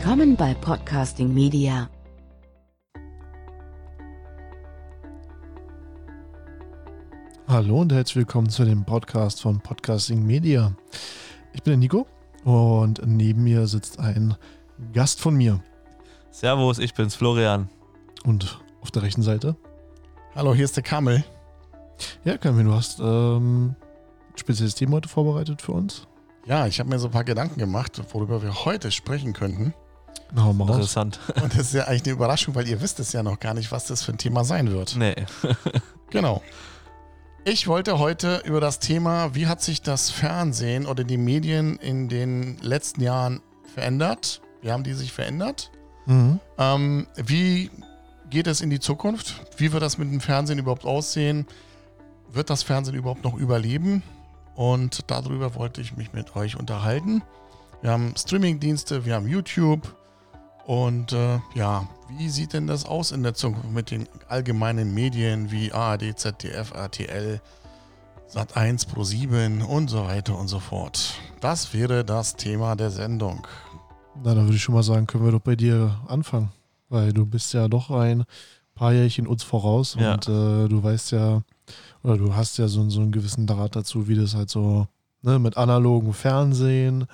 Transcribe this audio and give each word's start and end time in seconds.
Willkommen 0.00 0.36
bei 0.36 0.54
Podcasting 0.54 1.34
Media. 1.34 1.90
Hallo 7.48 7.80
und 7.80 7.92
herzlich 7.92 8.14
willkommen 8.14 8.48
zu 8.48 8.64
dem 8.64 8.84
Podcast 8.84 9.42
von 9.42 9.58
Podcasting 9.58 10.24
Media. 10.24 10.72
Ich 11.52 11.64
bin 11.64 11.72
der 11.72 11.78
Nico 11.78 12.06
und 12.44 13.02
neben 13.04 13.42
mir 13.42 13.66
sitzt 13.66 13.98
ein 13.98 14.36
Gast 14.92 15.20
von 15.20 15.34
mir. 15.34 15.60
Servus, 16.30 16.78
ich 16.78 16.94
bin's, 16.94 17.16
Florian. 17.16 17.68
Und 18.22 18.60
auf 18.80 18.92
der 18.92 19.02
rechten 19.02 19.22
Seite? 19.22 19.56
Hallo, 20.36 20.54
hier 20.54 20.66
ist 20.66 20.76
der 20.76 20.84
Kamel. 20.84 21.24
Ja, 22.24 22.38
Kamel, 22.38 22.62
du 22.62 22.72
hast 22.72 23.00
ähm, 23.00 23.74
ein 24.30 24.38
spezielles 24.38 24.76
Thema 24.76 24.98
heute 24.98 25.08
vorbereitet 25.08 25.60
für 25.60 25.72
uns. 25.72 26.06
Ja, 26.46 26.68
ich 26.68 26.78
habe 26.78 26.88
mir 26.88 27.00
so 27.00 27.08
ein 27.08 27.12
paar 27.12 27.24
Gedanken 27.24 27.58
gemacht, 27.58 28.00
worüber 28.12 28.42
wir 28.42 28.64
heute 28.64 28.92
sprechen 28.92 29.32
könnten. 29.32 29.74
Na, 30.32 30.52
mal 30.52 30.64
raus. 30.64 30.76
Interessant. 30.76 31.20
Und 31.42 31.52
das 31.54 31.60
ist 31.60 31.74
ja 31.74 31.84
eigentlich 31.84 32.04
eine 32.04 32.12
Überraschung, 32.12 32.54
weil 32.54 32.68
ihr 32.68 32.80
wisst 32.80 33.00
es 33.00 33.12
ja 33.12 33.22
noch 33.22 33.40
gar 33.40 33.54
nicht, 33.54 33.72
was 33.72 33.86
das 33.86 34.02
für 34.02 34.12
ein 34.12 34.18
Thema 34.18 34.44
sein 34.44 34.70
wird. 34.70 34.96
Nee. 34.96 35.14
Genau. 36.10 36.42
Ich 37.44 37.66
wollte 37.66 37.98
heute 37.98 38.42
über 38.46 38.62
das 38.62 38.78
Thema, 38.78 39.34
wie 39.34 39.46
hat 39.46 39.62
sich 39.62 39.82
das 39.82 40.10
Fernsehen 40.10 40.86
oder 40.86 41.04
die 41.04 41.18
Medien 41.18 41.76
in 41.76 42.08
den 42.08 42.56
letzten 42.62 43.02
Jahren 43.02 43.42
verändert? 43.74 44.40
Wie 44.62 44.72
haben 44.72 44.84
die 44.84 44.94
sich 44.94 45.12
verändert? 45.12 45.70
Mhm. 46.06 46.40
Ähm, 46.56 47.06
wie 47.16 47.70
geht 48.30 48.46
es 48.46 48.60
in 48.60 48.70
die 48.70 48.80
Zukunft? 48.80 49.34
Wie 49.58 49.72
wird 49.72 49.82
das 49.82 49.98
mit 49.98 50.10
dem 50.10 50.20
Fernsehen 50.20 50.58
überhaupt 50.58 50.84
aussehen? 50.84 51.46
Wird 52.32 52.50
das 52.50 52.62
Fernsehen 52.62 52.94
überhaupt 52.94 53.24
noch 53.24 53.34
überleben? 53.34 54.02
Und 54.54 55.10
darüber 55.10 55.54
wollte 55.54 55.80
ich 55.80 55.96
mich 55.96 56.12
mit 56.12 56.34
euch 56.36 56.56
unterhalten. 56.56 57.22
Wir 57.80 57.92
haben 57.92 58.14
Streamingdienste, 58.16 59.04
wir 59.04 59.14
haben 59.14 59.28
YouTube. 59.28 59.94
Und 60.68 61.14
äh, 61.14 61.38
ja, 61.54 61.88
wie 62.10 62.28
sieht 62.28 62.52
denn 62.52 62.66
das 62.66 62.84
aus 62.84 63.10
in 63.10 63.22
der 63.22 63.32
Zukunft 63.32 63.70
mit 63.72 63.90
den 63.90 64.06
allgemeinen 64.28 64.92
Medien 64.92 65.50
wie 65.50 65.72
ARD, 65.72 66.12
ZDF, 66.18 66.74
RTL, 66.74 67.40
Sat1, 68.30 68.86
Pro7 68.86 69.64
und 69.64 69.88
so 69.88 70.04
weiter 70.04 70.38
und 70.38 70.48
so 70.48 70.60
fort? 70.60 71.14
Das 71.40 71.72
wäre 71.72 72.04
das 72.04 72.36
Thema 72.36 72.76
der 72.76 72.90
Sendung. 72.90 73.46
Na, 74.22 74.34
dann 74.34 74.44
würde 74.44 74.56
ich 74.56 74.62
schon 74.62 74.74
mal 74.74 74.82
sagen, 74.82 75.06
können 75.06 75.24
wir 75.24 75.32
doch 75.32 75.40
bei 75.40 75.56
dir 75.56 76.02
anfangen. 76.06 76.52
Weil 76.90 77.14
du 77.14 77.24
bist 77.24 77.54
ja 77.54 77.66
doch 77.68 77.90
ein 77.90 78.24
paar 78.74 78.92
Jährchen 78.92 79.26
uns 79.26 79.42
voraus 79.42 79.96
Ja. 79.98 80.12
und 80.12 80.28
äh, 80.28 80.68
du 80.68 80.82
weißt 80.82 81.12
ja, 81.12 81.40
oder 82.02 82.18
du 82.18 82.36
hast 82.36 82.58
ja 82.58 82.68
so, 82.68 82.86
so 82.90 83.00
einen 83.00 83.12
gewissen 83.12 83.46
Draht 83.46 83.74
dazu, 83.74 84.06
wie 84.06 84.16
das 84.16 84.34
halt 84.34 84.50
so 84.50 84.86
ne, 85.22 85.38
mit 85.38 85.56
analogen 85.56 86.12
Fernsehen 86.12 87.06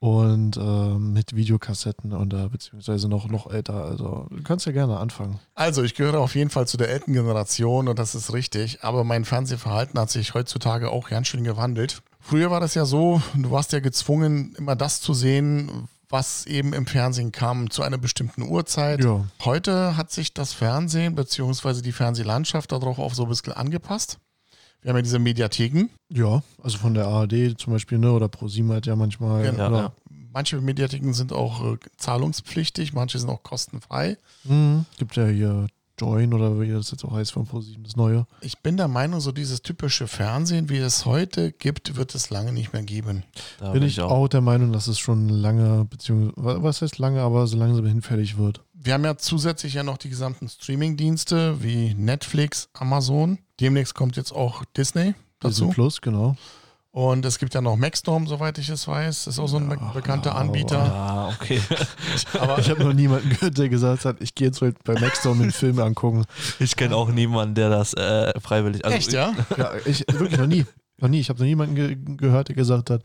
und 0.00 0.56
ähm, 0.56 1.12
mit 1.12 1.36
Videokassetten 1.36 2.14
und 2.14 2.32
äh, 2.32 2.48
beziehungsweise 2.48 3.08
noch, 3.08 3.28
noch 3.28 3.50
älter. 3.50 3.84
Also 3.84 4.26
du 4.30 4.42
kannst 4.42 4.64
ja 4.64 4.72
gerne 4.72 4.98
anfangen. 4.98 5.38
Also, 5.54 5.82
ich 5.82 5.94
gehöre 5.94 6.20
auf 6.20 6.34
jeden 6.34 6.50
Fall 6.50 6.66
zu 6.66 6.78
der 6.78 6.88
älten 6.88 7.12
Generation 7.12 7.86
und 7.86 7.98
das 7.98 8.14
ist 8.14 8.32
richtig, 8.32 8.82
aber 8.82 9.04
mein 9.04 9.26
Fernsehverhalten 9.26 10.00
hat 10.00 10.10
sich 10.10 10.32
heutzutage 10.32 10.90
auch 10.90 11.10
ganz 11.10 11.28
schön 11.28 11.44
gewandelt. 11.44 12.02
Früher 12.18 12.50
war 12.50 12.60
das 12.60 12.74
ja 12.74 12.86
so, 12.86 13.20
du 13.34 13.50
warst 13.50 13.72
ja 13.72 13.80
gezwungen, 13.80 14.54
immer 14.58 14.74
das 14.74 15.02
zu 15.02 15.12
sehen, 15.12 15.88
was 16.08 16.46
eben 16.46 16.72
im 16.72 16.86
Fernsehen 16.86 17.30
kam 17.30 17.70
zu 17.70 17.82
einer 17.82 17.98
bestimmten 17.98 18.42
Uhrzeit. 18.42 19.04
Ja. 19.04 19.24
Heute 19.44 19.96
hat 19.96 20.10
sich 20.10 20.32
das 20.34 20.52
Fernsehen 20.54 21.14
bzw. 21.14 21.82
die 21.82 21.92
Fernsehlandschaft 21.92 22.72
darauf 22.72 22.98
auch 22.98 23.14
so 23.14 23.24
ein 23.24 23.28
bisschen 23.28 23.52
angepasst. 23.52 24.18
Wir 24.82 24.90
haben 24.90 24.96
ja 24.96 25.02
diese 25.02 25.18
Mediatheken. 25.18 25.88
Ja, 26.08 26.42
also 26.62 26.78
von 26.78 26.94
der 26.94 27.06
ARD 27.06 27.58
zum 27.58 27.72
Beispiel, 27.72 27.98
ne, 27.98 28.12
oder 28.12 28.28
ProSieben 28.28 28.72
hat 28.72 28.86
ja 28.86 28.96
manchmal. 28.96 29.42
Genau. 29.42 29.68
oder, 29.68 29.78
Ja. 29.78 29.92
Manche 30.32 30.60
Mediatheken 30.60 31.12
sind 31.12 31.32
auch 31.32 31.72
äh, 31.72 31.76
zahlungspflichtig, 31.96 32.92
manche 32.92 33.18
sind 33.18 33.28
auch 33.28 33.42
kostenfrei. 33.42 34.16
Mhm. 34.44 34.84
Gibt 34.96 35.16
ja 35.16 35.26
hier 35.26 35.66
Join 36.00 36.32
oder 36.32 36.58
wie 36.58 36.70
das 36.70 36.90
jetzt 36.90 37.04
auch 37.04 37.12
heißt 37.12 37.32
von 37.32 37.46
ProSieben, 37.46 37.84
das 37.84 37.96
neue. 37.96 38.26
Ich 38.40 38.58
bin 38.60 38.76
der 38.76 38.88
Meinung, 38.88 39.20
so 39.20 39.32
dieses 39.32 39.60
typische 39.60 40.08
Fernsehen, 40.08 40.70
wie 40.70 40.78
es 40.78 41.04
heute 41.04 41.52
gibt, 41.52 41.96
wird 41.96 42.14
es 42.14 42.30
lange 42.30 42.52
nicht 42.52 42.72
mehr 42.72 42.82
geben. 42.82 43.22
Da 43.58 43.72
Bin 43.72 43.82
ich 43.82 44.00
auch 44.00 44.28
der 44.28 44.40
Meinung, 44.40 44.72
dass 44.72 44.86
es 44.86 44.98
schon 44.98 45.28
lange, 45.28 45.84
beziehungsweise, 45.84 46.62
was 46.62 46.80
heißt 46.80 46.98
lange, 46.98 47.20
aber 47.20 47.46
so 47.46 47.58
langsam 47.58 47.84
hinfällig 47.84 48.38
wird. 48.38 48.62
Wir 48.82 48.94
haben 48.94 49.04
ja 49.04 49.16
zusätzlich 49.18 49.74
ja 49.74 49.82
noch 49.82 49.98
die 49.98 50.08
gesamten 50.08 50.48
Streaming-Dienste 50.48 51.62
wie 51.62 51.94
Netflix, 51.94 52.68
Amazon. 52.72 53.38
Demnächst 53.60 53.94
kommt 53.94 54.16
jetzt 54.16 54.32
auch 54.32 54.64
Disney 54.76 55.12
Disney 55.12 55.14
dazu. 55.40 55.68
Plus, 55.68 56.00
genau. 56.00 56.34
Und 56.92 57.24
es 57.24 57.38
gibt 57.38 57.54
ja 57.54 57.60
noch 57.60 57.76
Maxstorm, 57.76 58.26
soweit 58.26 58.56
ich 58.58 58.68
es 58.70 58.88
weiß. 58.88 59.24
Das 59.26 59.34
ist 59.34 59.38
auch 59.38 59.46
so 59.48 59.58
ein 59.58 59.68
be- 59.68 59.78
bekannter 59.94 60.30
ja, 60.30 60.36
Anbieter. 60.36 60.78
Ah, 60.80 61.28
okay. 61.28 61.60
Aber 62.40 62.58
Ich 62.58 62.68
habe 62.70 62.82
noch 62.82 62.92
niemanden 62.94 63.28
gehört, 63.28 63.58
der 63.58 63.68
gesagt 63.68 64.04
hat, 64.06 64.16
ich 64.20 64.34
gehe 64.34 64.48
jetzt 64.48 64.60
heute 64.62 64.78
bei 64.82 64.94
Maxstorm 64.98 65.40
einen 65.40 65.52
Film 65.52 65.78
angucken. 65.78 66.24
Ich 66.58 66.74
kenne 66.74 66.96
auch 66.96 67.10
niemanden, 67.10 67.54
der 67.54 67.68
das 67.70 67.92
äh, 67.94 68.32
freiwillig. 68.40 68.84
Also, 68.84 68.96
echt, 68.96 69.12
ja? 69.12 69.34
Ja, 69.56 69.72
ich 69.84 70.04
wirklich 70.08 70.38
noch 70.38 70.46
nie. 70.46 70.64
Noch 70.98 71.08
nie. 71.10 71.20
Ich 71.20 71.28
habe 71.28 71.38
noch 71.38 71.46
niemanden 71.46 71.74
ge 71.76 71.96
gehört, 72.16 72.48
der 72.48 72.56
gesagt 72.56 72.90
hat, 72.90 73.02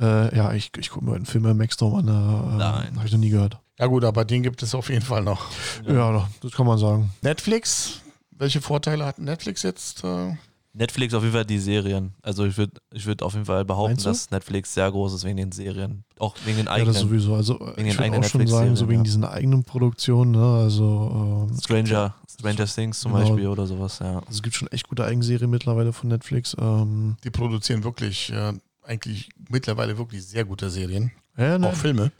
äh, 0.00 0.36
ja, 0.36 0.52
ich, 0.52 0.70
ich 0.78 0.90
gucke 0.90 1.04
mir 1.04 1.14
einen 1.14 1.26
Film 1.26 1.44
bei 1.44 1.54
Maxstorm 1.54 1.94
an. 1.94 2.08
Äh, 2.08 2.56
Nein. 2.58 2.96
Habe 2.96 3.06
ich 3.06 3.12
noch 3.12 3.18
nie 3.18 3.30
gehört. 3.30 3.58
Ja 3.78 3.86
gut, 3.86 4.04
aber 4.04 4.24
den 4.24 4.42
gibt 4.42 4.62
es 4.62 4.74
auf 4.74 4.88
jeden 4.88 5.02
Fall 5.04 5.22
noch. 5.22 5.46
Ja, 5.86 6.12
doch, 6.12 6.28
das 6.40 6.52
kann 6.52 6.66
man 6.66 6.78
sagen. 6.78 7.10
Netflix, 7.22 8.00
welche 8.30 8.60
Vorteile 8.60 9.04
hat 9.04 9.18
Netflix 9.18 9.62
jetzt? 9.62 10.02
Äh, 10.04 10.34
Netflix 10.72 11.14
auf 11.14 11.22
jeden 11.22 11.34
Fall 11.34 11.44
die 11.46 11.58
Serien. 11.58 12.12
Also 12.22 12.44
ich 12.44 12.56
würde 12.58 12.72
ich 12.92 13.06
würd 13.06 13.22
auf 13.22 13.32
jeden 13.32 13.46
Fall 13.46 13.64
behaupten, 13.64 14.02
dass 14.02 14.30
Netflix 14.30 14.74
sehr 14.74 14.90
groß 14.90 15.14
ist 15.14 15.24
wegen 15.24 15.38
den 15.38 15.50
Serien. 15.52 16.04
Auch 16.18 16.34
wegen 16.44 16.58
den 16.58 16.66
Ja, 16.66 16.72
eigenen. 16.72 16.92
das 16.92 17.02
sowieso. 17.02 17.34
Also 17.34 17.58
Wegen 17.76 17.88
ich 17.88 17.98
würde 17.98 18.18
auch 18.18 18.24
schon 18.24 18.46
sagen, 18.46 18.76
so 18.76 18.86
wegen 18.86 18.98
ja. 19.00 19.04
diesen 19.04 19.24
eigenen 19.24 19.64
Produktionen. 19.64 20.32
Ne? 20.32 20.44
Also 20.58 21.46
ähm, 21.50 21.58
Stranger, 21.58 22.14
Stranger 22.30 22.66
Things 22.66 23.00
zum 23.00 23.12
Genau. 23.12 23.24
Beispiel 23.24 23.48
oder 23.48 23.66
sowas, 23.66 23.98
ja. 24.00 24.16
Also 24.18 24.30
es 24.30 24.42
gibt 24.42 24.54
schon 24.54 24.68
echt 24.68 24.86
gute 24.88 25.04
Eigenserien 25.06 25.48
mittlerweile 25.48 25.94
von 25.94 26.10
Netflix. 26.10 26.54
Ähm, 26.60 27.16
die 27.24 27.30
produzieren 27.30 27.82
wirklich, 27.82 28.30
äh, 28.30 28.52
eigentlich 28.86 29.28
mittlerweile 29.50 29.98
wirklich 29.98 30.26
sehr 30.26 30.44
gute 30.44 30.70
Serien. 30.70 31.10
ja, 31.36 31.58
ne, 31.58 31.68
Auch 31.68 31.74
Filme. 31.74 32.12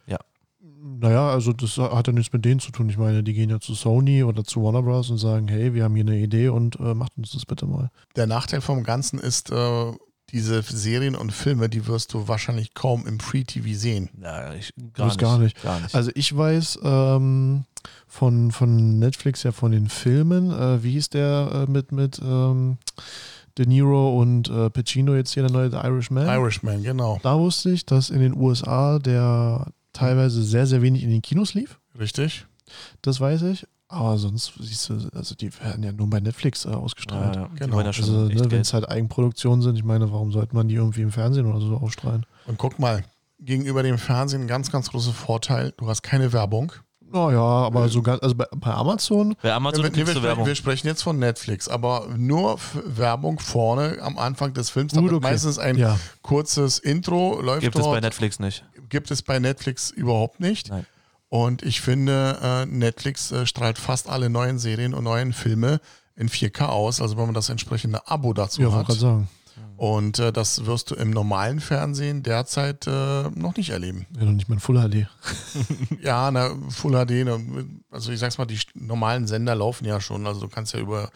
naja, 0.98 1.30
also 1.30 1.52
das 1.52 1.76
hat 1.78 2.06
ja 2.06 2.12
nichts 2.12 2.32
mit 2.32 2.44
denen 2.44 2.60
zu 2.60 2.70
tun. 2.70 2.88
Ich 2.88 2.98
meine, 2.98 3.22
die 3.22 3.32
gehen 3.34 3.50
ja 3.50 3.60
zu 3.60 3.74
Sony 3.74 4.22
oder 4.22 4.44
zu 4.44 4.62
Warner 4.62 4.82
Bros. 4.82 5.10
und 5.10 5.18
sagen, 5.18 5.48
hey, 5.48 5.74
wir 5.74 5.84
haben 5.84 5.94
hier 5.94 6.04
eine 6.04 6.18
Idee 6.18 6.48
und 6.48 6.76
äh, 6.78 6.94
macht 6.94 7.16
uns 7.16 7.32
das 7.32 7.44
bitte 7.46 7.66
mal. 7.66 7.90
Der 8.14 8.26
Nachteil 8.26 8.60
vom 8.60 8.82
Ganzen 8.84 9.18
ist, 9.18 9.50
äh, 9.50 9.92
diese 10.30 10.62
Serien 10.62 11.14
und 11.14 11.32
Filme, 11.32 11.68
die 11.68 11.86
wirst 11.86 12.12
du 12.12 12.26
wahrscheinlich 12.28 12.74
kaum 12.74 13.06
im 13.06 13.20
Free-TV 13.20 13.78
sehen. 13.78 14.10
Ja, 14.20 14.54
ich, 14.54 14.72
Das 14.94 15.18
gar 15.18 15.38
nicht. 15.38 15.62
Gar 15.62 15.80
nicht. 15.80 15.94
Also 15.94 16.10
ich 16.14 16.36
weiß 16.36 16.80
ähm, 16.82 17.64
von, 18.08 18.50
von 18.50 18.98
Netflix 18.98 19.44
ja 19.44 19.52
von 19.52 19.70
den 19.70 19.88
Filmen, 19.88 20.50
äh, 20.50 20.82
wie 20.82 20.92
hieß 20.92 21.10
der 21.10 21.66
äh, 21.68 21.70
mit, 21.70 21.92
mit 21.92 22.18
ähm, 22.20 22.78
De 23.58 23.66
Niro 23.66 24.20
und 24.20 24.50
äh, 24.50 24.68
Pacino 24.70 25.14
jetzt 25.14 25.32
hier 25.32 25.42
der 25.42 25.52
neue 25.52 25.70
The 25.70 25.78
Irishman? 25.78 26.26
Irishman, 26.26 26.82
genau. 26.82 27.18
Da 27.22 27.38
wusste 27.38 27.70
ich, 27.70 27.86
dass 27.86 28.10
in 28.10 28.20
den 28.20 28.36
USA 28.36 28.98
der 28.98 29.72
teilweise 29.92 30.42
sehr, 30.42 30.66
sehr 30.66 30.82
wenig 30.82 31.02
in 31.02 31.10
den 31.10 31.22
Kinos 31.22 31.54
lief. 31.54 31.78
Richtig. 31.98 32.46
Das 33.02 33.20
weiß 33.20 33.42
ich. 33.42 33.66
Aber 33.88 34.18
sonst 34.18 34.52
siehst 34.60 34.88
du, 34.88 35.08
also 35.14 35.34
die 35.36 35.50
werden 35.60 35.84
ja 35.84 35.92
nur 35.92 36.10
bei 36.10 36.18
Netflix 36.18 36.64
äh, 36.64 36.68
ausgestrahlt. 36.70 37.36
ja. 37.36 37.48
Genau. 37.54 37.80
ja 37.80 37.92
schon 37.92 38.04
Also, 38.04 38.24
ne, 38.26 38.50
wenn 38.50 38.60
es 38.60 38.74
halt 38.74 38.88
Eigenproduktionen 38.88 39.62
sind, 39.62 39.76
ich 39.76 39.84
meine, 39.84 40.10
warum 40.10 40.32
sollte 40.32 40.56
man 40.56 40.66
die 40.68 40.74
irgendwie 40.74 41.02
im 41.02 41.12
Fernsehen 41.12 41.46
oder 41.46 41.60
so 41.60 41.76
ausstrahlen? 41.76 42.26
Und 42.46 42.58
guck 42.58 42.78
mal, 42.80 43.04
gegenüber 43.38 43.82
dem 43.82 43.98
Fernsehen 43.98 44.42
ein 44.42 44.48
ganz, 44.48 44.72
ganz 44.72 44.90
großer 44.90 45.12
Vorteil, 45.12 45.72
du 45.76 45.88
hast 45.88 46.02
keine 46.02 46.32
Werbung. 46.32 46.72
Naja, 47.12 47.40
aber 47.40 47.88
so 47.88 48.02
ganz, 48.02 48.22
also 48.22 48.34
bei, 48.34 48.46
bei 48.54 48.72
Amazon, 48.72 49.36
Bei 49.42 49.52
Amazon 49.52 49.84
wir, 49.84 49.90
nee, 49.90 49.96
wir, 49.98 50.06
sprechen, 50.06 50.22
Werbung. 50.22 50.46
wir 50.46 50.54
sprechen 50.54 50.86
jetzt 50.86 51.02
von 51.02 51.18
Netflix, 51.18 51.68
aber 51.68 52.08
nur 52.16 52.58
Werbung 52.84 53.38
vorne 53.38 53.98
am 54.02 54.18
Anfang 54.18 54.52
des 54.54 54.70
Films. 54.70 54.92
Gut, 54.94 55.12
okay. 55.12 55.22
Meistens 55.22 55.58
ein 55.58 55.76
ja. 55.76 55.98
kurzes 56.22 56.78
Intro 56.78 57.40
läuft 57.40 57.62
Gibt 57.62 57.76
es 57.76 57.82
dort. 57.82 57.94
bei 57.94 58.00
Netflix 58.00 58.38
nicht. 58.40 58.64
Gibt 58.88 59.10
es 59.10 59.22
bei 59.22 59.38
Netflix 59.38 59.90
überhaupt 59.90 60.40
nicht. 60.40 60.70
Nein. 60.70 60.86
Und 61.28 61.62
ich 61.62 61.80
finde, 61.80 62.38
äh, 62.42 62.66
Netflix 62.66 63.32
äh, 63.32 63.46
strahlt 63.46 63.78
fast 63.78 64.08
alle 64.08 64.30
neuen 64.30 64.58
Serien 64.58 64.94
und 64.94 65.04
neuen 65.04 65.32
Filme 65.32 65.80
in 66.14 66.28
4K 66.28 66.66
aus, 66.66 67.00
also 67.00 67.16
wenn 67.16 67.26
man 67.26 67.34
das 67.34 67.48
entsprechende 67.48 68.08
Abo 68.08 68.32
dazu 68.32 68.62
Ja, 68.62 68.72
hat. 68.72 68.86
gerade 68.86 68.98
sagen. 68.98 69.28
Und 69.76 70.18
äh, 70.18 70.32
das 70.32 70.64
wirst 70.66 70.90
du 70.90 70.94
im 70.94 71.10
normalen 71.10 71.60
Fernsehen 71.60 72.22
derzeit 72.22 72.86
äh, 72.86 73.24
noch 73.34 73.56
nicht 73.56 73.70
erleben. 73.70 74.06
Ja, 74.18 74.24
noch 74.24 74.32
nicht 74.32 74.48
mal 74.48 74.54
in 74.54 74.60
Full 74.60 74.76
HD. 74.88 75.06
Ja, 76.02 76.30
na, 76.30 76.50
Full 76.70 76.92
HD, 76.92 77.24
ne, 77.24 77.66
also 77.90 78.10
ich 78.12 78.18
sag's 78.18 78.38
mal, 78.38 78.46
die 78.46 78.58
normalen 78.74 79.26
Sender 79.26 79.54
laufen 79.54 79.84
ja 79.84 80.00
schon. 80.00 80.26
Also 80.26 80.40
du 80.40 80.48
kannst 80.48 80.72
ja 80.72 80.80
über 80.80 81.10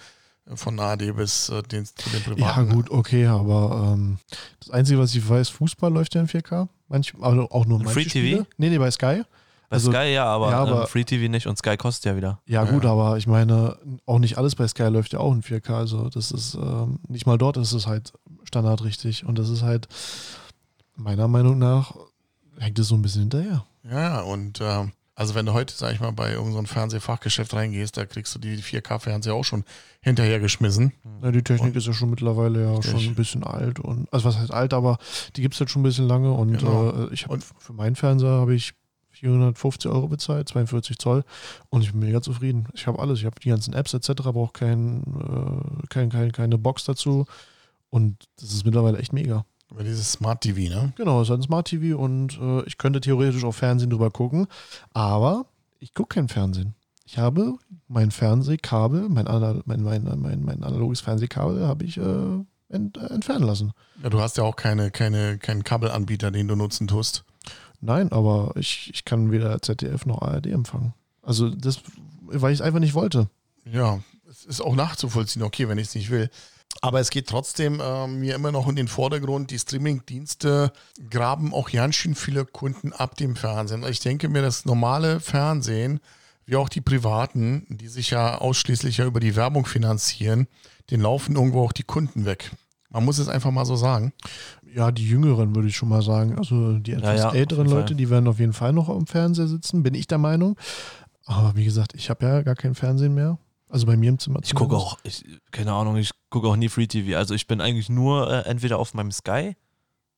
äh, 0.47 0.57
von 0.57 0.79
ARD 0.79 1.17
bis 1.17 1.49
äh, 1.49 1.63
den, 1.63 1.85
zu 1.87 1.93
den 2.11 2.39
Ja, 2.39 2.53
privaten. 2.53 2.69
gut, 2.75 2.91
okay, 2.91 3.27
aber 3.27 3.93
ähm, 3.95 4.19
das 4.61 4.71
Einzige, 4.71 4.99
was 4.99 5.15
ich 5.15 5.27
weiß, 5.27 5.49
Fußball 5.51 5.93
läuft 5.93 6.15
ja 6.15 6.21
in 6.21 6.29
4K. 6.29 6.69
Manch, 6.89 7.15
aber 7.21 7.47
auch 7.53 7.65
nur 7.67 7.79
In 7.79 7.85
manche 7.85 8.01
Free 8.01 8.05
TV? 8.09 8.27
Spiele. 8.27 8.47
Nee, 8.59 8.69
nee, 8.71 8.79
bei 8.79 8.91
Sky. 8.91 9.23
Bei 9.71 9.77
Also- 9.77 9.91
Sky 9.93 10.13
ja, 10.13 10.25
aber, 10.27 10.51
ja, 10.51 10.59
aber- 10.59 10.81
ähm, 10.83 10.87
Free 10.89 11.05
TV 11.05 11.31
nicht 11.31 11.47
und 11.47 11.57
Sky 11.57 11.77
kostet 11.79 12.05
ja 12.07 12.17
wieder. 12.17 12.41
Ja, 12.45 12.65
Ja. 12.65 12.71
gut, 12.71 12.85
aber 12.85 13.17
ich 13.17 13.27
meine, 13.27 13.79
auch 14.05 14.19
nicht 14.19 14.37
alles 14.37 14.55
bei 14.57 14.67
Sky 14.69 14.83
läuft 14.89 15.13
ja 15.15 15.21
auch 15.21 15.33
in 15.33 15.43
4K. 15.43 15.77
Also 15.79 16.09
das 16.11 16.33
ist, 16.33 16.55
ähm, 16.57 16.99
nicht 17.09 17.25
mal 17.27 17.39
dort 17.39 17.57
ist 17.57 17.73
es 17.73 17.87
halt 17.87 18.13
standardrichtig. 18.45 19.25
Und 19.25 19.39
das 19.39 19.49
ist 19.49 19.63
halt, 19.63 19.87
meiner 20.97 21.29
Meinung 21.29 21.59
nach, 21.59 21.95
hängt 22.59 22.79
es 22.79 22.89
so 22.89 22.95
ein 22.97 23.03
bisschen 23.03 23.23
hinterher. 23.23 23.65
Ja, 23.91 24.21
und 24.21 24.61
äh, 24.61 24.87
Also 25.17 25.35
wenn 25.35 25.45
du 25.45 25.53
heute, 25.53 25.75
sag 25.77 25.93
ich 25.93 26.01
mal, 26.01 26.13
bei 26.13 26.31
irgendeinem 26.33 26.65
so 26.65 26.73
Fernsehfachgeschäft 26.73 27.53
reingehst, 27.53 27.95
da 27.95 28.07
kriegst 28.07 28.35
du 28.35 28.39
die 28.39 28.57
4K-Fernseher 28.63 29.35
auch 29.35 29.45
schon 29.45 29.65
hinterhergeschmissen. 30.01 30.93
Ja, 31.23 31.31
die 31.31 31.43
Technik 31.43 31.73
Und- 31.73 31.77
ist 31.77 31.87
ja 31.87 31.93
schon 31.93 32.09
mittlerweile 32.09 32.63
ja 32.63 32.71
Richtig. 32.77 32.91
schon 32.91 33.01
ein 33.13 33.15
bisschen 33.17 33.45
alt 33.45 33.79
und 33.81 34.11
also 34.15 34.25
was 34.27 34.39
heißt 34.39 34.51
alt, 34.51 34.73
aber 34.73 34.97
die 35.37 35.43
gibt 35.43 35.53
es 35.55 35.61
halt 35.61 35.69
schon 35.69 35.81
ein 35.81 35.85
bisschen 35.85 36.09
lange 36.09 36.33
und 36.33 36.57
Genau. 36.59 36.91
äh, 36.91 37.13
ich 37.13 37.25
habe 37.25 37.35
Und- 37.35 37.45
für 37.59 37.75
meinen 37.75 37.97
Fernseher 37.97 38.31
habe 38.31 38.55
ich 38.55 38.73
450 39.21 39.91
Euro 39.91 40.09
bezahlt, 40.09 40.49
42 40.49 40.99
Zoll 40.99 41.25
und 41.69 41.83
ich 41.83 41.93
bin 41.93 42.01
mega 42.01 42.21
zufrieden. 42.21 42.69
Ich 42.75 42.87
habe 42.87 42.99
alles, 42.99 43.21
ich 43.21 43.27
habe 43.27 43.41
die 43.41 43.49
ganzen 43.49 43.75
Apps 43.75 43.95
etc., 43.95 44.13
brauche 44.23 44.53
kein, 44.53 45.03
äh, 45.03 45.87
kein, 45.89 46.11
kein, 46.11 46.33
keine 46.33 46.59
Box 46.59 46.85
dazu 46.85 47.27
und 47.91 48.17
das 48.41 48.53
ist 48.53 48.65
mittlerweile 48.65 48.99
echt 48.99 49.13
mega. 49.13 49.45
Über 49.71 49.85
dieses 49.85 50.13
Smart 50.13 50.41
TV, 50.41 50.75
ne? 50.75 50.93
Genau, 50.97 51.23
es 51.23 51.29
ist 51.29 51.35
ein 51.35 51.43
Smart 51.43 51.69
TV 51.69 51.97
und 51.97 52.39
äh, 52.41 52.63
ich 52.65 52.77
könnte 52.77 53.01
theoretisch 53.01 53.45
auf 53.45 53.57
Fernsehen 53.57 53.91
drüber 53.91 54.11
gucken, 54.11 54.47
aber 54.93 55.47
ich 55.79 55.95
gucke 55.95 56.15
kein 56.15 56.29
Fernsehen. 56.29 56.75
Ich 57.05 57.19
habe 57.19 57.55
mein 57.89 58.11
Fernsehkabel, 58.11 59.09
mein, 59.09 59.27
Anal 59.27 59.63
mein, 59.65 59.83
mein, 59.83 60.05
mein, 60.05 60.45
mein 60.45 60.63
analoges 60.63 61.01
Fernsehkabel 61.01 61.67
habe 61.67 61.85
ich 61.85 61.97
äh, 61.97 62.45
ent 62.69 62.97
äh, 62.97 63.07
entfernen 63.07 63.45
lassen. 63.45 63.73
Ja, 64.03 64.11
du 64.11 64.21
hast 64.21 64.37
ja 64.37 64.45
auch 64.45 64.57
keine, 64.57 64.91
keine, 64.91 65.39
keinen 65.39 65.65
Kabelanbieter, 65.65 66.31
den 66.31 66.49
du 66.49 66.57
nutzen 66.57 66.87
tust. 66.87 67.25
Nein, 67.81 68.13
aber 68.13 68.53
ich, 68.57 68.91
ich 68.93 69.05
kann 69.05 69.31
weder 69.31 69.61
ZDF 69.63 70.07
noch 70.07 70.23
ARD 70.23 70.47
empfangen. 70.47 70.95
Also 71.23 71.49
das, 71.51 71.81
weil 72.23 72.53
ich 72.53 72.61
es 72.61 72.65
einfach 72.65 72.81
nicht 72.81 72.95
wollte. 72.95 73.29
Ja, 73.65 74.01
es 74.29 74.45
ist 74.45 74.61
auch 74.61 74.75
nachzuvollziehen, 74.75 75.43
okay, 75.43 75.69
wenn 75.69 75.79
ich 75.79 75.89
es 75.89 75.95
nicht 75.95 76.11
will. 76.11 76.31
Aber 76.83 77.01
es 77.01 77.11
geht 77.11 77.29
trotzdem 77.29 77.81
äh, 77.81 78.07
mir 78.07 78.35
immer 78.35 78.53
noch 78.53 78.69
in 78.69 78.77
den 78.77 78.89
Vordergrund. 78.89 79.51
Die 79.51 79.59
Streaming-Dienste 79.59 80.73
graben 81.11 81.53
auch 81.53 81.71
ganz 81.71 81.97
schön 81.97 82.15
viele 82.15 82.45
Kunden 82.45 82.93
ab 82.93 83.17
dem 83.17 83.37
Fernsehen. 83.37 83.85
Ich 83.89 84.01
denke 84.01 84.29
mir, 84.29 84.41
das 84.41 84.65
normale 84.65 85.21
Fernsehen, 85.21 86.01
wie 86.47 86.57
auch 86.57 86.69
die 86.69 86.81
privaten, 86.81 87.67
die 87.69 87.89
sich 87.89 88.11
ja 88.11 88.39
ausschließlich 88.39 88.99
ja 88.99 89.07
über 89.07 89.21
die 89.21 89.37
Werbung 89.37 89.67
finanzieren, 89.67 90.47
den 90.91 91.01
laufen 91.01 91.37
irgendwo 91.37 91.65
auch 91.65 91.73
die 91.73 91.83
Kunden 91.83 92.25
weg. 92.25 92.51
Man 92.89 93.05
muss 93.05 93.19
es 93.19 93.29
einfach 93.29 93.53
mal 93.53 93.67
so 93.67 93.77
sagen. 93.77 94.13
Ja, 94.75 94.91
die 94.93 95.09
Jüngeren 95.09 95.55
würde 95.55 95.69
ich 95.69 95.77
schon 95.77 95.89
mal 95.89 96.03
sagen. 96.03 96.39
Also 96.39 96.79
die 96.79 96.93
etwas 96.93 97.19
ja, 97.21 97.29
auf 97.29 97.35
älteren 97.35 97.69
Leute, 97.69 97.95
die 97.95 98.09
werden 98.11 98.29
auf 98.29 98.39
jeden 98.39 98.53
Fall 98.53 98.73
noch 98.73 98.89
am 98.89 99.07
Fernseher 99.07 99.49
sitzen, 99.49 99.83
bin 99.83 99.95
ich 99.95 100.07
der 100.07 100.19
Meinung. 100.19 100.57
Aber 101.27 101.57
wie 101.57 101.65
gesagt, 101.65 101.95
ich 101.95 102.11
habe 102.11 102.25
ja 102.27 102.43
gar 102.43 102.55
kein 102.55 102.75
Fernsehen 102.75 103.15
mehr. 103.15 103.39
Also 103.69 103.87
bei 103.87 103.97
mir 103.97 104.09
im 104.11 104.19
Zimmer. 104.19 104.41
Ich 104.43 104.55
gucke 104.55 104.77
auch, 104.77 104.99
ich, 105.05 105.25
keine 105.53 105.73
Ahnung, 105.73 105.97
ich 105.97 106.11
gucke 106.29 106.49
auch 106.49 106.57
nie 106.57 106.69
Free 106.69 106.87
TV. 106.89 107.17
Also 107.17 107.35
ich 107.35 107.47
bin 107.47 107.61
eigentlich 107.61 107.89
nur 107.89 108.29
äh, 108.31 108.49
entweder 108.49 108.79
auf 108.79 108.95
meinem 108.95 109.13
Sky 109.13 109.57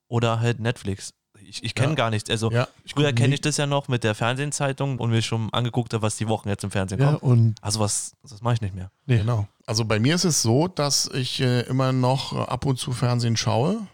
oder 0.08 0.40
halt 0.40 0.58
Netflix. 0.60 1.12
Ich, 1.44 1.62
ich 1.64 1.74
kenne 1.74 1.90
Ja. 1.90 1.94
gar 1.96 2.10
nichts. 2.10 2.30
Also 2.30 2.50
Ja, 2.50 2.66
früher 2.86 3.12
kenne 3.12 3.34
ich 3.34 3.40
das 3.42 3.56
ja 3.58 3.66
noch 3.66 3.88
mit 3.88 4.04
der 4.04 4.14
Fernsehzeitung 4.14 4.98
und 4.98 5.10
mir 5.10 5.20
schon 5.22 5.52
angeguckt 5.52 5.92
habe, 5.92 6.02
was 6.02 6.16
die 6.16 6.28
Wochen 6.28 6.48
jetzt 6.48 6.64
im 6.64 6.70
Fernsehen 6.70 7.00
Ja, 7.00 7.10
kommt. 7.12 7.22
und 7.22 7.54
Also 7.60 7.80
was, 7.80 8.12
das 8.22 8.40
mache 8.40 8.54
ich 8.54 8.60
nicht 8.62 8.74
mehr. 8.74 8.90
nee, 9.06 9.18
genau. 9.18 9.46
Also 9.66 9.84
bei 9.84 9.98
mir 9.98 10.14
ist 10.14 10.24
es 10.24 10.40
so, 10.40 10.66
dass 10.68 11.10
ich 11.12 11.40
äh, 11.40 11.62
immer 11.62 11.92
noch 11.92 12.32
äh, 12.32 12.36
ab 12.50 12.64
und 12.64 12.78
zu 12.78 12.92
Fernsehen 12.92 13.36
schaue. 13.36 13.86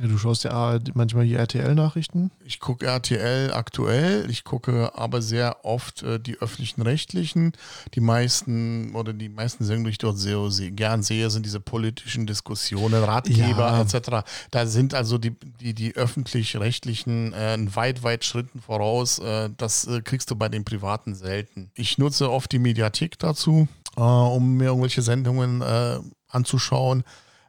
Ja, 0.00 0.08
du 0.08 0.18
schaust 0.18 0.42
ja 0.42 0.50
ARD 0.50 0.94
manchmal 0.96 1.24
die 1.24 1.34
RTL-Nachrichten. 1.34 2.32
Ich 2.44 2.58
gucke 2.58 2.86
RTL 2.86 3.52
aktuell, 3.52 4.28
ich 4.28 4.42
gucke 4.42 4.90
aber 4.96 5.22
sehr 5.22 5.64
oft 5.64 6.02
äh, 6.02 6.18
die 6.18 6.36
öffentlichen 6.40 6.82
Rechtlichen. 6.82 7.52
Die 7.94 8.00
meisten 8.00 8.94
oder 8.96 9.12
die 9.12 9.28
meisten 9.28 9.64
Sendungen, 9.64 9.84
die 9.84 9.90
ich 9.90 9.98
dort 9.98 10.18
sehr, 10.18 10.50
sehr 10.50 10.72
gern 10.72 11.02
sehe, 11.04 11.30
sind 11.30 11.46
diese 11.46 11.60
politischen 11.60 12.26
Diskussionen, 12.26 13.04
Ratgeber 13.04 13.44
Ja. 13.68 13.82
etc. 13.82 14.26
Da 14.50 14.66
sind 14.66 14.94
also 14.94 15.16
die, 15.16 15.30
die, 15.60 15.74
die 15.74 15.94
öffentlich-rechtlichen 15.94 17.32
äh, 17.32 17.56
weit, 17.74 18.02
weit 18.02 18.24
Schritten 18.24 18.60
voraus. 18.60 19.18
Äh, 19.20 19.50
das 19.56 19.86
äh, 19.86 20.02
kriegst 20.02 20.30
du 20.30 20.36
bei 20.36 20.48
den 20.48 20.64
Privaten 20.64 21.14
selten. 21.14 21.70
Ich 21.74 21.98
nutze 21.98 22.30
oft 22.30 22.50
die 22.52 22.58
Mediathek 22.58 23.18
dazu, 23.18 23.68
äh, 23.96 24.00
um 24.00 24.54
mir 24.56 24.66
irgendwelche 24.66 25.02
Sendungen 25.02 25.62
äh, 25.62 25.98
anzuschauen 26.28 27.04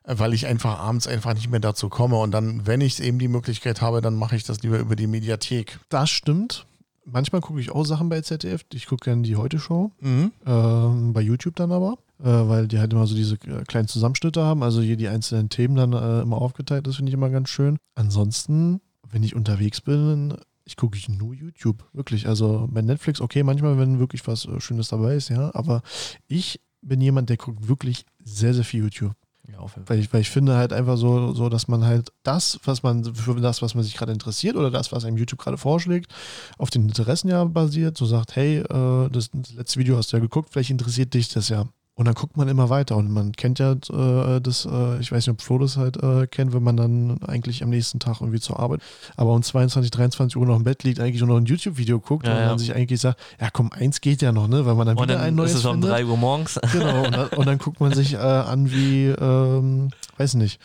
weil 0.06 0.34
ich 0.34 0.46
einfach 0.46 0.80
abends 0.80 1.08
einfach 1.08 1.34
nicht 1.34 1.50
mehr 1.50 1.60
dazu 1.60 1.90
komme. 1.90 2.18
Und 2.18 2.32
dann, 2.32 2.66
wenn 2.66 2.82
ich 2.82 3.02
eben 3.02 3.20
die 3.20 3.28
Möglichkeit 3.28 3.82
habe, 3.82 4.02
dann 4.02 4.16
mache 4.16 4.36
ich 4.36 4.44
das 4.44 4.62
lieber 4.62 4.80
über 4.80 4.96
die 4.96 5.08
Mediathek. 5.08 5.80
Das 5.90 6.10
stimmt. 6.10 6.66
Manchmal 7.06 7.42
gucke 7.42 7.60
ich 7.60 7.72
auch 7.72 7.86
Sachen 7.86 8.10
bei 8.10 8.22
ZDF. 8.22 8.66
Ich 8.74 8.88
gucke 8.88 9.06
gerne 9.06 9.22
die 9.22 9.36
Heute-Show. 9.36 9.92
Mhm. 10.00 10.32
Ähm, 10.46 11.14
bei 11.14 11.22
YouTube 11.22 11.56
dann 11.56 11.72
aber. 11.72 11.98
Äh, 12.20 12.28
weil 12.28 12.68
die 12.68 12.80
halt 12.80 12.94
immer 12.94 13.06
so 13.08 13.16
diese 13.16 13.36
äh, 13.36 13.64
kleinen 13.68 13.88
Zusammenschnitte 13.88 14.44
haben. 14.44 14.64
Also 14.64 14.82
hier 14.82 14.96
die 14.96 15.08
einzelnen 15.08 15.50
Themen 15.50 15.76
dann 15.76 15.94
äh, 15.94 16.22
immer 16.22 16.38
aufgeteilt. 16.38 16.88
Das 16.88 16.96
finde 16.96 17.10
ich 17.10 17.14
immer 17.14 17.30
ganz 17.30 17.50
schön. 17.50 17.78
Ansonsten, 17.94 18.82
wenn 19.10 19.24
ich 19.24 19.36
unterwegs 19.36 19.82
bin, 19.82 20.36
ich 20.64 20.78
gucke 20.78 20.98
ich 20.98 21.10
nur 21.10 21.34
YouTube. 21.34 21.84
Wirklich. 21.94 22.28
Also 22.28 22.68
bei 22.72 22.82
Netflix, 22.82 23.22
okay, 23.22 23.44
manchmal, 23.44 23.78
wenn 23.78 24.00
wirklich 24.00 24.26
was 24.28 24.46
äh, 24.46 24.60
Schönes 24.60 24.88
dabei 24.88 25.16
ist, 25.16 25.30
ja. 25.30 25.52
Aber 25.54 25.84
ich 26.28 26.60
bin 26.82 27.02
jemand, 27.02 27.30
der 27.30 27.38
guckt 27.38 27.68
wirklich 27.68 28.06
sehr, 28.24 28.54
sehr 28.54 28.64
viel 28.64 28.82
YouTube. 28.82 29.14
Ja, 29.52 29.60
auf 29.60 29.76
jeden 29.76 29.86
Fall. 29.86 29.98
Weil 29.98 30.04
ich, 30.04 30.14
weil 30.14 30.22
ich 30.22 30.30
finde 30.30 30.56
halt 30.56 30.74
einfach 30.74 30.98
so, 30.98 31.34
so, 31.34 31.50
dass 31.50 31.68
man 31.68 31.86
halt 31.86 32.12
das, 32.24 32.60
was 32.64 32.84
man, 32.84 33.04
für 33.14 33.36
das, 33.36 33.62
was 33.62 33.76
man 33.76 33.84
sich 33.84 33.96
gerade 33.96 34.12
interessiert 34.12 34.56
oder 34.56 34.72
das, 34.72 34.92
was 34.92 35.06
einem 35.06 35.18
YouTube 35.18 35.40
gerade 35.40 35.58
vorschlägt, 35.58 36.12
auf 36.58 36.70
den 36.70 36.84
Interessen 36.88 37.30
ja 37.30 37.44
basiert, 37.46 37.98
so 37.98 38.06
sagt, 38.06 38.36
hey, 38.36 38.58
äh, 38.58 39.10
das, 39.10 39.30
das 39.32 39.54
letzte 39.54 39.80
Video 39.80 39.98
hast 39.98 40.12
du 40.12 40.18
ja 40.18 40.22
geguckt, 40.22 40.50
vielleicht 40.52 40.72
interessiert 40.72 41.14
dich 41.14 41.30
das 41.30 41.50
ja. 41.50 41.66
Und 41.98 42.06
dann 42.06 42.14
guckt 42.14 42.36
man 42.36 42.50
immer 42.50 42.70
weiter 42.70 42.98
und 42.98 43.10
man 43.10 43.32
kennt 43.32 43.58
ja 43.58 43.72
äh, 43.72 44.42
das, 44.42 44.66
äh, 44.66 45.00
ich 45.00 45.14
weiß 45.14 45.28
nicht, 45.28 45.30
ob 45.30 45.42
Flo 45.42 45.58
das 45.60 45.78
halt 45.78 45.96
äh, 46.04 46.28
kennt, 46.28 46.54
wenn 46.54 46.62
man 46.62 46.76
dann 46.76 47.24
eigentlich 47.26 47.64
am 47.64 47.70
nächsten 47.70 48.00
Tag 48.00 48.20
irgendwie 48.20 48.42
zur 48.42 48.60
Arbeit, 48.60 48.82
aber 49.16 49.32
um 49.32 49.42
22, 49.42 49.92
23 49.92 50.36
Uhr 50.36 50.46
noch 50.46 50.58
im 50.58 50.66
Bett 50.66 50.84
liegt, 50.84 51.00
eigentlich 51.00 51.22
nur 51.22 51.30
noch 51.30 51.38
ein 51.38 51.46
YouTube-Video 51.46 52.02
guckt 52.02 52.28
Ja, 52.28 52.34
und 52.34 52.40
ja. 52.40 52.48
man 52.48 52.60
sich 52.60 52.76
eigentlich 52.76 53.00
sagt, 53.00 53.22
ja 53.40 53.50
komm, 53.50 53.72
eins 53.72 54.02
geht 54.02 54.22
ja 54.22 54.34
noch, 54.34 54.50
ne, 54.50 54.66
weil 54.66 54.76
man 54.76 54.88
dann 54.88 54.98
Und 54.98 55.04
wieder 55.04 55.20
ein 55.20 55.28
dann 55.28 55.36
neues 55.36 55.52
ist 55.52 55.60
es 55.60 55.66
um 55.66 55.76
findet. 55.76 55.92
3 55.92 56.06
Uhr 56.06 56.18
morgens. 56.18 56.60
Genau, 56.74 57.06
und 57.06 57.16
dann, 57.16 57.28
und 57.30 57.48
dann 57.48 57.58
guckt 57.60 57.80
man 57.80 57.94
sich 57.94 58.14
äh, 58.14 58.18
an, 58.18 58.70
wie, 58.70 59.06
ähm, 59.06 59.92
weiß 60.18 60.34
nicht, 60.34 60.60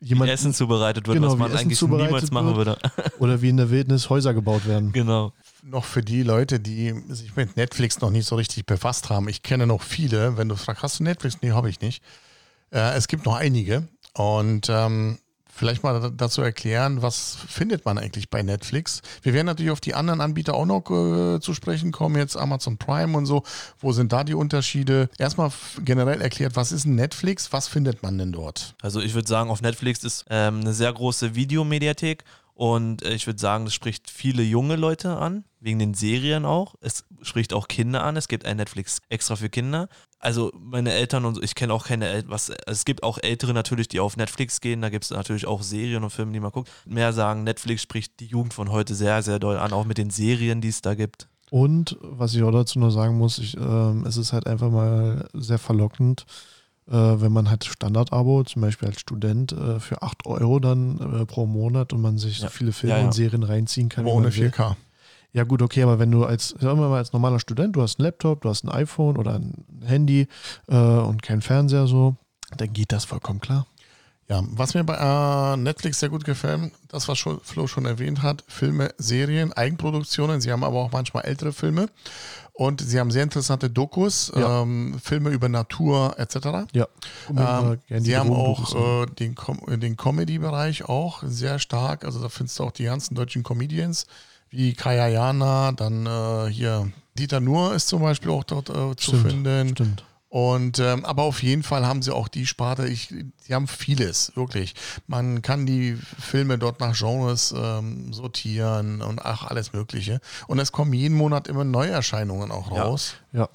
jemand 0.00 0.30
Essen 0.30 0.54
zubereitet 0.54 1.06
wird, 1.06 1.16
Genau, 1.16 1.28
was 1.28 1.34
wie 1.34 1.38
man 1.38 1.52
eigentlich 1.56 1.82
niemals 1.82 2.30
machen 2.30 2.56
würde. 2.56 2.78
oder 3.18 3.42
wie 3.42 3.48
in 3.48 3.56
der 3.56 3.70
Wildnis 3.70 4.10
Häuser 4.10 4.34
gebaut 4.34 4.66
werden. 4.66 4.92
genau. 4.92 5.32
Noch 5.64 5.84
für 5.84 6.02
die 6.02 6.22
Leute, 6.22 6.60
die 6.60 6.94
sich 7.08 7.34
mit 7.36 7.56
Netflix 7.56 8.00
noch 8.00 8.10
nicht 8.10 8.26
so 8.26 8.36
richtig 8.36 8.64
befasst 8.64 9.10
haben. 9.10 9.28
Ich 9.28 9.42
kenne 9.42 9.66
noch 9.66 9.82
viele. 9.82 10.36
Wenn 10.38 10.48
du 10.48 10.54
fragst, 10.56 10.82
hast 10.82 11.00
du 11.00 11.04
Netflix? 11.04 11.38
Nee, 11.42 11.50
habe 11.50 11.68
ich 11.68 11.80
nicht. 11.80 12.02
Äh, 12.70 12.94
es 12.94 13.08
gibt 13.08 13.26
noch 13.26 13.34
einige. 13.34 13.88
Und 14.14 14.68
ähm, 14.70 15.18
vielleicht 15.58 15.82
mal 15.82 16.12
dazu 16.16 16.40
erklären, 16.40 17.02
was 17.02 17.36
findet 17.48 17.84
man 17.84 17.98
eigentlich 17.98 18.30
bei 18.30 18.42
Netflix? 18.42 19.02
Wir 19.22 19.34
werden 19.34 19.46
natürlich 19.46 19.72
auf 19.72 19.80
die 19.80 19.94
anderen 19.94 20.20
Anbieter 20.20 20.54
auch 20.54 20.66
noch 20.66 20.90
äh, 20.90 21.40
zu 21.40 21.52
sprechen 21.52 21.90
kommen, 21.92 22.16
jetzt 22.16 22.36
Amazon 22.36 22.78
Prime 22.78 23.16
und 23.16 23.26
so. 23.26 23.42
Wo 23.78 23.92
sind 23.92 24.12
da 24.12 24.24
die 24.24 24.34
Unterschiede? 24.34 25.08
Erstmal 25.18 25.50
generell 25.84 26.22
erklärt, 26.22 26.56
was 26.56 26.72
ist 26.72 26.86
Netflix? 26.86 27.52
Was 27.52 27.68
findet 27.68 28.02
man 28.02 28.16
denn 28.18 28.32
dort? 28.32 28.76
Also 28.80 29.00
ich 29.00 29.14
würde 29.14 29.28
sagen, 29.28 29.50
auf 29.50 29.60
Netflix 29.60 30.04
ist 30.04 30.24
ähm, 30.30 30.60
eine 30.60 30.72
sehr 30.72 30.92
große 30.92 31.34
Videomediathek 31.34 32.24
und 32.58 33.04
äh, 33.04 33.14
ich 33.14 33.28
würde 33.28 33.38
sagen, 33.38 33.66
das 33.66 33.74
spricht 33.74 34.10
viele 34.10 34.42
junge 34.42 34.74
Leute 34.74 35.16
an, 35.16 35.44
wegen 35.60 35.78
den 35.78 35.94
Serien 35.94 36.44
auch. 36.44 36.74
Es 36.80 37.04
spricht 37.22 37.52
auch 37.52 37.68
Kinder 37.68 38.02
an. 38.02 38.16
Es 38.16 38.26
gibt 38.26 38.44
ein 38.44 38.56
Netflix 38.56 39.00
extra 39.08 39.36
für 39.36 39.48
Kinder. 39.48 39.88
Also 40.20 40.50
meine 40.58 40.92
Eltern 40.92 41.24
und 41.24 41.36
so, 41.36 41.42
ich 41.42 41.54
kenne 41.54 41.72
auch 41.72 41.86
keine 41.86 42.08
Eltern, 42.08 42.30
was, 42.30 42.50
also 42.50 42.60
es 42.66 42.84
gibt 42.84 43.02
auch 43.04 43.18
Ältere 43.22 43.54
natürlich, 43.54 43.86
die 43.86 44.00
auf 44.00 44.16
Netflix 44.16 44.60
gehen, 44.60 44.82
da 44.82 44.88
gibt 44.90 45.04
es 45.04 45.10
natürlich 45.10 45.46
auch 45.46 45.62
Serien 45.62 46.02
und 46.02 46.10
Filme, 46.10 46.32
die 46.32 46.40
man 46.40 46.50
guckt. 46.50 46.70
Mehr 46.86 47.12
sagen, 47.12 47.44
Netflix 47.44 47.82
spricht 47.82 48.18
die 48.18 48.26
Jugend 48.26 48.52
von 48.52 48.70
heute 48.72 48.94
sehr, 48.96 49.22
sehr 49.22 49.38
doll 49.38 49.58
an, 49.58 49.72
auch 49.72 49.84
mit 49.84 49.96
den 49.98 50.10
Serien, 50.10 50.60
die 50.60 50.68
es 50.68 50.82
da 50.82 50.94
gibt. 50.94 51.28
Und 51.50 51.96
was 52.02 52.34
ich 52.34 52.42
auch 52.42 52.50
dazu 52.50 52.78
noch 52.78 52.90
sagen 52.90 53.16
muss, 53.16 53.38
ich, 53.38 53.56
ähm, 53.56 54.04
es 54.06 54.16
ist 54.16 54.32
halt 54.32 54.46
einfach 54.48 54.70
mal 54.70 55.28
sehr 55.34 55.58
verlockend, 55.58 56.26
äh, 56.88 56.92
wenn 56.92 57.32
man 57.32 57.48
halt 57.48 57.64
Standard-Abo, 57.64 58.42
zum 58.44 58.62
Beispiel 58.62 58.88
als 58.88 59.00
Student, 59.00 59.52
äh, 59.52 59.78
für 59.78 60.02
8 60.02 60.26
Euro 60.26 60.58
dann 60.58 60.98
äh, 61.20 61.26
pro 61.26 61.46
Monat 61.46 61.92
und 61.92 62.00
man 62.00 62.18
sich 62.18 62.40
Ja. 62.40 62.48
so 62.48 62.50
viele 62.52 62.72
Filme 62.72 62.96
Ja, 62.96 63.00
ja. 63.00 63.06
und 63.06 63.12
Serien 63.12 63.44
reinziehen 63.44 63.88
kann. 63.88 64.04
Aber 64.04 64.14
ohne 64.14 64.28
man 64.28 64.36
will. 64.36 64.50
4K. 65.38 65.42
Ja 65.42 65.44
gut, 65.44 65.62
okay, 65.62 65.82
aber 65.84 65.98
wenn 65.98 66.10
du 66.10 66.24
als, 66.24 66.48
sagen 66.60 66.80
wir 66.80 66.88
mal, 66.88 66.98
als 66.98 67.12
normaler 67.12 67.38
Student, 67.38 67.76
du 67.76 67.82
hast 67.82 67.98
einen 67.98 68.06
Laptop, 68.06 68.42
du 68.42 68.48
hast 68.48 68.64
ein 68.64 68.70
iPhone 68.70 69.16
oder 69.16 69.34
ein 69.34 69.64
Handy 69.84 70.26
äh, 70.66 70.76
und 70.76 71.22
kein 71.22 71.42
Fernseher 71.42 71.86
so, 71.86 72.16
dann 72.56 72.72
geht 72.72 72.90
das 72.92 73.04
vollkommen 73.04 73.40
klar. 73.40 73.66
Ja, 74.28 74.42
was 74.50 74.74
mir 74.74 74.84
bei 74.84 74.94
äh, 74.94 75.56
Netflix 75.56 76.00
sehr 76.00 76.10
gut 76.10 76.24
gefällt, 76.24 76.72
das, 76.88 77.08
was 77.08 77.16
schon, 77.18 77.40
Flo 77.42 77.66
schon 77.66 77.86
erwähnt 77.86 78.22
hat, 78.22 78.44
Filme, 78.46 78.90
Serien, 78.98 79.54
Eigenproduktionen. 79.54 80.42
Sie 80.42 80.52
haben 80.52 80.64
aber 80.64 80.76
auch 80.76 80.92
manchmal 80.92 81.24
ältere 81.24 81.52
Filme. 81.54 81.88
Und 82.52 82.80
sie 82.82 82.98
haben 83.00 83.10
sehr 83.10 83.22
interessante 83.22 83.70
Dokus, 83.70 84.30
Ja. 84.36 84.62
ähm, 84.62 84.98
Filme 85.02 85.30
über 85.30 85.48
Natur 85.48 86.14
etc. 86.18 86.68
Ja. 86.72 86.88
Ähm, 87.30 87.78
die 87.88 88.00
sie 88.00 88.16
haben 88.18 88.30
auch 88.30 88.74
äh, 89.04 89.06
den, 89.06 89.34
Com 89.34 89.60
den 89.80 89.96
Comedy-Bereich 89.96 90.84
auch 90.86 91.22
sehr 91.24 91.58
stark. 91.58 92.04
Also 92.04 92.20
da 92.20 92.28
findest 92.28 92.58
du 92.58 92.64
auch 92.64 92.72
die 92.72 92.84
ganzen 92.84 93.14
deutschen 93.14 93.44
Comedians 93.44 94.06
wie 94.50 94.74
Kaya 94.74 95.08
Jana, 95.08 95.72
dann 95.72 96.06
äh, 96.06 96.50
hier 96.50 96.90
Dieter 97.18 97.40
Nuhr 97.40 97.74
ist 97.74 97.88
zum 97.88 98.00
Beispiel 98.02 98.30
auch 98.30 98.44
dort 98.44 98.70
äh, 98.70 98.94
zu 98.96 99.10
Stimmt, 99.16 99.30
finden. 99.32 99.68
Stimmt. 99.70 100.04
Und 100.30 100.78
ähm, 100.78 101.06
aber 101.06 101.22
auf 101.22 101.42
jeden 101.42 101.62
Fall 101.62 101.86
haben 101.86 102.02
sie 102.02 102.14
auch 102.14 102.28
die 102.28 102.46
Sparte, 102.46 102.86
ich, 102.86 103.08
sie 103.38 103.54
haben 103.54 103.66
vieles, 103.66 104.30
wirklich. 104.36 104.74
Man 105.06 105.40
kann 105.40 105.64
die 105.64 105.96
Filme 106.18 106.58
dort 106.58 106.80
nach 106.80 106.94
Genres 106.96 107.54
ähm, 107.56 108.12
sortieren 108.12 109.00
und 109.00 109.24
ach, 109.24 109.44
alles 109.44 109.72
Mögliche. 109.72 110.20
Und 110.46 110.58
es 110.58 110.70
kommen 110.70 110.92
jeden 110.92 111.16
Monat 111.16 111.48
immer 111.48 111.64
Neuerscheinungen 111.64 112.50
auch 112.50 112.70
Ja. 112.74 112.82
raus. 112.82 113.14
Ja. 113.32 113.48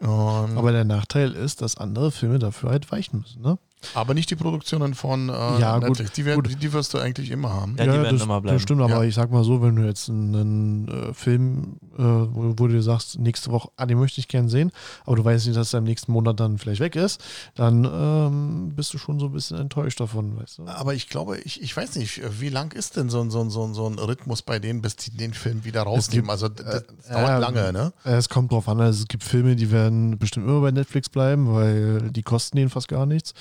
Und, 0.00 0.56
Aber 0.56 0.70
der 0.70 0.84
Nachteil 0.84 1.32
ist, 1.32 1.62
dass 1.62 1.76
andere 1.76 2.12
Filme 2.12 2.38
dafür 2.38 2.70
halt 2.70 2.90
weichen 2.92 3.20
müssen, 3.20 3.42
ne? 3.42 3.58
Aber 3.94 4.14
nicht 4.14 4.30
die 4.30 4.36
Produktionen 4.36 4.94
von 4.94 5.28
äh, 5.28 5.32
Ja, 5.32 5.78
gut, 5.78 5.88
Netflix. 5.88 6.12
Die, 6.12 6.24
werden, 6.24 6.42
gut. 6.42 6.50
die, 6.50 6.56
die 6.56 6.72
wirst 6.72 6.94
du 6.94 6.98
eigentlich 6.98 7.30
immer 7.30 7.52
haben. 7.52 7.76
Ja, 7.78 7.84
die 7.84 7.90
werden 7.92 8.12
das, 8.16 8.22
immer 8.22 8.40
bleiben. 8.40 8.56
Das 8.56 8.62
stimmt, 8.62 8.80
aber 8.82 8.94
Ja. 8.94 9.02
ich 9.04 9.14
sag 9.14 9.30
mal 9.30 9.44
so, 9.44 9.60
wenn 9.62 9.76
du 9.76 9.82
jetzt 9.84 10.08
einen 10.08 10.88
äh, 10.88 11.14
Film, 11.14 11.76
äh, 11.96 12.02
wo, 12.02 12.54
wo 12.56 12.66
du 12.66 12.68
dir 12.68 12.82
sagst, 12.82 13.18
nächste 13.18 13.50
Woche, 13.50 13.68
ah, 13.76 13.86
den 13.86 13.98
möchte 13.98 14.20
ich 14.20 14.28
gern 14.28 14.48
sehen, 14.48 14.72
aber 15.04 15.16
du 15.16 15.24
weißt 15.24 15.46
nicht, 15.46 15.56
dass 15.56 15.72
er 15.74 15.78
im 15.78 15.84
nächsten 15.84 16.12
Monat 16.12 16.40
dann 16.40 16.58
vielleicht 16.58 16.80
weg 16.80 16.96
ist, 16.96 17.22
dann 17.54 17.84
ähm, 17.84 18.72
bist 18.74 18.92
du 18.94 18.98
schon 18.98 19.18
so 19.20 19.26
ein 19.26 19.32
bisschen 19.32 19.58
enttäuscht 19.58 20.00
davon, 20.00 20.36
weißt 20.38 20.58
du? 20.58 20.66
Aber 20.66 20.94
ich 20.94 21.08
glaube, 21.08 21.38
ich, 21.38 21.62
ich 21.62 21.76
weiß 21.76 21.96
nicht, 21.96 22.20
wie 22.40 22.48
lang 22.48 22.72
ist 22.72 22.96
denn 22.96 23.08
so 23.10 23.20
ein, 23.20 23.30
so 23.30 23.40
ein, 23.40 23.50
so 23.50 23.64
ein, 23.64 23.74
so 23.74 23.86
ein 23.86 23.98
Rhythmus 23.98 24.42
bei 24.42 24.58
denen, 24.58 24.82
bis 24.82 24.96
die 24.96 25.10
den 25.10 25.34
Film 25.34 25.64
wieder 25.64 25.82
rausnehmen? 25.82 26.22
gibt, 26.24 26.30
also 26.30 26.48
das, 26.48 26.64
das 26.66 26.82
äh, 27.08 27.12
dauert 27.12 27.28
ja, 27.28 27.38
lange, 27.38 27.72
ne? 27.72 27.92
Äh, 28.04 28.12
Es 28.14 28.28
kommt 28.28 28.52
drauf 28.52 28.68
an, 28.68 28.80
also 28.80 29.02
es 29.02 29.08
gibt 29.08 29.24
Filme, 29.24 29.56
die 29.56 29.70
werden 29.70 30.18
bestimmt 30.18 30.46
immer 30.46 30.60
bei 30.60 30.70
Netflix 30.70 31.08
bleiben, 31.08 31.52
weil 31.54 32.10
die 32.10 32.22
kosten 32.22 32.56
denen 32.56 32.70
fast 32.70 32.88
gar 32.88 33.06
nichts. 33.06 33.34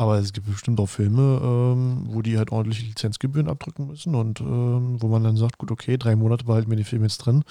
Aber 0.00 0.18
es 0.18 0.32
gibt 0.32 0.46
bestimmt 0.46 0.80
auch 0.80 0.86
Filme, 0.86 1.38
ähm, 1.42 2.06
wo 2.06 2.22
die 2.22 2.38
halt 2.38 2.52
ordentliche 2.52 2.86
Lizenzgebühren 2.86 3.50
abdrücken 3.50 3.86
müssen 3.86 4.14
und 4.14 4.40
ähm, 4.40 4.96
wo 4.98 5.08
man 5.08 5.22
dann 5.22 5.36
sagt, 5.36 5.58
gut, 5.58 5.70
okay, 5.70 5.98
drei 5.98 6.16
Monate 6.16 6.46
behalten 6.46 6.70
wir 6.70 6.76
den 6.78 6.86
Film 6.86 7.02
jetzt 7.02 7.18
drin 7.18 7.44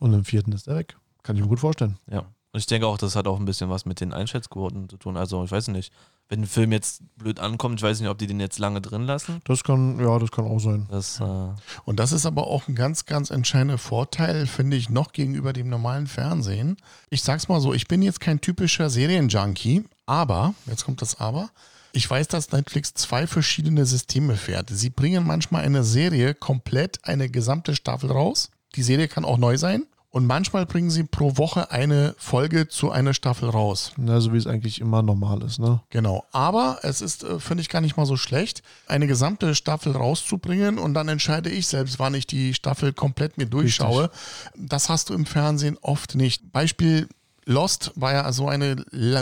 und 0.00 0.12
im 0.12 0.24
vierten 0.24 0.50
ist 0.50 0.66
er 0.66 0.74
weg. 0.74 0.96
Kann 1.22 1.36
ich 1.36 1.42
mir 1.42 1.48
gut 1.48 1.60
vorstellen. 1.60 1.98
Ja. 2.10 2.24
Und 2.54 2.58
ich 2.58 2.66
denke 2.66 2.88
auch, 2.88 2.98
das 2.98 3.14
hat 3.14 3.28
auch 3.28 3.38
ein 3.38 3.44
bisschen 3.44 3.70
was 3.70 3.86
mit 3.86 4.00
den 4.00 4.12
Einschätzquoten 4.12 4.88
zu 4.88 4.96
tun. 4.96 5.16
Also, 5.16 5.44
ich 5.44 5.52
weiß 5.52 5.68
nicht, 5.68 5.92
wenn 6.28 6.40
ein 6.40 6.46
Film 6.46 6.72
jetzt 6.72 7.02
blöd 7.18 7.38
ankommt, 7.38 7.78
ich 7.78 7.84
weiß 7.84 8.00
nicht, 8.00 8.10
ob 8.10 8.18
die 8.18 8.26
den 8.26 8.40
jetzt 8.40 8.58
lange 8.58 8.80
drin 8.80 9.02
lassen. 9.02 9.40
Das 9.44 9.62
kann, 9.62 10.00
ja, 10.00 10.18
das 10.18 10.32
kann 10.32 10.44
auch 10.44 10.58
sein. 10.58 10.88
Das, 10.90 11.20
äh, 11.20 11.48
Und 11.84 12.00
das 12.00 12.10
ist 12.10 12.26
aber 12.26 12.48
auch 12.48 12.66
ein 12.66 12.74
ganz, 12.74 13.06
ganz 13.06 13.30
entscheidender 13.30 13.78
Vorteil, 13.78 14.48
finde 14.48 14.76
ich, 14.76 14.90
noch 14.90 15.12
gegenüber 15.12 15.52
dem 15.52 15.68
normalen 15.68 16.08
Fernsehen. 16.08 16.78
Ich 17.10 17.22
sag's 17.22 17.46
mal 17.46 17.60
so, 17.60 17.72
ich 17.72 17.86
bin 17.86 18.02
jetzt 18.02 18.18
kein 18.18 18.40
typischer 18.40 18.90
Serienjunkie, 18.90 19.84
aber, 20.06 20.54
jetzt 20.66 20.84
kommt 20.84 21.00
das 21.00 21.20
Aber, 21.20 21.48
ich 21.92 22.08
weiß, 22.08 22.28
dass 22.28 22.52
Netflix 22.52 22.94
zwei 22.94 23.26
verschiedene 23.26 23.86
Systeme 23.86 24.36
fährt. 24.36 24.70
Sie 24.70 24.90
bringen 24.90 25.26
manchmal 25.26 25.64
eine 25.64 25.84
Serie 25.84 26.34
komplett 26.34 27.00
eine 27.04 27.28
gesamte 27.28 27.74
Staffel 27.74 28.10
raus. 28.10 28.50
Die 28.74 28.82
Serie 28.82 29.08
kann 29.08 29.24
auch 29.24 29.38
neu 29.38 29.58
sein. 29.58 29.84
Und 30.12 30.26
manchmal 30.26 30.66
bringen 30.66 30.90
sie 30.90 31.04
pro 31.04 31.38
Woche 31.38 31.70
eine 31.70 32.14
Folge 32.18 32.68
zu 32.68 32.90
einer 32.90 33.14
Staffel 33.14 33.48
raus. 33.48 33.92
Na, 33.96 34.20
so 34.20 34.34
wie 34.34 34.36
es 34.36 34.46
eigentlich 34.46 34.78
immer 34.78 35.00
normal 35.00 35.42
ist, 35.42 35.58
ne? 35.58 35.80
Genau. 35.88 36.26
Aber 36.32 36.80
es 36.82 37.00
ist, 37.00 37.24
äh, 37.24 37.40
finde 37.40 37.62
ich, 37.62 37.70
gar 37.70 37.80
nicht 37.80 37.96
mal 37.96 38.04
so 38.04 38.18
schlecht, 38.18 38.62
eine 38.86 39.06
gesamte 39.06 39.54
Staffel 39.54 39.92
rauszubringen 39.92 40.78
und 40.78 40.92
dann 40.92 41.08
entscheide 41.08 41.48
ich 41.48 41.66
selbst, 41.66 41.98
wann 41.98 42.12
ich 42.12 42.26
die 42.26 42.52
Staffel 42.52 42.92
komplett 42.92 43.38
mir 43.38 43.46
durchschaue. 43.46 44.10
Das 44.54 44.90
hast 44.90 45.08
du 45.08 45.14
im 45.14 45.24
Fernsehen 45.24 45.78
oft 45.80 46.14
nicht. 46.14 46.52
Beispiel 46.52 47.08
Lost 47.44 47.92
war 47.96 48.12
ja 48.12 48.32
so 48.32 48.48
eine 48.48 48.76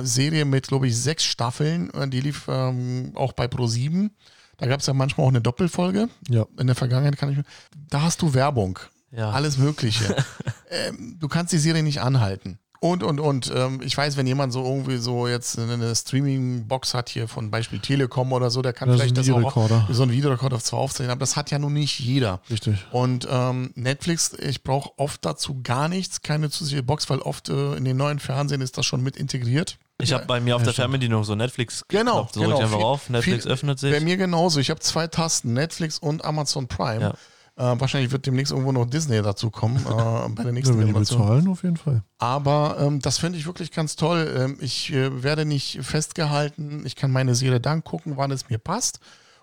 Serie 0.04 0.44
mit, 0.44 0.68
glaube 0.68 0.86
ich, 0.88 0.96
sechs 0.96 1.24
Staffeln. 1.24 1.92
Äh, 1.94 2.08
Die 2.08 2.20
lief 2.20 2.46
ähm, 2.48 3.12
auch 3.14 3.32
bei 3.32 3.46
Pro7. 3.46 4.10
Da 4.58 4.66
gab 4.66 4.80
es 4.80 4.86
ja 4.86 4.92
manchmal 4.92 5.24
auch 5.26 5.30
eine 5.30 5.40
Doppelfolge. 5.40 6.08
Ja. 6.28 6.44
In 6.58 6.66
der 6.66 6.76
Vergangenheit 6.76 7.16
kann 7.16 7.30
ich 7.30 7.38
mir. 7.38 7.44
Da 7.88 8.02
hast 8.02 8.20
du 8.22 8.34
Werbung. 8.34 8.78
ja. 9.10 9.30
Alles 9.30 9.56
Mögliche. 9.56 10.14
ähm, 10.70 11.16
du 11.18 11.28
kannst 11.28 11.52
die 11.52 11.58
Serie 11.58 11.82
nicht 11.82 12.00
anhalten. 12.02 12.58
Und, 12.82 13.02
und, 13.02 13.20
und. 13.20 13.52
Ähm, 13.54 13.82
ich 13.84 13.94
weiß, 13.94 14.16
wenn 14.16 14.26
jemand 14.26 14.54
so 14.54 14.64
irgendwie 14.64 14.96
so 14.96 15.28
jetzt 15.28 15.58
eine 15.58 15.94
Streaming-Box 15.94 16.94
hat 16.94 17.10
hier 17.10 17.28
von 17.28 17.50
Beispiel 17.50 17.78
Telekom 17.78 18.32
oder 18.32 18.50
so, 18.50 18.62
der 18.62 18.72
kann 18.72 18.88
Das 18.88 18.96
vielleicht 19.00 19.18
das 19.18 19.28
auch 19.30 19.68
so 19.90 20.02
ein 20.02 20.10
Videorekorder 20.10 20.56
auf 20.56 20.62
zwei 20.62 20.78
aufzeichnen, 20.78 21.10
aber 21.10 21.20
das 21.20 21.36
hat 21.36 21.50
ja 21.50 21.58
nun 21.58 21.74
nicht 21.74 21.98
jeder. 22.00 22.40
Richtig. 22.50 22.86
Und 22.90 23.28
ähm, 23.30 23.72
Netflix, 23.74 24.32
ich 24.32 24.62
brauche 24.62 24.90
oft 24.96 25.22
dazu 25.24 25.60
gar 25.62 25.88
nichts, 25.88 26.22
keine 26.22 26.48
zusätzliche 26.48 26.82
Box, 26.82 27.10
weil 27.10 27.18
oft 27.18 27.50
äh, 27.50 27.74
in 27.74 27.84
den 27.84 27.98
neuen 27.98 28.18
Fernsehen 28.18 28.62
ist 28.62 28.78
das 28.78 28.86
schon 28.86 29.02
mit 29.02 29.16
integriert. 29.16 29.76
Ich 29.98 30.14
habe 30.14 30.24
bei 30.24 30.40
mir 30.40 30.56
auf 30.56 30.62
Ja, 30.62 30.64
der. 30.66 30.74
Fernbedienung 30.74 31.24
so 31.24 31.34
Netflix. 31.34 31.84
Genau, 31.88 32.28
So 32.32 32.40
drücke 32.40 32.46
genau. 32.46 32.56
ich 32.56 32.62
einfach 32.64 32.76
Viel- 32.78 32.84
auf, 32.86 33.10
Netflix 33.10 33.42
viel- 33.44 33.52
öffnet 33.52 33.78
sich. 33.78 33.92
Bei 33.92 34.00
mir 34.00 34.16
genauso. 34.16 34.58
Ich 34.58 34.70
habe 34.70 34.80
zwei 34.80 35.06
Tasten, 35.06 35.52
Netflix 35.52 35.98
und 35.98 36.24
Amazon 36.24 36.66
Prime. 36.66 37.00
Ja. 37.02 37.14
Äh, 37.60 37.78
wahrscheinlich 37.78 38.10
wird 38.10 38.24
demnächst 38.24 38.52
irgendwo 38.52 38.72
noch 38.72 38.86
Disney 38.86 39.20
dazu 39.20 39.50
kommen, 39.50 39.76
äh, 39.76 39.80
bei 40.30 40.42
der 40.42 40.46
Ja, 40.46 40.52
nächsten 40.52 40.78
wenn 40.78 40.86
die 40.86 40.92
bezahlen, 40.94 41.46
auf 41.46 41.62
jeden 41.62 41.76
Fall. 41.76 42.02
Aber 42.18 42.78
ähm, 42.80 43.00
das 43.00 43.18
finde 43.18 43.38
ich 43.38 43.44
wirklich 43.44 43.70
ganz 43.70 43.96
toll. 43.96 44.34
Ähm, 44.34 44.56
ich 44.60 44.90
äh, 44.92 45.22
werde 45.22 45.44
nicht 45.44 45.78
festgehalten. 45.82 46.86
Ich 46.86 46.96
kann 46.96 47.10
meine 47.10 47.34
Serie 47.34 47.60
dann 47.60 47.84
gucken, 47.84 48.16
wann 48.16 48.30
es 48.30 48.48
mir 48.48 48.56
passt. 48.56 49.00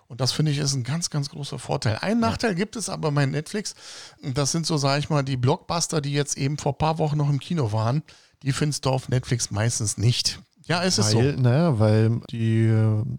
Und 0.08 0.20
das 0.20 0.32
finde 0.32 0.50
ich 0.50 0.58
ist 0.58 0.74
ein 0.74 0.82
ganz, 0.82 1.10
ganz 1.10 1.28
großer 1.28 1.60
Vorteil. 1.60 1.98
Einen 2.00 2.18
Nachteil 2.18 2.54
gibt 2.56 2.74
es 2.74 2.88
aber 2.88 3.12
bei 3.12 3.26
Netflix. 3.26 3.74
Das 4.22 4.50
sind 4.50 4.66
so, 4.66 4.78
sage 4.78 4.98
ich 4.98 5.10
mal, 5.10 5.22
die 5.22 5.36
Blockbuster, 5.36 6.00
die 6.00 6.12
jetzt 6.12 6.36
eben 6.36 6.58
vor 6.58 6.72
ein 6.72 6.78
paar 6.78 6.98
Wochen 6.98 7.18
noch 7.18 7.28
im 7.28 7.38
Kino 7.38 7.72
waren. 7.72 8.02
Die 8.42 8.52
findest 8.52 8.84
du 8.84 8.90
auf 8.90 9.08
Netflix 9.08 9.50
meistens 9.50 9.96
nicht. 9.98 10.40
Ja, 10.68 10.84
es 10.84 10.98
ist 10.98 11.14
Weil, 11.14 11.34
so. 11.34 11.40
naja, 11.40 11.78
weil 11.78 12.20
die, 12.30 12.66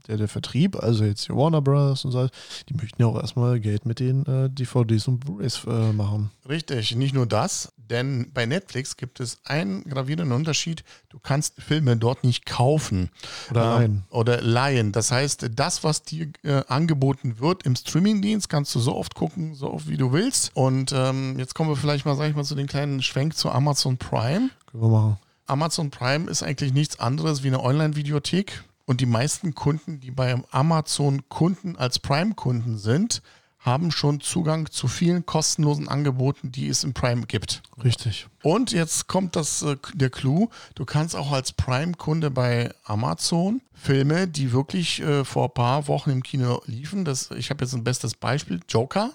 der, 0.07 0.17
der 0.17 0.27
Vertrieb, 0.27 0.75
also 0.81 1.03
jetzt 1.03 1.27
die 1.27 1.33
Warner 1.33 1.61
Bros. 1.61 2.05
und 2.05 2.11
so, 2.11 2.27
die 2.69 2.73
möchten 2.75 3.01
ja 3.01 3.07
auch 3.07 3.19
erstmal 3.19 3.59
Geld 3.59 3.85
mit 3.87 3.99
den 3.99 4.25
äh, 4.27 4.49
DVDs 4.49 5.07
und 5.07 5.19
Blu-rays 5.19 5.61
äh, 5.65 5.91
machen. 5.91 6.29
Richtig, 6.47 6.95
nicht 6.95 7.15
nur 7.15 7.25
das, 7.25 7.71
denn 7.77 8.31
bei 8.33 8.45
Netflix 8.45 8.97
gibt 8.97 9.19
es 9.19 9.39
einen 9.45 9.83
gravierenden 9.83 10.31
Unterschied. 10.31 10.83
Du 11.09 11.17
kannst 11.17 11.59
Filme 11.59 11.97
dort 11.97 12.23
nicht 12.23 12.45
kaufen. 12.45 13.09
Oder 13.49 13.63
Ähm, 13.63 13.69
leihen. 13.79 14.03
Oder 14.11 14.41
leihen. 14.41 14.91
Das 14.91 15.11
heißt, 15.11 15.49
das, 15.55 15.83
was 15.83 16.03
dir 16.03 16.27
äh, 16.43 16.61
angeboten 16.67 17.39
wird 17.39 17.63
im 17.63 17.75
Streamingdienst, 17.75 18.47
kannst 18.47 18.75
du 18.75 18.79
so 18.79 18.95
oft 18.95 19.15
gucken, 19.15 19.55
so 19.55 19.71
oft 19.73 19.87
wie 19.89 19.97
du 19.97 20.11
willst. 20.13 20.51
Und 20.55 20.91
ähm, 20.95 21.39
jetzt 21.39 21.55
kommen 21.55 21.69
wir 21.71 21.75
vielleicht 21.75 22.05
mal, 22.05 22.15
sag 22.15 22.29
ich 22.29 22.35
mal, 22.35 22.43
zu 22.45 22.53
den 22.53 22.67
kleinen 22.67 23.01
Schwenk 23.01 23.35
zu 23.35 23.49
Amazon 23.49 23.97
Prime. 23.97 24.51
Können 24.71 24.83
wir 24.83 24.89
machen. 24.89 25.17
Amazon 25.49 25.89
Prime 25.91 26.29
ist 26.29 26.43
eigentlich 26.43 26.73
nichts 26.73 26.99
anderes 26.99 27.43
wie 27.43 27.47
eine 27.47 27.61
Online-Videothek. 27.63 28.63
Und 28.85 29.01
die 29.01 29.05
meisten 29.05 29.53
Kunden, 29.53 29.99
die 29.99 30.09
bei 30.11 30.35
Amazon 30.51 31.27
Kunden 31.29 31.75
als 31.75 31.99
Prime-Kunden 31.99 32.77
sind, 32.77 33.21
haben 33.59 33.91
schon 33.91 34.21
Zugang 34.21 34.71
zu 34.71 34.87
vielen 34.87 35.25
kostenlosen 35.25 35.87
Angeboten, 35.89 36.51
die 36.51 36.69
es 36.69 36.83
im 36.83 36.93
Prime 36.93 37.25
gibt. 37.27 37.61
Richtig. 37.83 38.27
Und 38.41 38.71
jetzt 38.71 39.07
kommt 39.07 39.35
das, 39.35 39.61
äh, 39.61 39.75
der 39.93 40.09
Clou. 40.09 40.47
Du 40.75 40.85
kannst 40.85 41.15
auch 41.15 41.31
als 41.31 41.51
Prime-Kunde 41.51 42.31
bei 42.31 42.73
Amazon 42.85 43.61
Filme, 43.73 44.27
die 44.29 44.53
wirklich 44.53 45.01
äh, 45.01 45.25
vor 45.25 45.45
ein 45.49 45.53
paar 45.53 45.87
Wochen 45.87 46.09
im 46.11 46.23
Kino 46.23 46.61
liefen, 46.65 47.03
das, 47.05 47.31
ich 47.31 47.49
habe 47.49 47.63
jetzt 47.65 47.73
ein 47.73 47.83
bestes 47.83 48.15
Beispiel, 48.15 48.61
Joker, 48.69 49.11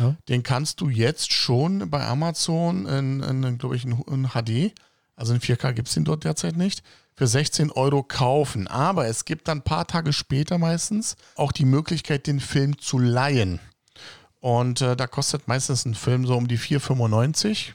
Ja. 0.00 0.14
den 0.28 0.42
kannst 0.42 0.80
du 0.80 0.88
jetzt 0.88 1.32
schon 1.32 1.90
bei 1.90 2.06
Amazon 2.06 2.86
in, 2.86 3.20
in 3.22 3.58
glaube 3.58 3.74
ich, 3.76 3.84
in, 3.84 4.00
in 4.02 4.28
HD, 4.30 4.72
also 5.22 5.34
in 5.34 5.40
4K 5.40 5.72
gibt 5.72 5.86
es 5.86 5.94
den 5.94 6.04
dort 6.04 6.24
derzeit 6.24 6.56
nicht, 6.56 6.82
für 7.14 7.28
16 7.28 7.70
Euro 7.70 8.02
kaufen. 8.02 8.66
Aber 8.66 9.06
es 9.06 9.24
gibt 9.24 9.46
dann 9.46 9.58
ein 9.58 9.62
paar 9.62 9.86
Tage 9.86 10.12
später 10.12 10.58
meistens 10.58 11.14
auch 11.36 11.52
die 11.52 11.64
Möglichkeit, 11.64 12.26
den 12.26 12.40
Film 12.40 12.76
zu 12.78 12.98
leihen. 12.98 13.60
Und 14.40 14.80
äh, 14.80 14.96
da 14.96 15.06
kostet 15.06 15.46
meistens 15.46 15.84
ein 15.84 15.94
Film 15.94 16.26
so 16.26 16.36
um 16.36 16.48
die 16.48 16.58
4,95. 16.58 17.68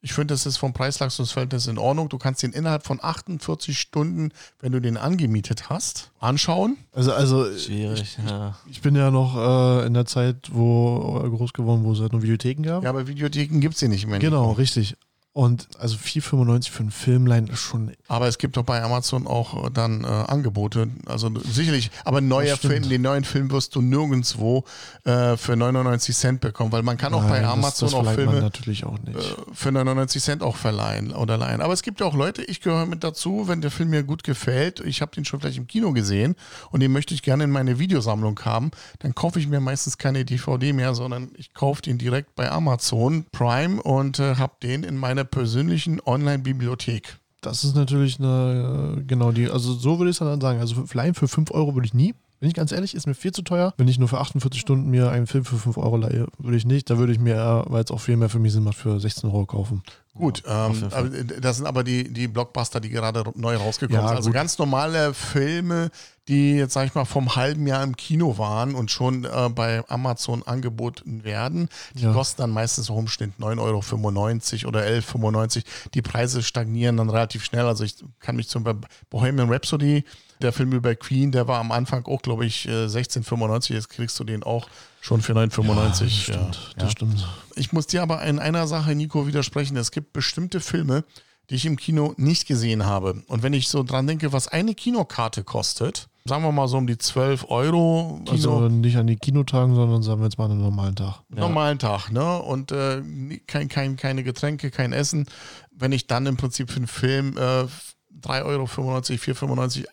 Ich 0.00 0.14
finde, 0.14 0.32
das 0.32 0.46
ist 0.46 0.56
vom 0.56 0.72
Preis-Leistungsverhältnis 0.72 1.66
in 1.66 1.76
Ordnung. 1.76 2.08
Du 2.08 2.16
kannst 2.16 2.42
ihn 2.42 2.52
innerhalb 2.52 2.86
von 2.86 2.98
48 3.02 3.78
Stunden, 3.78 4.32
wenn 4.60 4.72
du 4.72 4.80
den 4.80 4.96
angemietet 4.96 5.68
hast, 5.68 6.12
anschauen. 6.18 6.78
Also, 6.92 7.12
also 7.12 7.54
Schwierig, 7.58 8.16
ja. 8.26 8.56
ich 8.70 8.80
bin 8.80 8.96
ja 8.96 9.10
noch 9.10 9.36
äh, 9.36 9.86
in 9.86 9.92
der 9.92 10.06
Zeit, 10.06 10.48
wo 10.50 11.22
äh, 11.22 11.28
groß 11.28 11.52
geworden, 11.52 11.84
wo 11.84 11.92
es 11.92 12.00
halt 12.00 12.14
noch 12.14 12.22
Videotheken 12.22 12.62
gab. 12.62 12.82
Ja, 12.84 12.88
aber 12.88 13.06
Videotheken 13.06 13.60
gibt 13.60 13.74
es 13.74 13.80
hier 13.80 13.90
nicht 13.90 14.06
mehr. 14.06 14.18
Genau, 14.18 14.52
richtig. 14.52 14.96
Und 15.32 15.68
also 15.78 15.96
4,95 15.96 16.70
für 16.70 16.80
einen 16.80 16.90
Filmlein 16.90 17.46
ist 17.46 17.60
schon. 17.60 17.92
Aber 18.08 18.26
es 18.26 18.36
gibt 18.36 18.56
doch 18.56 18.64
bei 18.64 18.82
Amazon 18.82 19.28
auch 19.28 19.66
äh, 19.66 19.70
dann 19.72 20.02
äh, 20.02 20.06
Angebote. 20.08 20.88
Also 21.06 21.30
sicherlich, 21.48 21.92
aber 22.04 22.20
neuer 22.20 22.56
Das. 22.56 22.58
Film, 22.58 22.88
den 22.88 23.02
neuen 23.02 23.22
Film 23.22 23.48
wirst 23.52 23.76
du 23.76 23.80
nirgendwo 23.80 24.64
äh, 25.04 25.36
für 25.36 25.54
99 25.54 26.16
Cent 26.16 26.40
bekommen, 26.40 26.72
weil 26.72 26.82
man 26.82 26.96
kann 26.96 27.14
auch 27.14 27.22
bei 27.22 27.40
Nein, 27.40 27.42
das- 27.42 27.52
Amazon 27.52 27.86
das 27.86 27.94
auch 27.94 28.02
verleiht 28.04 28.16
Filme 28.28 28.40
natürlich 28.40 28.84
auch 28.84 28.98
nicht. 28.98 29.16
äh, 29.18 29.22
für 29.52 29.70
99 29.70 30.20
Cent 30.20 30.42
auch 30.42 30.56
verleihen 30.56 31.12
oder 31.12 31.36
leihen. 31.36 31.60
Aber 31.60 31.74
es 31.74 31.82
gibt 31.82 32.00
ja 32.00 32.06
auch 32.06 32.14
Leute, 32.14 32.42
ich 32.42 32.60
gehöre 32.60 32.86
mit 32.86 33.04
dazu, 33.04 33.44
wenn 33.46 33.60
der 33.60 33.70
Film 33.70 33.90
mir 33.90 34.02
gut 34.02 34.24
gefällt, 34.24 34.80
ich 34.80 35.00
habe 35.00 35.12
den 35.14 35.24
schon 35.24 35.38
vielleicht 35.40 35.58
im 35.58 35.68
Kino 35.68 35.92
gesehen 35.92 36.34
und 36.72 36.80
den 36.80 36.90
möchte 36.90 37.14
ich 37.14 37.22
gerne 37.22 37.44
in 37.44 37.50
meine 37.50 37.78
Videosammlung 37.78 38.40
haben, 38.44 38.72
dann 38.98 39.14
kaufe 39.14 39.38
ich 39.38 39.46
mir 39.46 39.60
meistens 39.60 39.96
keine 39.96 40.24
DVD 40.24 40.72
mehr, 40.72 40.94
sondern 40.96 41.30
ich 41.36 41.54
kaufe 41.54 41.82
den 41.82 41.98
direkt 41.98 42.34
bei 42.34 42.50
Amazon 42.50 43.26
Prime 43.30 43.80
und 43.80 44.18
äh, 44.18 44.34
habe 44.34 44.54
den 44.60 44.82
in 44.82 44.96
meiner 45.20 45.24
persönlichen 45.24 46.00
Online-Bibliothek. 46.04 47.18
Das 47.42 47.64
ist 47.64 47.74
natürlich 47.74 48.18
eine, 48.18 48.96
äh, 48.98 49.02
genau 49.04 49.32
die, 49.32 49.48
also 49.48 49.72
so 49.72 49.98
würde 49.98 50.10
ich 50.10 50.14
es 50.14 50.18
dann 50.18 50.40
sagen. 50.40 50.60
Also 50.60 50.84
Leihen 50.92 51.14
für 51.14 51.28
5 51.28 51.50
Euro 51.52 51.74
würde 51.74 51.86
ich 51.86 51.94
nie. 51.94 52.14
Bin 52.40 52.48
ich 52.48 52.54
ganz 52.54 52.72
ehrlich, 52.72 52.94
ist 52.94 53.06
mir 53.06 53.12
viel 53.14 53.32
zu 53.32 53.42
teuer. 53.42 53.74
Wenn 53.76 53.86
ich 53.86 53.98
nur 53.98 54.08
für 54.08 54.18
48 54.18 54.58
Stunden 54.58 54.88
mir 54.88 55.10
einen 55.10 55.26
Film 55.26 55.44
für 55.44 55.56
5 55.58 55.76
Euro 55.76 55.98
leihe, 55.98 56.26
würde 56.38 56.56
ich 56.56 56.64
nicht. 56.64 56.88
Da 56.88 56.96
würde 56.96 57.12
ich 57.12 57.18
mir, 57.18 57.64
weil 57.68 57.84
es 57.84 57.90
auch 57.90 58.00
viel 58.00 58.16
mehr 58.16 58.30
für 58.30 58.38
mich 58.38 58.52
Sinn 58.54 58.64
macht, 58.64 58.76
für 58.78 58.98
16 58.98 59.28
Euro 59.28 59.44
kaufen. 59.44 59.82
Gut, 60.14 60.42
Ja, 60.46 60.68
ähm, 60.68 60.84
aber 60.90 61.08
das 61.10 61.58
sind 61.58 61.66
aber 61.66 61.84
die, 61.84 62.10
die 62.10 62.28
Blockbuster, 62.28 62.80
die 62.80 62.88
gerade 62.88 63.24
neu 63.34 63.56
rausgekommen 63.56 64.00
Ja, 64.02 64.08
sind. 64.08 64.16
Also 64.16 64.30
gut. 64.30 64.34
ganz 64.34 64.58
normale 64.58 65.12
Filme, 65.12 65.90
die 66.28 66.54
jetzt, 66.54 66.72
sag 66.72 66.86
ich 66.86 66.94
mal, 66.94 67.04
vom 67.04 67.36
halben 67.36 67.66
Jahr 67.66 67.82
im 67.84 67.94
Kino 67.94 68.38
waren 68.38 68.74
und 68.74 68.90
schon 68.90 69.24
äh, 69.24 69.48
bei 69.54 69.84
Amazon 69.88 70.42
angeboten 70.42 71.24
werden. 71.24 71.68
Die 71.94 72.04
Ja. 72.04 72.12
kosten 72.14 72.40
dann 72.40 72.50
meistens 72.50 72.88
im 72.88 73.06
Schnitt 73.08 73.32
9,95 73.38 74.64
Euro 74.64 74.68
oder 74.68 74.80
11,95 74.86 75.56
Euro. 75.56 75.64
Die 75.92 76.02
Preise 76.02 76.42
stagnieren 76.42 76.96
dann 76.96 77.10
relativ 77.10 77.44
schnell. 77.44 77.66
Also 77.66 77.84
ich 77.84 77.96
kann 78.18 78.36
mich 78.36 78.48
zum 78.48 78.64
Beispiel 78.64 78.88
Bohemian 79.10 79.52
Rhapsody, 79.52 80.04
der 80.42 80.52
Film 80.52 80.72
über 80.72 80.94
Queen, 80.94 81.32
der 81.32 81.48
war 81.48 81.60
am 81.60 81.72
Anfang 81.72 82.04
auch, 82.06 82.22
glaube 82.22 82.46
ich, 82.46 82.66
äh, 82.68 82.86
16,95. 82.88 83.74
Jetzt 83.74 83.88
kriegst 83.90 84.18
du 84.18 84.24
den 84.24 84.42
auch 84.42 84.68
schon 85.00 85.20
für 85.20 85.32
9,95. 85.32 86.00
das 86.00 86.12
stimmt. 86.12 86.54
Ja. 86.76 86.82
Das 86.82 86.92
stimmt. 86.92 87.28
Ich 87.56 87.72
muss 87.72 87.86
dir 87.86 88.02
aber 88.02 88.22
in 88.22 88.38
einer 88.38 88.66
Sache, 88.66 88.94
Nico, 88.94 89.26
widersprechen. 89.26 89.76
Es 89.76 89.90
gibt 89.90 90.12
bestimmte 90.12 90.60
Filme, 90.60 91.04
die 91.48 91.56
ich 91.56 91.66
im 91.66 91.76
Kino 91.76 92.14
nicht 92.16 92.46
gesehen 92.46 92.86
habe. 92.86 93.22
Und 93.26 93.42
wenn 93.42 93.52
ich 93.52 93.68
so 93.68 93.82
dran 93.82 94.06
denke, 94.06 94.32
was 94.32 94.48
eine 94.48 94.74
Kinokarte 94.74 95.42
kostet, 95.42 96.08
sagen 96.24 96.44
wir 96.44 96.52
mal 96.52 96.68
so 96.68 96.78
um 96.78 96.86
die 96.86 96.98
12 96.98 97.46
Euro, 97.48 98.20
Kino, 98.24 98.32
Also 98.32 98.68
nicht 98.68 98.96
an 98.96 99.06
die 99.06 99.16
Kinotagen, 99.16 99.74
sondern 99.74 100.02
sagen 100.02 100.20
wir 100.20 100.26
jetzt 100.26 100.38
mal 100.38 100.44
an 100.44 100.52
einem 100.52 100.62
normalen 100.62 100.94
Tag. 100.94 101.22
normalen 101.28 101.78
Tag, 101.78 102.10
ne? 102.10 102.38
Und 102.40 102.72
äh, 102.72 103.02
kein, 103.46 103.68
kein, 103.68 103.96
keine 103.96 104.22
Getränke, 104.22 104.70
kein 104.70 104.92
Essen. 104.92 105.26
Wenn 105.72 105.92
ich 105.92 106.06
dann 106.06 106.26
im 106.26 106.36
Prinzip 106.36 106.70
für 106.70 106.76
einen 106.76 106.86
Film 106.86 107.36
äh, 107.36 107.66
3,95 108.22 108.44
Euro, 108.44 108.64
4,95 108.64 109.86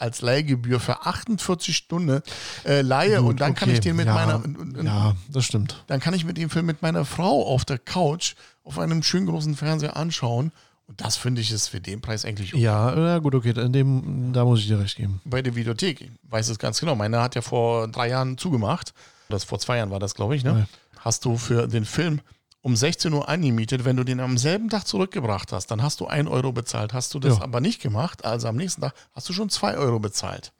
als 0.00 0.22
Leihgebühr 0.22 0.80
für 0.80 1.06
48 1.06 1.76
Stunden 1.76 2.22
äh, 2.64 2.80
leihe 2.82 3.18
Gut, 3.18 3.30
und 3.30 3.40
dann 3.40 3.54
kann 3.54 3.68
okay, 3.68 3.74
ich 3.74 3.80
den 3.80 3.96
mit 3.96 4.06
ja, 4.06 4.14
meiner 4.14 4.42
Ja, 4.82 5.14
das 5.28 5.44
stimmt. 5.44 5.84
dann 5.86 6.00
kann 6.00 6.14
ich 6.14 6.24
mit 6.24 6.36
dem 6.36 6.50
Film 6.50 6.66
mit 6.66 6.82
meiner 6.82 7.04
Frau 7.04 7.46
auf 7.46 7.64
der 7.64 7.78
Couch 7.78 8.34
auf 8.64 8.78
einem 8.78 9.02
schönen 9.02 9.26
großen 9.26 9.56
Fernseher 9.56 9.96
anschauen. 9.96 10.52
Und 10.86 11.00
das 11.00 11.16
finde 11.16 11.40
ich 11.40 11.52
ist 11.52 11.68
für 11.68 11.80
den 11.80 12.00
Preis 12.00 12.24
eigentlich 12.24 12.52
okay. 12.52 12.62
Ja, 12.62 12.92
na 12.96 13.18
gut, 13.18 13.34
okay, 13.34 13.50
in 13.50 13.72
dem, 13.72 14.32
da 14.32 14.44
muss 14.44 14.58
ich 14.60 14.66
dir 14.66 14.80
recht 14.80 14.96
geben. 14.96 15.20
bei 15.24 15.40
der 15.40 15.54
Videothek. 15.54 16.00
Ich 16.00 16.10
weiß 16.28 16.48
es 16.48 16.58
ganz 16.58 16.80
genau. 16.80 16.96
Meine 16.96 17.20
hat 17.20 17.36
ja 17.36 17.42
vor 17.42 17.86
drei 17.86 18.08
Jahren 18.08 18.36
zugemacht. 18.38 18.92
Das 19.28 19.44
vor 19.44 19.60
zwei 19.60 19.76
Jahren 19.76 19.90
war 19.90 20.00
das, 20.00 20.16
glaube 20.16 20.34
ich. 20.34 20.42
Ne? 20.42 20.66
Hast 20.98 21.24
du 21.24 21.36
für 21.36 21.68
den 21.68 21.84
Film 21.84 22.20
um 22.62 22.76
16 22.76 23.12
Uhr 23.12 23.28
angemietet. 23.28 23.84
Wenn 23.84 23.96
du 23.96 24.04
den 24.04 24.20
am 24.20 24.36
selben 24.38 24.68
Tag 24.68 24.86
zurückgebracht 24.86 25.52
hast, 25.52 25.68
dann 25.70 25.82
hast 25.82 26.00
du 26.00 26.06
1 26.06 26.28
Euro 26.28 26.52
bezahlt. 26.52 26.92
Hast 26.92 27.14
du 27.14 27.18
das 27.18 27.38
Ja. 27.38 27.42
aber 27.44 27.60
nicht 27.60 27.80
gemacht, 27.80 28.24
also 28.24 28.48
am 28.48 28.56
nächsten 28.56 28.82
Tag 28.82 28.94
hast 29.12 29.28
du 29.28 29.32
schon 29.32 29.48
2 29.48 29.76
Euro 29.76 29.98
bezahlt. 29.98 30.52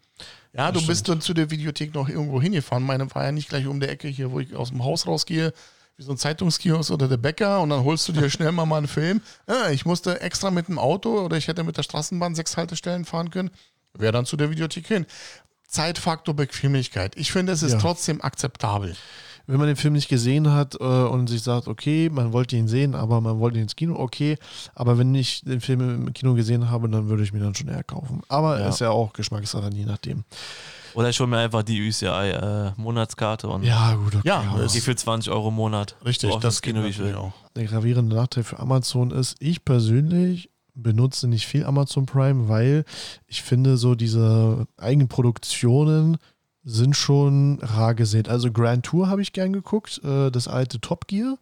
Ja, 0.52 0.72
du 0.72 0.84
bist 0.84 1.08
dann 1.08 1.20
zu 1.20 1.32
der 1.32 1.50
Videothek 1.50 1.94
noch 1.94 2.08
irgendwo 2.08 2.42
hingefahren. 2.42 2.82
Meine 2.82 3.12
war 3.14 3.24
ja 3.24 3.32
nicht 3.32 3.48
gleich 3.48 3.66
um 3.66 3.78
der 3.78 3.90
Ecke 3.90 4.08
hier, 4.08 4.32
wo 4.32 4.40
ich 4.40 4.54
aus 4.56 4.70
dem 4.70 4.82
Haus 4.84 5.06
rausgehe, 5.06 5.52
wie 5.96 6.02
so 6.02 6.10
ein 6.10 6.16
Zeitungskiosk 6.18 6.90
oder 6.90 7.06
der 7.06 7.18
Bäcker 7.18 7.60
und 7.60 7.70
dann 7.70 7.84
holst 7.84 8.08
du 8.08 8.12
dir 8.12 8.28
schnell 8.30 8.50
mal, 8.50 8.66
mal 8.66 8.78
einen 8.78 8.88
Film. 8.88 9.20
Ja, 9.48 9.70
ich 9.70 9.84
musste 9.86 10.20
extra 10.20 10.50
mit 10.50 10.66
dem 10.68 10.78
Auto 10.78 11.20
oder 11.20 11.36
ich 11.36 11.46
hätte 11.46 11.62
mit 11.62 11.76
der 11.76 11.82
Straßenbahn 11.84 12.34
sechs 12.34 12.56
Haltestellen 12.56 13.04
fahren 13.04 13.30
können. 13.30 13.50
Wäre 13.94 14.12
dann 14.12 14.26
zu 14.26 14.36
der 14.36 14.50
Videothek 14.50 14.86
hin. 14.88 15.06
Zeitfaktor 15.68 16.34
Bequemlichkeit. 16.34 17.16
Ich 17.16 17.30
finde, 17.30 17.52
es 17.52 17.62
ist 17.62 17.72
Ja. 17.74 17.78
trotzdem 17.78 18.20
akzeptabel. 18.20 18.96
Wenn 19.50 19.58
man 19.58 19.66
den 19.66 19.76
Film 19.76 19.94
nicht 19.94 20.08
gesehen 20.08 20.52
hat 20.52 20.76
äh, 20.80 20.84
und 20.84 21.28
sich 21.28 21.42
sagt, 21.42 21.66
okay, 21.68 22.08
man 22.08 22.32
wollte 22.32 22.56
ihn 22.56 22.68
sehen, 22.68 22.94
aber 22.94 23.20
man 23.20 23.40
wollte 23.40 23.58
ihn 23.58 23.62
ins 23.64 23.74
Kino, 23.76 23.96
okay. 23.98 24.36
Aber 24.74 24.96
wenn 24.98 25.14
ich 25.14 25.42
den 25.42 25.60
Film 25.60 25.80
im 26.06 26.12
Kino 26.12 26.34
gesehen 26.34 26.70
habe, 26.70 26.88
dann 26.88 27.08
würde 27.08 27.22
ich 27.24 27.32
mir 27.32 27.40
dann 27.40 27.54
schon 27.54 27.68
eher 27.68 27.82
kaufen. 27.82 28.20
Aber 28.28 28.60
Ja. 28.60 28.68
ist 28.68 28.80
ja 28.80 28.90
auch 28.90 29.12
Geschmackssache, 29.12 29.70
je 29.72 29.84
nachdem. 29.84 30.24
Oder 30.94 31.08
ich 31.10 31.20
hole 31.20 31.28
mir 31.28 31.38
einfach 31.38 31.62
die 31.62 31.80
UCI-Monatskarte 31.88 33.48
und 33.48 33.62
Ja, 33.64 33.94
gut, 33.94 34.16
okay. 34.16 34.28
Ja, 34.28 34.58
es- 34.64 34.72
die 34.72 34.80
für 34.80 34.94
20 34.96 35.32
Euro 35.32 35.48
im 35.48 35.54
Monat. 35.54 35.96
Richtig, 36.04 36.32
so 36.32 36.38
das 36.38 36.62
Kino, 36.62 36.82
wie 36.84 36.88
ich 36.88 36.98
will. 36.98 37.14
auch. 37.14 37.32
der 37.56 37.64
gravierende 37.64 38.14
Nachteil 38.14 38.44
für 38.44 38.58
Amazon 38.60 39.10
ist, 39.10 39.36
ich 39.40 39.64
persönlich 39.64 40.50
benutze 40.74 41.26
nicht 41.28 41.46
viel 41.46 41.64
Amazon 41.64 42.06
Prime, 42.06 42.48
weil 42.48 42.84
ich 43.26 43.42
finde, 43.42 43.76
so 43.76 43.94
diese 43.96 44.66
Eigenproduktionen 44.78 46.16
sind 46.70 46.96
schon 46.96 47.58
rar 47.62 47.94
gesät. 47.94 48.28
Also 48.28 48.50
Grand 48.52 48.84
Tour 48.84 49.08
habe 49.08 49.22
ich 49.22 49.32
gern 49.32 49.52
geguckt, 49.52 50.00
äh, 50.04 50.30
das 50.30 50.48
alte 50.48 50.80
Top 50.80 51.06
Gear. 51.08 51.36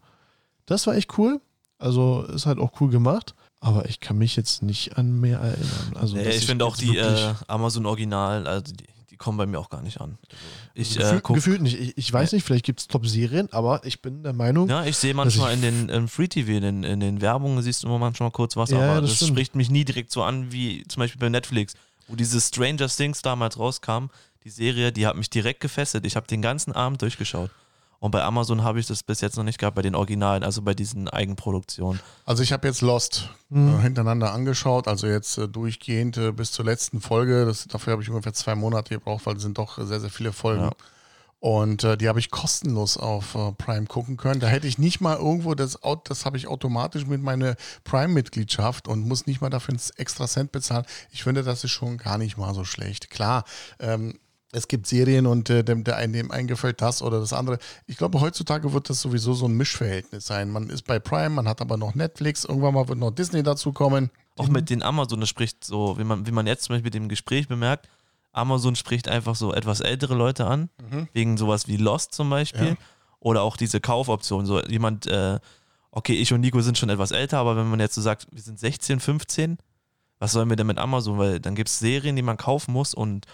Das 0.65 0.87
war 0.87 0.95
echt 0.95 1.17
cool. 1.17 1.39
Also 1.77 2.23
ist 2.23 2.45
halt 2.45 2.59
auch 2.59 2.79
cool 2.81 2.89
gemacht. 2.89 3.35
Aber 3.61 3.89
ich 3.89 3.99
kann 3.99 4.17
mich 4.17 4.35
jetzt 4.37 4.63
nicht 4.63 4.97
an 4.97 5.19
mehr 5.19 5.39
erinnern. 5.39 5.91
Also, 5.95 6.15
Nee, 6.15 6.29
ich 6.29 6.45
finde 6.45 6.63
auch 6.65 6.77
die 6.77 6.95
äh, 6.97 7.33
Amazon 7.47 7.85
Original, 7.85 8.47
also 8.47 8.71
die, 8.73 8.85
die 9.11 9.17
kommen 9.17 9.37
bei 9.37 9.45
mir 9.45 9.59
auch 9.59 9.69
gar 9.69 9.81
nicht 9.81 9.99
an. 9.99 10.17
Also 10.21 10.35
ich 10.75 10.95
äh, 10.95 10.99
Gefühl, 11.01 11.21
guck, 11.21 11.35
gefühlt 11.35 11.61
nicht. 11.61 11.77
Ich, 11.77 11.97
ich 11.97 12.13
weiß 12.13 12.31
nicht, 12.31 12.45
vielleicht 12.45 12.63
gibt 12.63 12.79
es 12.79 12.87
Top-Serien, 12.87 13.51
aber 13.51 13.81
ich 13.85 14.01
bin 14.01 14.23
der 14.23 14.31
Meinung, 14.31 14.69
ja, 14.69 14.85
ich 14.85 14.95
sehe 14.95 15.13
manchmal 15.13 15.57
ich- 15.57 15.61
in 15.61 15.87
den 15.89 16.07
Free 16.07 16.29
TV, 16.29 16.51
in, 16.53 16.61
den- 16.61 16.83
in 16.85 16.99
den 17.01 17.19
Werbungen 17.19 17.61
siehst 17.61 17.83
du 17.83 17.87
immer 17.87 17.99
manchmal 17.99 18.31
kurz 18.31 18.55
was, 18.55 18.69
Ja, 18.69 18.77
aber 18.79 19.01
das 19.01 19.19
das, 19.19 19.27
spricht 19.27 19.55
mich 19.55 19.69
nie 19.69 19.83
direkt 19.83 20.13
so 20.13 20.23
an 20.23 20.53
wie 20.53 20.85
zum 20.87 21.01
Beispiel 21.01 21.19
bei 21.19 21.27
Netflix, 21.27 21.73
wo 22.07 22.15
diese 22.15 22.39
Stranger 22.39 22.87
Things 22.87 23.21
damals 23.21 23.59
rauskam. 23.59 24.05
Die 24.43 24.49
Serie, 24.49 24.91
die 24.91 25.05
hat 25.05 25.15
mich 25.15 25.29
direkt 25.29 25.59
gefesselt. 25.59 26.05
Ich 26.05 26.15
habe 26.15 26.27
den 26.27 26.41
ganzen 26.41 26.71
Abend 26.73 27.01
durchgeschaut. 27.01 27.51
Und 27.99 28.11
bei 28.11 28.23
Amazon 28.23 28.63
habe 28.63 28.79
ich 28.79 28.87
das 28.87 29.03
bis 29.03 29.19
jetzt 29.19 29.35
noch 29.35 29.43
nicht 29.43 29.59
gehabt, 29.59 29.75
bei 29.75 29.81
den 29.81 29.93
Originalen, 29.93 30.43
also 30.43 30.61
bei 30.61 30.73
diesen 30.73 31.09
Eigenproduktionen. 31.09 31.99
Also 32.25 32.43
ich 32.43 32.53
habe 32.53 32.65
jetzt 32.65 32.79
Lost 32.79 33.29
Mhm. 33.49 33.77
äh, 33.77 33.81
hintereinander 33.81 34.31
angeschaut, 34.31 34.87
also 34.87 35.07
jetzt 35.07 35.37
äh, 35.37 35.49
durchgehend 35.49 36.15
äh, 36.15 36.31
bis 36.31 36.53
zur 36.53 36.63
letzten 36.63 37.01
Folge. 37.01 37.45
Das, 37.45 37.67
dafür 37.67 37.91
habe 37.91 38.01
ich 38.01 38.09
ungefähr 38.09 38.33
zwei 38.33 38.55
Monate 38.55 38.93
gebraucht, 38.93 39.25
weil 39.25 39.35
es 39.35 39.41
sind 39.41 39.57
doch 39.57 39.77
sehr, 39.85 39.99
sehr 39.99 40.09
viele 40.09 40.31
Folgen. 40.31 40.63
Ja. 40.63 40.71
Und 41.41 41.83
äh, 41.83 41.97
die 41.97 42.07
habe 42.07 42.19
ich 42.19 42.31
kostenlos 42.31 42.95
auf 42.97 43.35
äh, 43.35 43.51
Prime 43.53 43.85
gucken 43.87 44.15
können. 44.17 44.39
Da 44.39 44.47
hätte 44.47 44.67
ich 44.67 44.77
nicht 44.77 45.01
mal 45.01 45.17
irgendwo, 45.17 45.53
das, 45.55 45.77
das 46.05 46.25
habe 46.25 46.37
ich 46.37 46.47
automatisch 46.47 47.05
mit 47.05 47.21
meiner 47.21 47.55
Prime-Mitgliedschaft 47.83 48.87
und 48.87 49.07
muss 49.07 49.25
nicht 49.25 49.41
mal 49.41 49.49
dafür 49.49 49.73
einen 49.73 49.81
extra 49.97 50.27
Cent 50.27 50.51
bezahlen. 50.53 50.85
Ich 51.11 51.23
finde, 51.23 51.43
das 51.43 51.63
ist 51.65 51.71
schon 51.71 51.97
gar 51.97 52.17
nicht 52.17 52.37
mal 52.37 52.53
so 52.53 52.63
schlecht. 52.65 53.09
Klar, 53.09 53.43
ähm, 53.79 54.19
es 54.51 54.67
gibt 54.67 54.87
Serien 54.87 55.27
und 55.27 55.49
äh, 55.49 55.63
dem, 55.63 55.83
der 55.83 55.97
einen, 55.97 56.13
dem 56.13 56.31
einen 56.31 56.47
gefällt 56.47 56.81
das 56.81 57.01
oder 57.01 57.19
das 57.19 57.33
andere. 57.33 57.59
Ich 57.85 57.97
glaube, 57.97 58.19
heutzutage 58.19 58.73
wird 58.73 58.89
das 58.89 59.01
sowieso 59.01 59.33
so 59.33 59.47
ein 59.47 59.53
Mischverhältnis 59.53 60.25
sein. 60.25 60.49
Man 60.49 60.69
ist 60.69 60.83
bei 60.83 60.99
Prime, 60.99 61.29
man 61.29 61.47
hat 61.47 61.61
aber 61.61 61.77
noch 61.77 61.93
Netflix, 61.93 62.45
irgendwann 62.45 62.73
mal 62.73 62.87
wird 62.87 62.97
noch 62.97 63.11
Disney 63.11 63.43
dazu 63.43 63.73
kommen. 63.73 64.09
Auch 64.37 64.47
mit 64.47 64.69
den 64.69 64.81
Amazon, 64.81 65.19
das 65.19 65.29
spricht 65.29 65.63
so, 65.63 65.99
wie 65.99 66.03
man, 66.03 66.25
wie 66.25 66.31
man 66.31 66.47
jetzt 66.47 66.63
zum 66.63 66.75
Beispiel 66.75 66.91
dem 66.91 67.09
Gespräch 67.09 67.47
bemerkt, 67.47 67.89
Amazon 68.31 68.75
spricht 68.75 69.07
einfach 69.07 69.35
so 69.35 69.53
etwas 69.53 69.81
ältere 69.81 70.15
Leute 70.15 70.45
an, 70.45 70.69
wegen 71.13 71.37
sowas 71.37 71.67
wie 71.67 71.77
Lost 71.77 72.13
zum 72.13 72.29
Beispiel. 72.29 72.69
Ja. 72.69 72.75
Oder 73.19 73.41
auch 73.41 73.57
diese 73.57 73.81
Kaufoption. 73.81 74.45
So 74.45 74.63
jemand, 74.63 75.07
äh, 75.07 75.39
okay, 75.91 76.13
ich 76.13 76.31
und 76.31 76.41
Nico 76.41 76.61
sind 76.61 76.77
schon 76.77 76.89
etwas 76.89 77.11
älter, 77.11 77.39
aber 77.39 77.57
wenn 77.57 77.69
man 77.69 77.79
jetzt 77.79 77.95
so 77.95 78.01
sagt, 78.01 78.27
wir 78.31 78.41
sind 78.41 78.57
16, 78.59 78.99
15, 78.99 79.57
was 80.19 80.31
sollen 80.31 80.49
wir 80.49 80.55
denn 80.55 80.67
mit 80.67 80.77
Amazon? 80.77 81.17
Weil 81.17 81.39
dann 81.39 81.55
gibt 81.55 81.69
es 81.69 81.79
Serien, 81.79 82.15
die 82.15 82.21
man 82.21 82.37
kaufen 82.37 82.71
muss 82.71 82.93
und 82.93 83.25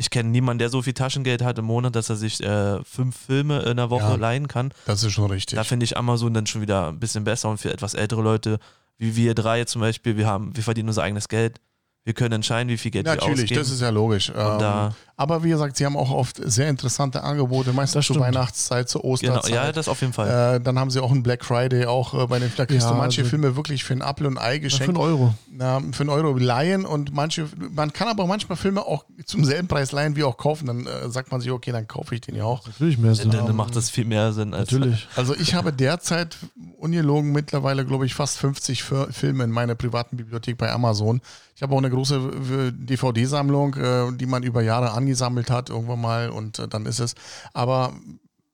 ich 0.00 0.08
kenne 0.08 0.30
niemanden, 0.30 0.58
der 0.60 0.70
so 0.70 0.80
viel 0.80 0.94
Taschengeld 0.94 1.42
hat 1.42 1.58
im 1.58 1.66
Monat, 1.66 1.94
dass 1.94 2.08
er 2.08 2.16
sich 2.16 2.42
äh, 2.42 2.82
fünf 2.84 3.16
Filme 3.26 3.60
in 3.60 3.76
der 3.76 3.90
Woche 3.90 4.02
Ja. 4.04 4.14
leihen 4.14 4.48
kann. 4.48 4.72
Das 4.86 5.04
ist 5.04 5.12
schon 5.12 5.30
richtig. 5.30 5.56
Da 5.56 5.62
finde 5.64 5.84
ich 5.84 5.98
Amazon 5.98 6.32
dann 6.32 6.46
schon 6.46 6.62
wieder 6.62 6.88
ein 6.88 6.98
bisschen 6.98 7.24
besser 7.24 7.50
und 7.50 7.58
für 7.58 7.70
etwas 7.70 7.92
ältere 7.92 8.22
Leute, 8.22 8.58
wie 8.96 9.14
wir 9.14 9.34
drei 9.34 9.64
zum 9.64 9.82
Beispiel, 9.82 10.16
wir 10.16 10.26
haben, 10.26 10.56
wir 10.56 10.62
verdienen 10.62 10.88
unser 10.88 11.02
eigenes 11.02 11.28
Geld. 11.28 11.60
Wir 12.04 12.14
können 12.14 12.32
entscheiden, 12.32 12.70
wie 12.70 12.78
viel 12.78 12.90
Geld 12.90 13.04
wir 13.06 13.14
Natürlich, 13.14 13.42
ausgeben. 13.44 13.60
das 13.60 13.70
ist 13.70 13.82
ja 13.82 13.90
logisch. 13.90 14.32
Ähm, 14.34 14.90
aber 15.18 15.44
wie 15.44 15.50
gesagt, 15.50 15.76
sie 15.76 15.84
haben 15.84 15.98
auch 15.98 16.10
oft 16.10 16.40
sehr 16.42 16.70
interessante 16.70 17.22
Angebote, 17.22 17.74
meistens 17.74 18.06
zur 18.06 18.14
stimmt. 18.14 18.20
Weihnachtszeit, 18.20 18.88
zur 18.88 19.02
genau, 19.02 19.12
Osterzeit. 19.12 19.52
ja, 19.52 19.70
das 19.70 19.86
auf 19.86 20.00
jeden 20.00 20.14
Fall. 20.14 20.56
Äh, 20.56 20.60
dann 20.62 20.78
haben 20.78 20.90
sie 20.90 20.98
auch 20.98 21.10
einen 21.10 21.22
Black 21.22 21.44
Friday, 21.44 21.84
auch 21.84 22.14
äh, 22.14 22.26
bei 22.26 22.38
den, 22.38 22.50
da 22.56 22.64
kriegst 22.64 22.86
Ja, 22.86 22.92
du 22.92 22.96
manche 22.98 23.20
also- 23.20 23.28
Filme 23.28 23.54
wirklich 23.54 23.84
für 23.84 23.92
ein 23.92 24.00
Apfel 24.00 24.26
und 24.28 24.38
Ei 24.38 24.42
Na, 24.42 24.52
für 24.54 24.60
geschenkt. 24.60 24.88
einen 24.88 24.96
Euro. 24.96 25.34
Na, 25.52 25.80
für 25.92 26.00
einen 26.00 26.08
Euro 26.08 26.32
leihen 26.38 26.86
und 26.86 27.12
manche, 27.12 27.46
man 27.70 27.92
kann 27.92 28.08
aber 28.08 28.26
manchmal 28.26 28.56
Filme 28.56 28.80
auch 28.86 29.04
zum 29.26 29.44
selben 29.44 29.68
Preis 29.68 29.92
leihen 29.92 30.16
wie 30.16 30.24
auch 30.24 30.38
kaufen. 30.38 30.68
Dann 30.68 30.86
äh, 30.86 31.10
sagt 31.10 31.30
man 31.30 31.42
sich, 31.42 31.50
okay, 31.50 31.70
dann 31.70 31.86
kaufe 31.86 32.14
ich 32.14 32.22
den 32.22 32.34
ja 32.34 32.44
auch. 32.44 32.66
Natürlich 32.66 32.96
mehr 32.96 33.14
Sinn. 33.14 33.30
dann, 33.30 33.46
dann 33.46 33.56
macht 33.56 33.76
das 33.76 33.90
viel 33.90 34.06
mehr 34.06 34.32
Sinn 34.32 34.54
als. 34.54 34.72
Natürlich. 34.72 35.06
Also 35.16 35.34
ich 35.36 35.54
habe 35.54 35.70
derzeit 35.70 36.38
ungelogen 36.78 37.30
mittlerweile, 37.32 37.84
glaube 37.84 38.06
ich, 38.06 38.14
fast 38.14 38.38
50 38.38 38.82
Fir- 38.82 39.12
Filme 39.12 39.44
in 39.44 39.50
meiner 39.50 39.74
privaten 39.74 40.16
Bibliothek 40.16 40.56
bei 40.56 40.72
Amazon. 40.72 41.20
Ich 41.54 41.62
habe 41.62 41.74
auch 41.74 41.78
eine 41.78 41.89
große 41.90 42.16
äh, 42.16 42.72
DVD-Sammlung, 42.72 43.74
äh, 43.74 44.12
die 44.16 44.26
man 44.26 44.42
über 44.42 44.62
Jahre 44.62 44.92
angesammelt 44.92 45.50
hat, 45.50 45.70
irgendwann 45.70 46.00
mal 46.00 46.30
und 46.30 46.58
äh, 46.58 46.68
dann 46.68 46.86
ist 46.86 47.00
es. 47.00 47.14
Aber 47.52 47.92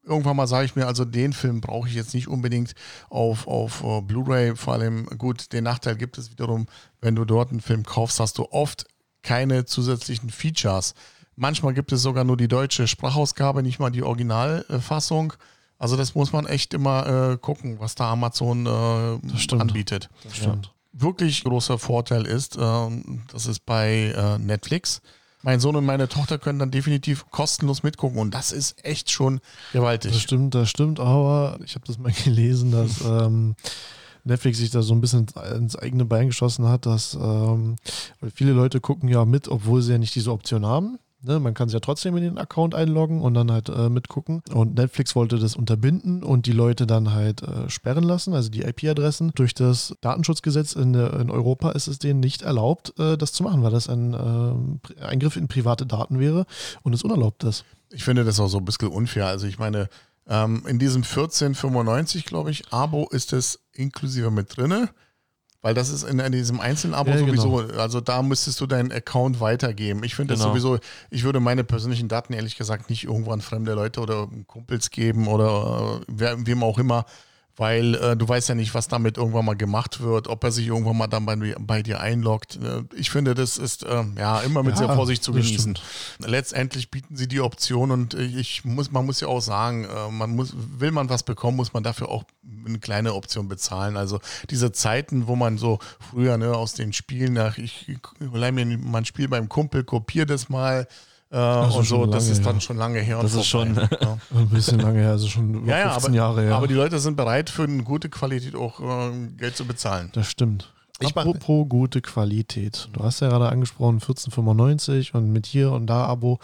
irgendwann 0.07 0.37
mal 0.37 0.47
sage 0.47 0.65
ich 0.65 0.77
mir, 0.77 0.87
also 0.87 1.05
den 1.05 1.33
Film 1.33 1.61
brauche 1.61 1.89
ich 1.89 1.95
jetzt 1.95 2.15
nicht 2.15 2.29
unbedingt 2.29 2.75
auf, 3.11 3.47
auf 3.47 3.83
äh, 3.83 4.01
Blu-ray. 4.01 4.57
Vor 4.57 4.75
allem, 4.75 5.07
gut, 5.19 5.53
den 5.53 5.65
Nachteil 5.65 5.97
gibt 5.97 6.19
es 6.19 6.31
wiederum, 6.31 6.67
wenn 7.01 7.15
du 7.15 7.25
dort 7.25 7.51
einen 7.51 7.61
Film 7.61 7.85
kaufst, 7.85 8.21
hast 8.21 8.39
du 8.39 8.47
oft 8.51 8.87
keine 9.23 9.65
zusätzlichen 9.65 10.31
Features. 10.31 10.95
Manchmal 11.35 11.75
gibt 11.75 11.93
es 11.93 12.03
sogar 12.03 12.25
nur 12.25 12.37
die 12.37 12.49
deutsche 12.49 12.89
Sprachausgabe, 12.89 13.63
nicht 13.63 13.79
mal 13.79 13.91
die 13.91 14.03
Originalfassung. 14.03 15.35
Also 15.79 15.97
das 15.97 16.15
muss 16.15 16.33
man 16.33 16.47
echt 16.47 16.73
immer 16.73 17.33
äh, 17.33 17.37
gucken, 17.37 17.79
was 17.81 17.95
da 17.95 18.13
Amazon 18.13 18.67
äh, 18.67 19.37
stimmt. 19.37 19.61
anbietet. 19.61 20.09
Das 20.25 20.37
stimmt. 20.37 20.73
Wirklich 20.99 21.45
großer 21.45 21.79
Vorteil 21.79 22.25
ist, 22.27 22.57
ähm, 22.59 23.23
das 23.31 23.47
ist 23.47 23.67
bei 23.67 24.15
äh, 24.17 24.39
Netflix. 24.39 25.01
Mein 25.43 25.61
Sohn 25.61 25.77
und 25.77 25.85
meine 25.85 26.09
Tochter 26.09 26.39
können 26.39 26.59
dann 26.59 26.71
definitiv 26.71 27.31
kostenlos 27.31 27.83
mitgucken 27.83 28.19
und 28.19 28.33
das 28.35 28.51
ist 28.51 28.83
echt 28.85 29.11
schon 29.11 29.39
Das 29.39 29.73
gewaltig. 29.73 30.21
stimmt, 30.23 30.55
das 30.55 30.71
stimmt, 30.71 30.99
aber 30.99 31.59
ich 31.65 31.75
habe 31.75 31.87
das 31.87 31.99
mal 31.99 32.13
gelesen, 32.25 32.73
dass 32.73 33.03
ähm, 33.03 33.55
Netflix 34.25 34.59
sich 34.59 34.71
da 34.71 34.83
so 34.83 34.95
ein 34.95 35.01
bisschen 35.01 35.27
ins 35.55 35.77
eigene 35.77 36.05
Bein 36.05 36.29
geschossen 36.29 36.67
hat, 36.67 36.87
dass 36.87 37.15
ähm, 37.15 37.77
viele 38.35 38.53
Leute 38.53 38.81
gucken 38.81 39.09
ja 39.09 39.25
mit, 39.25 39.49
obwohl 39.49 39.83
sie 39.83 39.93
ja 39.93 39.99
nicht 39.99 40.15
diese 40.15 40.33
Option 40.33 40.65
haben. 40.67 40.99
Ne, 41.27 41.41
man 41.41 41.55
kann 41.55 41.69
sich 41.69 41.75
ja 41.75 41.81
trotzdem 41.81 42.17
in 42.17 42.23
den 42.23 42.39
Account 42.39 42.77
einloggen 42.77 43.21
und 43.21 43.35
dann 43.35 43.51
halt 43.51 43.69
äh, 43.69 43.89
mitgucken. 43.89 44.43
Und 44.53 44.77
Netflix 44.77 45.17
wollte 45.17 45.39
das 45.39 45.57
unterbinden 45.57 46.23
und 46.23 46.47
die 46.47 46.53
Leute 46.53 46.87
dann 46.87 47.13
halt 47.13 47.43
äh, 47.43 47.69
sperren 47.69 48.05
lassen, 48.05 48.33
also 48.33 48.49
die 48.49 48.63
IP-Adressen. 48.63 49.33
Durch 49.35 49.53
das 49.53 49.97
Datenschutzgesetz 50.03 50.75
in, 50.75 50.95
in, 50.95 51.31
Europa 51.31 51.73
ist 51.73 51.89
es 51.89 51.99
denen 51.99 52.21
nicht 52.21 52.43
erlaubt, 52.43 52.97
äh, 53.01 53.19
das 53.19 53.33
zu 53.33 53.43
machen, 53.43 53.65
weil 53.65 53.73
das 53.73 53.89
ein 53.89 54.15
äh, 54.15 55.03
Eingriff 55.03 55.37
in 55.37 55.49
private 55.49 55.85
Daten 55.85 56.21
wäre 56.21 56.47
und 56.83 56.95
es 56.95 57.03
unerlaubt 57.03 57.43
ist. 57.43 57.65
Ich 57.91 58.05
finde 58.05 58.25
das 58.25 58.39
auch 58.39 58.49
so 58.49 58.59
ein 58.59 58.65
bisschen 58.65 58.89
unfair. 58.89 59.27
Also 59.27 59.49
ich 59.49 59.59
meine, 59.59 59.89
ähm, 60.29 60.63
in 60.69 60.79
diesem 60.79 61.03
1495, 61.03 62.25
glaube 62.25 62.53
ich, 62.53 62.73
Abo 62.73 63.09
ist 63.11 63.33
es 63.33 63.59
inklusive 63.73 64.31
mit 64.31 64.57
drinne. 64.57 64.91
Weil 65.67 65.75
das 65.75 65.91
ist 65.91 66.05
in, 66.05 66.21
in 66.21 66.31
diesem 66.31 66.61
einzelnen 66.61 66.95
Abo 66.95 67.11
ja, 67.11 67.19
sowieso, 67.19 67.57
genau. 67.57 67.81
also 67.81 68.01
da 68.01 68.23
müsstest 68.23 68.61
du 68.61 68.69
deinen 68.69 68.93
Account 68.93 69.41
weitergeben. 69.41 70.05
Ich 70.05 70.15
finde 70.15 70.35
genau. 70.35 70.45
das 70.45 70.53
sowieso, 70.53 70.79
ich 71.11 71.25
würde 71.25 71.41
meine 71.41 71.65
persönlichen 71.65 72.07
Daten 72.07 72.35
ehrlich 72.35 72.57
gesagt 72.57 72.89
nicht 72.89 73.03
irgendwo 73.03 73.33
an 73.33 73.41
fremde 73.41 73.75
Leute 73.75 74.01
oder 74.01 74.29
Kumpels 74.47 74.91
geben 74.91 75.27
oder 75.27 76.03
äh, 76.21 76.37
wem 76.39 76.63
auch 76.63 76.79
immer, 76.79 77.05
weil 77.57 77.95
äh, 77.95 78.17
du 78.17 78.29
weißt 78.29 78.49
ja 78.51 78.55
nicht, 78.55 78.75
was 78.75 78.89
damit 78.89 79.17
irgendwann 79.17 79.45
mal 79.45 79.57
gemacht 79.57 80.01
wird, 80.01 80.29
ob 80.29 80.45
er 80.45 80.53
sich 80.53 80.67
irgendwann 80.67 80.97
mal 80.97 81.07
dann 81.07 81.25
bei, 81.25 81.55
bei 81.59 81.83
dir 81.83 82.01
einloggt. 82.01 82.57
Äh, 82.57 82.83
ich 82.95 83.11
finde, 83.11 83.35
das 83.35 83.57
ist 83.57 83.83
äh, 83.83 84.05
ja 84.19 84.41
immer 84.41 84.63
mit 84.63 84.73
ja, 84.73 84.87
sehr 84.87 84.95
Vorsicht 84.95 85.23
zu 85.23 85.33
genießen. 85.33 85.79
Letztendlich 86.19 86.91
bieten 86.91 87.17
sie 87.17 87.29
die 87.29 87.41
Option 87.41 87.91
und 87.91 88.15
ich 88.15 88.65
muss, 88.65 88.91
man 88.91 89.07
muss 89.07 89.21
ja 89.21 89.29
auch 89.29 89.41
sagen, 89.41 89.85
äh, 89.85 90.11
man 90.11 90.37
muss, 90.37 90.53
will 90.55 90.91
man 90.91 91.09
was 91.09 91.23
bekommen, 91.23 91.57
muss 91.57 91.73
man 91.73 91.83
dafür 91.83 92.09
auch 92.11 92.25
eine 92.67 92.79
kleine 92.79 93.15
Option 93.15 93.49
bezahlen. 93.49 93.97
Also 93.97 94.21
diese 94.51 94.73
Zeiten, 94.73 95.27
wo 95.27 95.37
man 95.37 95.57
so 95.57 95.79
früher 96.11 96.37
ne, 96.37 96.55
aus 96.55 96.75
den 96.75 96.93
Spielen, 96.93 97.33
nach, 97.33 97.59
ich, 97.59 97.89
ich 97.89 97.99
leih 98.21 98.53
mir 98.53 98.67
mein 98.67 99.05
Spiel 99.05 99.29
beim 99.29 99.49
Kumpel, 99.49 99.85
kopiere 99.85 100.27
das 100.27 100.49
mal 100.49 100.87
äh, 101.37 101.77
und 101.77 101.85
so, 101.85 102.07
das 102.07 102.29
ist 102.29 102.47
dann 102.47 102.63
schon 102.63 102.79
lange 102.79 103.01
her. 103.01 103.19
Das 103.21 103.35
ist 103.35 103.47
schon 103.47 103.75
ja. 103.75 104.19
ein 104.35 104.49
bisschen 104.49 104.81
lange 104.81 105.01
her, 105.01 105.11
also 105.11 105.29
schon 105.29 105.53
über 105.55 105.69
ja, 105.69 105.91
15 105.91 106.11
aber, 106.11 106.17
Jahre 106.17 106.43
her. 106.43 106.55
Aber 106.55 106.67
die 106.67 106.75
Leute 106.75 106.99
sind 106.99 107.17
bereit, 107.17 107.51
für 107.51 107.65
eine 107.65 107.83
gute 107.83 108.09
Qualität 108.09 108.55
auch 108.55 108.81
äh, 108.81 109.11
Geld 109.37 109.55
zu 109.55 109.67
bezahlen. 109.67 110.11
Das 110.15 110.31
stimmt. 110.31 110.73
Ich 111.01 111.15
Apropos 111.15 111.69
gute 111.69 112.01
Qualität. 112.01 112.89
Du 112.95 113.05
hast 113.05 113.21
ja 113.21 113.29
gerade 113.29 113.51
angesprochen, 113.51 114.01
14,95 114.01 115.13
und 115.13 115.31
mit 115.31 115.45
hier 115.45 115.73
und 115.73 115.89
da 115.89 116.07
Abo. 116.07 116.39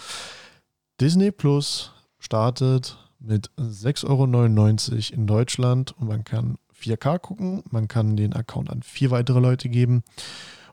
Disney 1.00 1.30
Plus 1.30 1.92
startet 2.18 2.98
mit 3.18 3.50
6,99 3.58 4.04
Euro 4.10 5.14
in 5.14 5.26
Deutschland 5.26 5.94
und 5.98 6.06
man 6.08 6.24
kann 6.24 6.58
4K 6.78 7.18
gucken, 7.18 7.62
man 7.70 7.88
kann 7.88 8.16
den 8.16 8.34
Account 8.34 8.68
an 8.68 8.82
vier 8.82 9.10
weitere 9.10 9.40
Leute 9.40 9.70
geben 9.70 10.02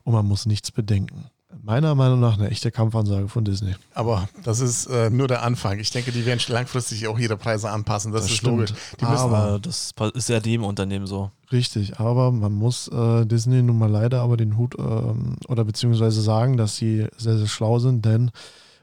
und 0.04 0.12
man 0.12 0.26
muss 0.26 0.46
nichts 0.46 0.72
bedenken 0.72 1.30
meiner 1.64 1.96
Meinung 1.96 2.20
nach 2.20 2.38
eine 2.38 2.50
echte 2.50 2.72
Kampfansage 2.72 3.28
von 3.28 3.44
Disney. 3.44 3.76
Aber 3.94 4.30
das 4.44 4.60
ist 4.60 4.88
äh, 4.88 5.10
nur 5.10 5.28
der 5.28 5.44
Anfang. 5.44 5.80
Ich 5.80 5.90
denke, 5.92 6.12
die 6.12 6.26
werden 6.26 6.40
langfristig 6.48 7.08
auch 7.08 7.18
ihre 7.18 7.38
Preise 7.38 7.70
anpassen. 7.70 8.12
Das, 8.12 8.24
das 8.24 8.32
ist 8.32 8.38
stimmt. 8.38 8.52
logisch. 8.58 8.74
Die 9.00 9.06
aber 9.06 9.60
das 9.60 9.94
ist 10.14 10.30
ja 10.30 10.40
dem 10.40 10.64
Unternehmen 10.64 11.08
so. 11.08 11.32
Richtig, 11.52 12.00
aber 12.00 12.32
man 12.32 12.54
muss 12.54 12.88
äh, 12.90 13.26
Disney 13.26 13.64
nun 13.64 13.78
mal 13.78 13.90
leider 13.90 14.22
aber 14.22 14.38
den 14.38 14.58
Hut 14.58 14.76
ähm, 14.78 15.38
oder 15.48 15.66
beziehungsweise 15.66 16.22
sagen, 16.22 16.58
dass 16.58 16.76
sie 16.76 17.08
sehr, 17.18 17.38
sehr 17.38 17.48
schlau 17.48 17.80
sind, 17.80 18.06
denn 18.06 18.32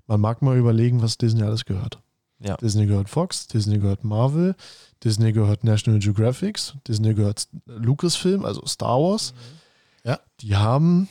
man 0.07 0.21
mag 0.21 0.43
mal 0.43 0.57
überlegen, 0.57 1.03
was 1.03 1.19
Disney 1.19 1.43
alles 1.43 1.65
gehört. 1.65 2.01
Ja. 2.39 2.57
Disney 2.57 2.87
gehört 2.87 3.09
Fox, 3.09 3.47
Disney 3.47 3.79
gehört 3.79 4.05
Marvel, 4.05 4.57
Disney 5.03 5.33
gehört 5.33 5.65
National 5.65 6.01
Geographic, 6.01 6.59
Disney 6.87 7.15
gehört 7.15 7.49
Lucasfilm, 7.67 8.45
also 8.45 8.65
Star 8.67 9.01
Wars. 9.01 9.33
Mhm. 9.33 10.11
Ja. 10.11 10.21
Die 10.41 10.57
haben 10.57 11.09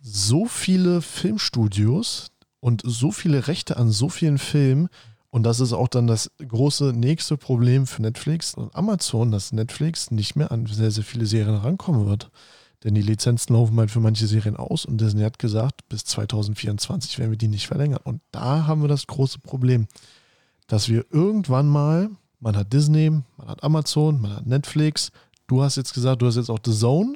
so 0.00 0.46
viele 0.46 1.02
Filmstudios 1.02 2.30
und 2.60 2.82
so 2.84 3.10
viele 3.10 3.46
Rechte 3.46 3.76
an 3.76 3.90
so 3.90 4.08
vielen 4.08 4.38
Filmen. 4.38 4.88
Und 5.30 5.44
das 5.44 5.60
ist 5.60 5.72
auch 5.72 5.88
dann 5.88 6.06
das 6.06 6.30
große 6.46 6.92
nächste 6.92 7.36
Problem 7.36 7.86
für 7.86 8.02
Netflix 8.02 8.54
und 8.54 8.74
Amazon, 8.74 9.30
dass 9.30 9.52
Netflix 9.52 10.10
nicht 10.10 10.34
mehr 10.34 10.50
an 10.50 10.66
sehr, 10.66 10.90
sehr 10.90 11.04
viele 11.04 11.26
Serien 11.26 11.54
rankommen 11.54 12.06
wird. 12.06 12.30
Denn 12.82 12.94
die 12.94 13.02
Lizenzen 13.02 13.52
laufen 13.52 13.78
halt 13.78 13.90
für 13.90 14.00
manche 14.00 14.26
Serien 14.26 14.56
aus 14.56 14.86
und 14.86 15.00
Disney 15.00 15.22
hat 15.22 15.38
gesagt, 15.38 15.88
bis 15.88 16.04
2024 16.04 17.18
werden 17.18 17.30
wir 17.30 17.38
die 17.38 17.48
nicht 17.48 17.66
verlängern. 17.66 18.00
Und 18.02 18.22
da 18.32 18.66
haben 18.66 18.80
wir 18.80 18.88
das 18.88 19.06
große 19.06 19.38
Problem, 19.38 19.86
dass 20.66 20.88
wir 20.88 21.04
irgendwann 21.10 21.68
mal, 21.68 22.10
man 22.40 22.56
hat 22.56 22.72
Disney, 22.72 23.10
man 23.10 23.48
hat 23.48 23.62
Amazon, 23.62 24.20
man 24.20 24.34
hat 24.34 24.46
Netflix, 24.46 25.12
du 25.46 25.62
hast 25.62 25.76
jetzt 25.76 25.92
gesagt, 25.92 26.22
du 26.22 26.26
hast 26.26 26.36
jetzt 26.36 26.50
auch 26.50 26.60
The 26.64 26.72
Zone, 26.72 27.14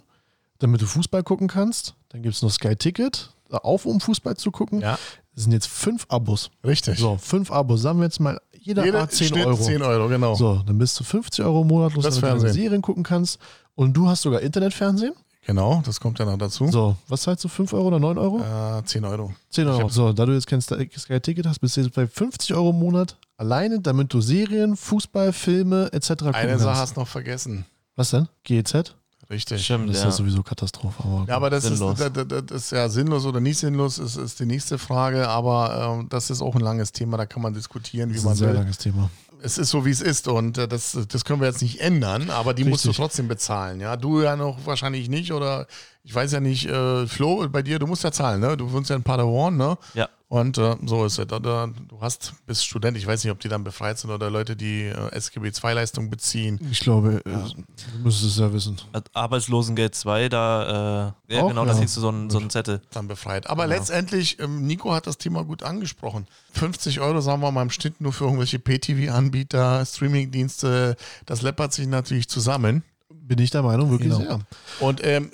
damit 0.59 0.83
du 0.83 0.87
Fußball 0.87 1.23
gucken 1.23 1.49
kannst. 1.49 1.95
Dann 2.15 2.23
gibt 2.23 2.37
es 2.37 2.43
noch 2.43 2.51
Sky 2.53 2.77
Ticket, 2.77 3.29
auf 3.51 3.87
um 3.87 4.01
Fußball 4.01 4.37
zu 4.37 4.53
gucken. 4.53 4.81
Ja. 4.81 4.97
Das 5.35 5.43
sind 5.43 5.53
jetzt 5.53 5.67
fünf 5.67 6.07
Abos. 6.09 6.49
Richtig. 6.65 6.97
So, 6.97 7.17
fünf 7.21 7.51
Abos. 7.51 7.83
Sagen 7.83 7.99
wir 7.99 8.05
jetzt 8.05 8.21
mal, 8.21 8.41
jeder 8.53 8.85
Jede, 8.85 9.09
10 9.09 9.27
Schnitt 9.27 9.47
Euro. 9.47 9.61
10 9.61 9.83
Euro, 9.83 10.09
genau. 10.09 10.37
So, 10.37 10.63
dann 10.65 10.79
bist 10.79 10.99
du 11.01 11.03
50 11.03 11.45
Euro 11.45 11.63
im 11.63 11.67
Monat 11.67 11.93
los, 11.95 12.05
du 12.05 12.49
Serien 12.53 12.83
gucken 12.83 13.03
kannst. 13.03 13.41
Und 13.75 13.95
du 13.95 14.07
hast 14.07 14.23
sogar 14.23 14.43
Internetfernsehen. 14.43 15.13
Genau, 15.45 15.83
das 15.85 15.99
kommt 15.99 16.21
ja 16.21 16.25
noch 16.25 16.39
dazu. 16.39 16.69
So, 16.69 16.97
was 17.09 17.23
zahlst 17.23 17.43
du? 17.43 17.49
5 17.49 17.73
Euro 17.73 17.89
oder 17.89 17.99
9 17.99 18.17
Euro? 18.17 18.79
Äh, 18.79 18.85
10 18.85 19.05
Euro. 19.05 19.33
10 19.51 19.67
Euro. 19.67 19.89
So, 19.89 20.13
da 20.13 20.25
du 20.25 20.35
jetzt 20.35 20.47
kein 20.47 20.61
Sky 20.61 21.21
Ticket 21.21 21.49
hast, 21.49 21.59
bist 21.59 21.77
du 21.77 21.81
jetzt 21.81 21.93
bei 21.95 22.07
50 22.07 22.55
Euro 22.55 22.71
im 22.71 22.79
Monat 22.79 23.17
alleine, 23.39 23.81
damit 23.81 24.15
du 24.15 24.21
Serien, 24.21 24.77
Fußball, 24.77 25.33
Filme 25.33 25.93
etc. 25.93 26.27
Eine 26.33 26.61
Sache 26.61 26.79
hast 26.79 26.95
du 26.97 27.01
noch 27.01 27.09
vergessen. 27.09 27.67
Was 27.97 28.11
denn? 28.11 28.29
GEZ? 28.45 28.95
Richtig. 29.31 29.65
Stimmt, 29.65 29.89
das 29.89 29.99
ist 29.99 30.05
ja, 30.05 30.11
sowieso 30.11 30.43
Katastrophe. 30.43 31.03
Aber 31.03 31.25
ja, 31.27 31.37
aber 31.37 31.51
das 31.51 31.65
ist, 31.65 31.81
das, 31.81 32.13
das 32.13 32.51
ist, 32.51 32.73
ja 32.73 32.89
sinnlos 32.89 33.25
oder 33.25 33.41
nicht 33.41 33.59
sinnlos, 33.59 33.99
ist, 33.99 34.17
ist 34.17 34.39
die 34.41 34.47
nächste 34.47 34.79
Frage. 34.79 35.29
Aber 35.29 35.97
ähm, 35.99 36.09
das 36.09 36.31
ist 36.31 36.43
auch 36.43 36.55
ein 36.55 36.61
langes 36.61 36.93
Thema, 36.93 37.17
da 37.17 37.27
kann 37.27 37.43
man 37.43 37.55
diskutieren, 37.55 38.11
wie 38.11 38.15
das 38.15 38.25
man 38.25 38.35
ist 38.35 38.39
ein 38.39 38.45
sehr 38.45 38.49
will. 38.49 38.57
langes 38.57 38.79
Thema. 38.79 39.11
Es 39.43 39.59
ist 39.59 39.71
so, 39.71 39.85
wie 39.85 39.91
es 39.91 40.01
ist 40.01 40.27
und 40.27 40.57
äh, 40.57 40.67
das, 40.67 40.99
das 41.09 41.25
können 41.25 41.41
wir 41.41 41.49
jetzt 41.49 41.61
nicht 41.61 41.81
ändern, 41.81 42.31
aber 42.31 42.55
die 42.55 42.63
Richtig. 42.63 42.71
musst 42.71 42.85
du 42.87 42.93
trotzdem 42.93 43.29
bezahlen. 43.29 43.81
Ja, 43.81 43.97
du 43.97 44.23
ja 44.23 44.37
noch 44.37 44.65
wahrscheinlich 44.65 45.09
nicht 45.09 45.33
oder 45.33 45.67
ich 46.03 46.15
weiß 46.15 46.33
ja 46.33 46.41
nicht, 46.41 46.67
äh, 46.67 47.07
Flo, 47.07 47.47
bei 47.49 47.63
dir, 47.63 47.79
du 47.79 47.87
musst 47.87 48.05
ja 48.05 48.13
zahlen, 48.13 48.41
ne? 48.41 48.57
Du 48.57 48.73
wohnst 48.73 48.91
ja 48.91 48.97
in 48.97 49.03
Padawan, 49.03 49.57
ne? 49.57 49.77
Ja. 49.95 50.09
Und 50.35 50.59
äh, 50.59 50.75
so 50.85 51.05
ist 51.05 51.17
es. 51.17 51.29
Du 51.29 51.71
hast, 52.01 52.35
bist 52.45 52.67
Student, 52.67 52.97
ich 52.97 53.07
weiß 53.07 53.23
nicht, 53.23 53.31
ob 53.31 53.39
die 53.39 53.47
dann 53.47 53.63
befreit 53.63 54.01
sind 54.01 54.11
oder 54.11 54.31
Leute, 54.31 54.57
die 54.57 54.87
äh, 54.87 55.17
SGB-II-Leistung 55.17 56.11
beziehen. 56.11 56.59
Ich 56.73 56.81
glaube, 56.81 57.23
äh, 57.25 57.31
ja. 57.31 57.47
du 57.47 57.99
müsstest 58.03 58.33
es 58.33 58.39
ja 58.41 58.53
wissen. 58.53 58.77
Arbeitslosengeld 59.13 59.95
2, 59.95 60.29
da, 60.29 61.15
äh, 61.29 61.35
ja, 61.37 61.43
Auch, 61.43 61.51
genau, 61.51 61.65
ja. 61.65 61.73
da 61.73 61.79
kriegst 61.79 61.97
du 61.97 62.01
so 62.01 62.09
einen, 62.09 62.31
so 62.31 62.39
einen 62.39 62.51
Zettel. 62.51 62.83
Dann 62.91 63.07
befreit. 63.07 63.49
Aber 63.49 63.69
genau. 63.69 63.77
letztendlich, 63.77 64.41
ähm, 64.41 64.67
Nico 64.67 64.93
hat 64.93 65.07
das 65.07 65.19
Thema 65.19 65.45
gut 65.45 65.63
angesprochen. 65.63 66.27
50 66.55 66.99
Euro, 66.99 67.21
sagen 67.21 67.41
wir 67.41 67.53
mal, 67.53 67.63
im 67.63 67.71
Schnitt 67.71 68.01
nur 68.01 68.13
für 68.13 68.25
irgendwelche 68.25 68.59
PTV-Anbieter, 68.59 69.87
Streaming-Dienste, 69.87 70.97
das 71.27 71.43
läppert 71.43 71.73
sich 71.73 71.87
natürlich 71.87 72.29
zusammen. 72.29 72.83
Bin 73.27 73.39
ich 73.39 73.51
der 73.51 73.63
Meinung, 73.63 73.91
wirklich 73.91 74.11
genau. 74.11 74.23
sehr. 74.23 74.41
Und 74.81 75.03
ähm, 75.03 75.31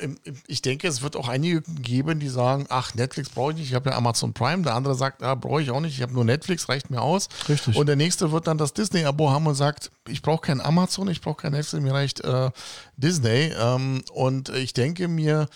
ich 0.46 0.62
denke, 0.62 0.87
es 0.87 1.03
wird 1.03 1.16
auch 1.16 1.29
einige 1.29 1.61
geben, 1.62 2.20
die 2.20 2.29
sagen, 2.29 2.66
ach, 2.68 2.94
Netflix 2.94 3.31
brauche 3.31 3.50
ich 3.50 3.59
nicht, 3.59 3.68
ich 3.70 3.74
habe 3.74 3.90
ja 3.90 3.96
Amazon 3.96 4.33
Prime. 4.33 4.62
Der 4.62 4.76
andere 4.76 4.94
sagt, 4.94 5.22
ja, 5.22 5.35
brauche 5.35 5.61
ich 5.61 5.72
auch 5.72 5.81
nicht, 5.81 5.96
ich 5.96 6.03
habe 6.03 6.12
nur 6.12 6.24
Netflix, 6.24 6.68
reicht 6.68 6.88
mir 6.90 7.03
aus. 7.03 7.29
Richtig. 7.48 7.74
Und 7.74 7.87
der 7.87 7.96
nächste 7.96 8.31
wird 8.31 8.46
dann 8.46 8.59
das 8.59 8.74
Disney-Abo 8.74 9.31
haben 9.31 9.48
und 9.48 9.57
sagt, 9.57 9.90
ich 10.07 10.22
brauche 10.22 10.42
kein 10.42 10.61
Amazon, 10.61 11.09
ich 11.09 11.20
brauche 11.20 11.42
kein 11.42 11.53
Netflix, 11.53 11.83
mir 11.83 11.92
reicht 11.92 12.20
äh, 12.20 12.50
Disney. 12.96 13.53
Ähm, 13.61 14.05
und 14.12 14.50
ich 14.50 14.72
denke 14.72 15.09
mir, 15.09 15.48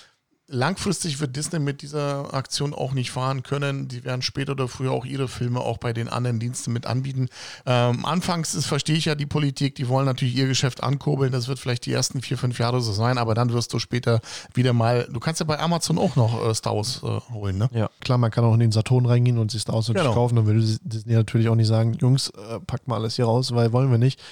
langfristig 0.54 1.20
wird 1.20 1.36
Disney 1.36 1.58
mit 1.58 1.82
dieser 1.82 2.32
Aktion 2.32 2.72
auch 2.72 2.92
nicht 2.92 3.10
fahren 3.10 3.42
können. 3.42 3.88
Die 3.88 4.04
werden 4.04 4.22
später 4.22 4.52
oder 4.52 4.68
früher 4.68 4.92
auch 4.92 5.04
ihre 5.04 5.28
Filme 5.28 5.60
auch 5.60 5.78
bei 5.78 5.92
den 5.92 6.08
anderen 6.08 6.38
Diensten 6.38 6.72
mit 6.72 6.86
anbieten. 6.86 7.28
Ähm, 7.66 8.04
anfangs 8.04 8.54
ist, 8.54 8.66
verstehe 8.66 8.96
ich 8.96 9.04
ja 9.04 9.14
die 9.14 9.26
Politik, 9.26 9.74
die 9.74 9.88
wollen 9.88 10.06
natürlich 10.06 10.36
ihr 10.36 10.46
Geschäft 10.46 10.82
ankurbeln. 10.82 11.32
Das 11.32 11.48
wird 11.48 11.58
vielleicht 11.58 11.86
die 11.86 11.92
ersten 11.92 12.22
vier, 12.22 12.38
fünf 12.38 12.58
Jahre 12.58 12.80
so 12.80 12.92
sein, 12.92 13.18
aber 13.18 13.34
dann 13.34 13.52
wirst 13.52 13.72
du 13.72 13.78
später 13.78 14.20
wieder 14.54 14.72
mal, 14.72 15.06
du 15.10 15.20
kannst 15.20 15.40
ja 15.40 15.46
bei 15.46 15.58
Amazon 15.58 15.98
auch 15.98 16.16
noch 16.16 16.46
äh, 16.46 16.54
Star 16.54 16.76
Wars 16.76 17.02
äh, 17.02 17.32
holen, 17.32 17.58
ne? 17.58 17.68
Ja, 17.72 17.90
klar, 18.00 18.18
man 18.18 18.30
kann 18.30 18.44
auch 18.44 18.54
in 18.54 18.60
den 18.60 18.72
Saturn 18.72 19.06
reingehen 19.06 19.38
und 19.38 19.50
sich 19.50 19.62
Star 19.62 19.74
Wars 19.74 19.88
genau. 19.88 20.14
kaufen. 20.14 20.36
Dann 20.36 20.46
würde 20.46 20.60
Disney 20.60 21.14
natürlich 21.14 21.48
auch 21.48 21.56
nicht 21.56 21.68
sagen, 21.68 21.94
Jungs, 21.94 22.30
äh, 22.30 22.60
packt 22.60 22.86
mal 22.88 22.96
alles 22.96 23.16
hier 23.16 23.24
raus, 23.24 23.54
weil 23.54 23.72
wollen 23.72 23.90
wir 23.90 23.98
nicht. 23.98 24.22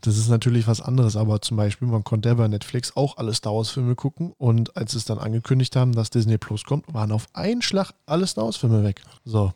Das 0.00 0.16
ist 0.16 0.28
natürlich 0.28 0.66
was 0.66 0.80
anderes, 0.80 1.16
aber 1.16 1.40
zum 1.40 1.56
Beispiel, 1.56 1.86
man 1.88 2.04
konnte 2.04 2.28
ja 2.28 2.34
bei 2.34 2.48
Netflix 2.48 2.96
auch 2.96 3.16
alle 3.16 3.32
Star 3.32 3.54
Wars 3.54 3.70
Filme 3.70 3.94
gucken 3.94 4.32
und 4.38 4.76
als 4.76 4.94
es 4.94 5.04
dann 5.04 5.18
angekündigt 5.18 5.67
angekündigt 5.68 5.76
haben, 5.76 5.92
dass 5.92 6.10
Disney 6.10 6.38
Plus 6.38 6.64
kommt, 6.64 6.92
waren 6.92 7.12
auf 7.12 7.26
einen 7.32 7.62
Schlag 7.62 7.92
alle 8.06 8.26
Star 8.26 8.44
Wars-Filme 8.44 8.82
weg. 8.82 9.02
So. 9.24 9.52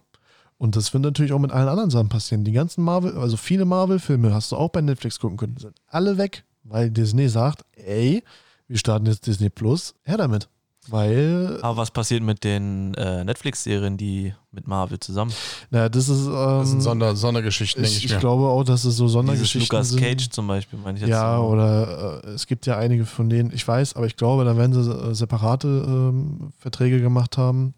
Und 0.59 0.77
das 0.77 0.93
wird 0.93 1.03
natürlich 1.03 1.33
auch 1.33 1.41
mit 1.41 1.51
allen 1.51 1.69
anderen 1.69 1.91
Sachen 1.91 2.09
passieren. 2.09 2.45
Die 2.45 2.53
ganzen 2.53 2.85
Marvel, 2.85 3.17
also 3.17 3.37
viele 3.37 3.65
Marvel-Filme 3.65 4.33
hast 4.33 4.53
du 4.53 4.57
auch 4.57 4.71
bei 4.71 4.81
Netflix 4.81 5.19
gucken 5.19 5.37
können, 5.37 5.57
sind 5.57 5.75
alle 5.89 6.19
weg, 6.19 6.45
weil 6.63 6.91
Disney 6.91 7.29
sagt, 7.29 7.65
ey, 7.75 8.23
wir 8.69 8.79
starten 8.79 9.07
jetzt 9.07 9.27
Disney 9.27 9.51
Plus, 9.51 9.95
her 10.05 10.19
damit. 10.19 10.49
Weil, 10.89 11.61
Aber 11.63 11.77
was 11.77 11.93
passiert 11.93 12.23
mit 12.25 12.43
den 12.43 12.95
äh, 12.95 13.23
Netflix-Serien, 13.25 13.97
die 13.97 14.35
mit 14.51 14.67
Marvel 14.67 14.99
zusammen? 14.99 15.33
naja, 15.71 15.89
das 15.89 16.09
ist, 16.09 16.27
ähm, 16.27 16.33
Das 16.33 16.71
sind 16.71 16.81
Sonder, 16.81 17.15
Sondergeschichten, 17.15 17.83
denke 17.83 17.97
ich, 17.97 18.05
ich, 18.05 18.11
ich 18.11 18.15
mir. 18.15 18.19
glaube 18.21 18.45
auch, 18.49 18.65
dass 18.65 18.85
es 18.85 18.97
so 18.97 19.05
Dieses 19.05 19.13
Sondergeschichten 19.13 19.77
Lucas 19.77 19.91
sind. 19.91 20.01
Cage 20.01 20.29
zum 20.31 20.49
Beispiel, 20.49 20.79
meine 20.81 20.97
ich 20.99 21.03
jetzt. 21.03 21.11
Ja, 21.11 21.37
so. 21.37 21.45
oder 21.45 22.25
äh, 22.25 22.31
es 22.31 22.49
gibt 22.49 22.67
ja 22.67 22.79
einige 22.79 23.07
von 23.07 23.31
denen, 23.31 23.53
ich 23.53 23.67
weiß, 23.67 23.95
aber 23.95 24.07
ich 24.07 24.17
glaube, 24.17 24.45
da 24.45 24.57
werden 24.57 24.73
sie 24.73 24.91
äh, 24.91 25.15
separate 25.15 25.69
ähm, 25.69 26.53
Verträge 26.59 27.01
gemacht 27.01 27.39
haben. 27.39 27.75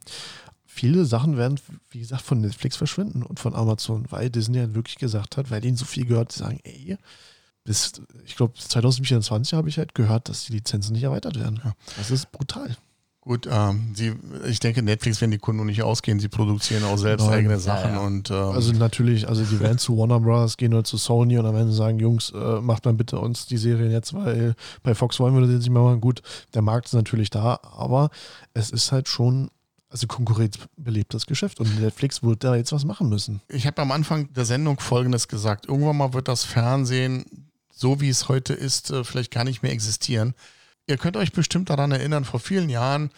Viele 0.67 1.05
Sachen 1.05 1.37
werden, 1.37 1.61
wie 1.91 2.01
gesagt, 2.01 2.23
von 2.23 2.41
Netflix 2.41 2.77
verschwinden 2.77 3.23
und 3.23 3.39
von 3.39 3.55
Amazon, 3.55 4.07
weil 4.11 4.31
Disney 4.31 4.59
halt 4.59 4.75
wirklich 4.75 4.97
gesagt 4.97 5.37
hat, 5.37 5.51
weil 5.51 5.63
ihnen 5.65 5.77
so 5.77 5.85
viel 5.85 6.07
gehört, 6.07 6.35
die 6.35 6.39
sagen, 6.39 6.59
ey, 6.65 6.97
bis, 7.65 7.93
ich 8.25 8.35
glaube, 8.35 8.55
2024 8.59 9.53
habe 9.55 9.69
ich 9.69 9.79
halt 9.79 9.95
gehört, 9.95 10.29
dass 10.29 10.47
die 10.47 10.53
Lizenzen 10.55 10.95
nicht 10.95 11.05
erweitert 11.05 11.39
werden. 11.39 11.61
Das 11.97 12.11
ist 12.11 12.33
brutal. 12.33 12.77
Gut, 13.27 13.49
ähm, 13.51 13.95
sie, 13.97 14.13
ich 14.47 14.61
denke, 14.61 14.83
Netflix 14.83 15.19
werden 15.23 15.31
die 15.31 15.39
Kunden 15.39 15.65
nicht 15.65 15.83
ausgehen. 15.83 16.21
Sie 16.21 16.29
produzieren 16.29 16.85
auch 16.85 16.99
selbst 16.99 17.25
Nein. 17.25 17.39
eigene 17.39 17.55
Ja, 17.55 17.59
Sachen 17.61 17.95
ja. 17.95 18.01
und 18.01 18.31
ähm, 18.31 18.37
Also 18.37 18.73
natürlich, 18.73 19.27
also 19.27 19.43
die 19.45 19.61
werden 19.61 19.79
zu 19.79 19.97
Warner 19.97 20.21
Bros. 20.21 20.59
gehen 20.59 20.75
oder 20.75 20.85
zu 20.85 20.99
Sony 20.99 21.39
und 21.39 21.45
dann 21.45 21.55
werden 21.55 21.71
sie 21.71 21.77
sagen, 21.77 21.99
Jungs, 21.99 22.33
äh, 22.35 22.61
macht 22.61 22.85
mal 22.85 22.93
bitte 22.93 23.19
uns 23.19 23.47
die 23.47 23.57
Serien 23.57 23.91
jetzt, 23.93 24.13
weil 24.13 24.55
bei 24.83 24.95
Fox 24.95 25.19
wollen 25.21 25.33
wir 25.35 25.41
das 25.41 25.51
jetzt 25.53 25.61
nicht 25.63 25.71
mehr 25.71 25.81
machen. 25.83 26.03
Gut, 26.03 26.21
der 26.53 26.61
Markt 26.61 26.87
ist 26.89 26.93
natürlich 26.93 27.31
da, 27.31 27.61
aber 27.63 28.11
es 28.53 28.69
ist 28.71 28.93
halt 28.93 29.09
schon, 29.09 29.49
also 29.89 30.07
Konkurrenz 30.07 30.59
belebt 30.77 31.15
das 31.15 31.25
Geschäft 31.25 31.61
und 31.61 31.81
Netflix 31.81 32.23
wird 32.23 32.45
da 32.45 32.57
jetzt 32.57 32.73
was 32.73 32.85
machen 32.85 33.09
müssen. 33.09 33.41
ich 33.49 33.67
habe 33.67 33.81
am 33.81 33.91
Anfang 33.91 34.31
der 34.35 34.45
Sendung 34.45 34.79
Folgendes 34.81 35.29
gesagt. 35.29 35.67
Irgendwann 35.67 35.97
mal 35.97 36.13
wird 36.13 36.29
das 36.29 36.45
Fernsehen, 36.45 37.25
so 37.73 38.03
wie 38.03 38.11
es 38.11 38.29
heute 38.29 38.53
ist, 38.53 38.91
äh, 38.91 39.03
vielleicht 39.03 39.31
gar 39.31 39.45
nicht 39.45 39.63
mehr 39.63 39.73
existieren. 39.73 40.35
Ihr 40.87 40.99
könnt 40.99 41.17
euch 41.17 41.33
bestimmt 41.33 41.71
daran 41.71 41.93
erinnern, 41.93 42.25
vor 42.25 42.41
vielen 42.41 42.69
Jahren 42.69 43.11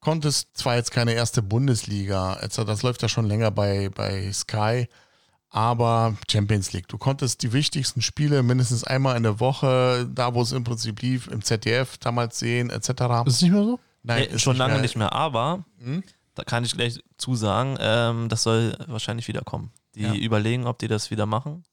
konnte 0.00 0.28
es 0.28 0.52
zwar 0.52 0.76
jetzt 0.76 0.92
keine 0.92 1.12
erste 1.12 1.42
Bundesliga, 1.42 2.34
etc., 2.40 2.58
das 2.64 2.82
läuft 2.82 3.02
ja 3.02 3.08
schon 3.08 3.26
länger 3.26 3.50
bei, 3.50 3.88
bei 3.88 4.32
Sky, 4.32 4.86
aber 5.50 6.16
Champions 6.30 6.72
League. 6.72 6.86
Du 6.88 6.98
konntest 6.98 7.42
die 7.42 7.52
wichtigsten 7.52 8.02
Spiele 8.02 8.42
mindestens 8.44 8.84
einmal 8.84 9.16
in 9.16 9.24
der 9.24 9.40
Woche, 9.40 10.08
da 10.14 10.34
wo 10.34 10.42
es 10.42 10.52
im 10.52 10.62
Prinzip 10.62 11.02
lief, 11.02 11.26
im 11.26 11.42
ZDF 11.42 11.98
damals 11.98 12.38
sehen, 12.38 12.70
etc. 12.70 12.88
Ist 13.26 13.34
es 13.36 13.42
nicht 13.42 13.52
mehr 13.52 13.64
so? 13.64 13.80
Nee, 14.04 14.24
ist 14.26 14.42
schon 14.42 14.56
lange 14.56 14.74
mehr- 14.74 14.82
nicht 14.82 14.96
mehr, 14.96 15.12
aber 15.12 15.64
Hm? 15.82 16.04
da 16.36 16.44
kann 16.44 16.64
ich 16.64 16.72
gleich 16.74 17.00
zusagen, 17.16 17.76
ähm, 17.80 18.28
das 18.28 18.44
soll 18.44 18.76
wahrscheinlich 18.86 19.26
wieder 19.26 19.40
kommen. 19.42 19.72
Die 19.96 20.02
Ja. 20.02 20.14
überlegen, 20.14 20.66
ob 20.66 20.78
die 20.78 20.86
das 20.86 21.10
wieder 21.10 21.26
machen, 21.26 21.64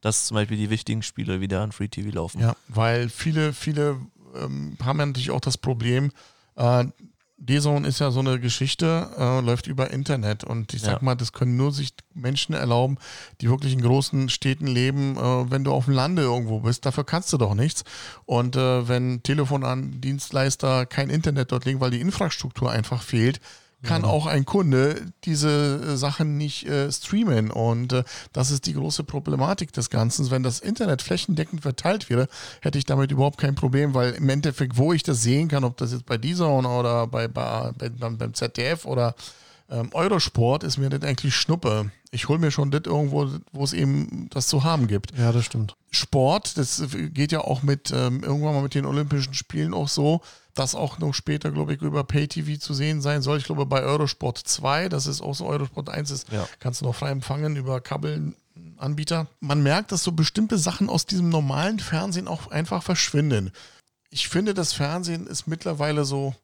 dass 0.00 0.26
zum 0.28 0.36
Beispiel 0.36 0.56
die 0.56 0.70
wichtigen 0.70 1.02
Spiele 1.02 1.40
wieder 1.40 1.62
an 1.62 1.72
Free 1.72 1.88
TV 1.88 2.10
laufen. 2.14 2.40
Ja, 2.40 2.54
weil 2.68 3.08
viele, 3.08 3.52
viele 3.52 3.98
ähm, 4.34 4.76
haben 4.82 4.98
ja 4.98 5.06
natürlich 5.06 5.30
auch 5.30 5.40
das 5.40 5.58
Problem, 5.58 6.10
äh, 6.56 6.84
D-Zone 7.44 7.88
ist 7.88 7.98
ja 7.98 8.12
so 8.12 8.20
eine 8.20 8.38
Geschichte, 8.38 9.08
äh, 9.18 9.40
läuft 9.40 9.66
über 9.66 9.90
Internet 9.90 10.44
und 10.44 10.74
ich 10.74 10.82
sag 10.82 10.92
Ja. 10.92 11.04
mal, 11.04 11.16
das 11.16 11.32
können 11.32 11.56
nur 11.56 11.72
sich 11.72 11.92
Menschen 12.14 12.54
erlauben, 12.54 12.98
die 13.40 13.50
wirklich 13.50 13.72
in 13.72 13.80
großen 13.82 14.28
Städten 14.28 14.68
leben, 14.68 15.16
äh, 15.16 15.50
wenn 15.50 15.64
du 15.64 15.72
auf 15.72 15.86
dem 15.86 15.94
Lande 15.94 16.22
irgendwo 16.22 16.60
bist, 16.60 16.86
dafür 16.86 17.02
kannst 17.02 17.32
du 17.32 17.38
doch 17.38 17.54
nichts. 17.54 17.82
Und 18.26 18.54
äh, 18.54 18.86
wenn 18.86 19.24
Telefondienstleister 19.24 20.86
kein 20.86 21.10
Internet 21.10 21.50
dort 21.50 21.64
legen, 21.64 21.80
weil 21.80 21.90
die 21.90 22.00
Infrastruktur 22.00 22.70
einfach 22.70 23.02
fehlt, 23.02 23.40
kann 23.82 24.04
auch 24.04 24.26
ein 24.26 24.44
Kunde 24.44 25.12
diese 25.24 25.80
äh, 25.92 25.96
Sachen 25.96 26.36
nicht 26.36 26.66
äh, 26.66 26.90
streamen. 26.90 27.50
Und 27.50 27.92
äh, 27.92 28.04
das 28.32 28.50
ist 28.50 28.66
die 28.66 28.74
große 28.74 29.04
Problematik 29.04 29.72
des 29.72 29.90
Ganzen. 29.90 30.30
Wenn 30.30 30.42
das 30.42 30.60
Internet 30.60 31.02
flächendeckend 31.02 31.62
verteilt 31.62 32.08
wäre, 32.08 32.28
hätte 32.60 32.78
ich 32.78 32.84
damit 32.84 33.10
überhaupt 33.10 33.38
kein 33.38 33.54
Problem, 33.54 33.94
weil 33.94 34.12
im 34.12 34.28
Endeffekt, 34.28 34.76
wo 34.76 34.92
ich 34.92 35.02
das 35.02 35.22
sehen 35.22 35.48
kann, 35.48 35.64
ob 35.64 35.76
das 35.76 35.92
jetzt 35.92 36.06
bei 36.06 36.18
DAZN 36.18 36.66
oder 36.66 37.06
bei, 37.06 37.28
bei, 37.28 37.72
bei, 37.76 37.88
beim 37.88 38.34
ZDF 38.34 38.84
oder 38.84 39.14
ähm, 39.72 39.88
Eurosport, 39.92 40.62
ist 40.64 40.76
mir 40.78 40.90
das 40.90 41.02
eigentlich 41.02 41.34
Schnuppe. 41.34 41.90
Ich 42.10 42.28
hole 42.28 42.38
mir 42.38 42.50
schon 42.50 42.70
das 42.70 42.82
irgendwo, 42.84 43.30
wo 43.52 43.64
es 43.64 43.72
eben 43.72 44.28
das 44.30 44.46
zu 44.46 44.64
haben 44.64 44.86
gibt. 44.86 45.16
Ja, 45.18 45.32
das 45.32 45.46
stimmt. 45.46 45.74
Sport, 45.90 46.58
das 46.58 46.82
geht 46.90 47.32
ja 47.32 47.40
auch 47.40 47.62
mit 47.62 47.90
ähm, 47.90 48.22
irgendwann 48.22 48.54
mal 48.54 48.62
mit 48.62 48.74
den 48.74 48.84
Olympischen 48.86 49.34
Spielen 49.34 49.72
auch 49.74 49.88
so, 49.88 50.20
dass 50.54 50.74
auch 50.74 50.98
noch 50.98 51.14
später, 51.14 51.50
glaube 51.50 51.72
ich, 51.74 51.80
über 51.80 52.04
Pay-TV 52.04 52.60
zu 52.60 52.74
sehen 52.74 53.00
sein 53.00 53.22
soll. 53.22 53.38
Ich 53.38 53.44
glaube, 53.44 53.64
bei 53.64 53.82
Eurosport 53.82 54.38
2, 54.38 54.90
das 54.90 55.06
ist 55.06 55.22
auch 55.22 55.34
so 55.34 55.46
Eurosport 55.46 55.88
1 55.88 56.10
ist, 56.10 56.30
Ja. 56.30 56.46
kannst 56.60 56.82
du 56.82 56.84
noch 56.84 56.94
frei 56.94 57.10
empfangen 57.10 57.56
über 57.56 57.80
Kabelanbieter. 57.80 59.26
Man 59.40 59.62
merkt, 59.62 59.92
dass 59.92 60.02
so 60.04 60.12
bestimmte 60.12 60.58
Sachen 60.58 60.88
aus 60.90 61.06
diesem 61.06 61.30
normalen 61.30 61.78
Fernsehen 61.78 62.28
auch 62.28 62.50
einfach 62.50 62.82
verschwinden. 62.82 63.50
Ich 64.10 64.28
finde, 64.28 64.52
das 64.52 64.74
Fernsehen 64.74 65.26
ist 65.26 65.46
mittlerweile 65.46 66.04
so, 66.04 66.34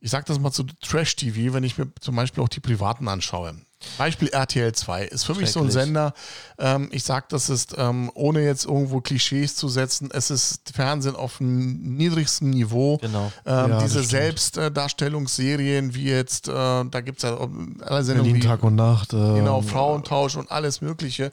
ich 0.00 0.10
sage 0.10 0.24
das 0.26 0.38
mal 0.38 0.52
zu 0.52 0.64
Trash-TV, 0.64 1.52
wenn 1.54 1.64
ich 1.64 1.78
mir 1.78 1.92
zum 2.00 2.16
Beispiel 2.16 2.42
auch 2.42 2.48
die 2.48 2.60
Privaten 2.60 3.08
anschaue. 3.08 3.56
Beispiel 3.96 4.28
RTL 4.28 4.72
2 4.72 5.04
ist 5.04 5.24
für 5.24 5.34
mich 5.34 5.50
so 5.52 5.60
ein. 5.60 5.70
Sender. 5.70 6.12
Ähm, 6.58 6.88
ich 6.90 7.04
sage, 7.04 7.26
das 7.28 7.48
ist, 7.48 7.74
ähm, 7.78 8.10
ohne 8.14 8.44
jetzt 8.44 8.64
irgendwo 8.64 9.00
Klischees 9.00 9.54
zu 9.54 9.68
setzen, 9.68 10.08
es 10.12 10.30
ist 10.30 10.72
Fernsehen 10.74 11.14
auf 11.14 11.38
dem 11.38 11.96
niedrigsten 11.96 12.50
Niveau. 12.50 12.98
Genau. 12.98 13.30
Ähm, 13.46 13.70
Ja, 13.70 13.80
diese. 13.82 14.02
Selbstdarstellungsserien, 14.02 15.94
wie 15.94 16.04
jetzt, 16.04 16.48
äh, 16.48 16.52
da 16.52 17.00
gibt 17.00 17.18
es 17.18 17.22
ja 17.22 17.36
alle 17.80 18.02
Sendungen 18.04 18.32
Berlin 18.32 18.42
wie 18.42 18.46
Tag 18.46 18.62
und 18.62 18.74
Nacht. 18.74 19.12
Äh, 19.12 19.16
Genau, 19.38 19.62
Frauentausch 19.62 20.36
und 20.36 20.50
alles 20.50 20.80
Mögliche. 20.80 21.30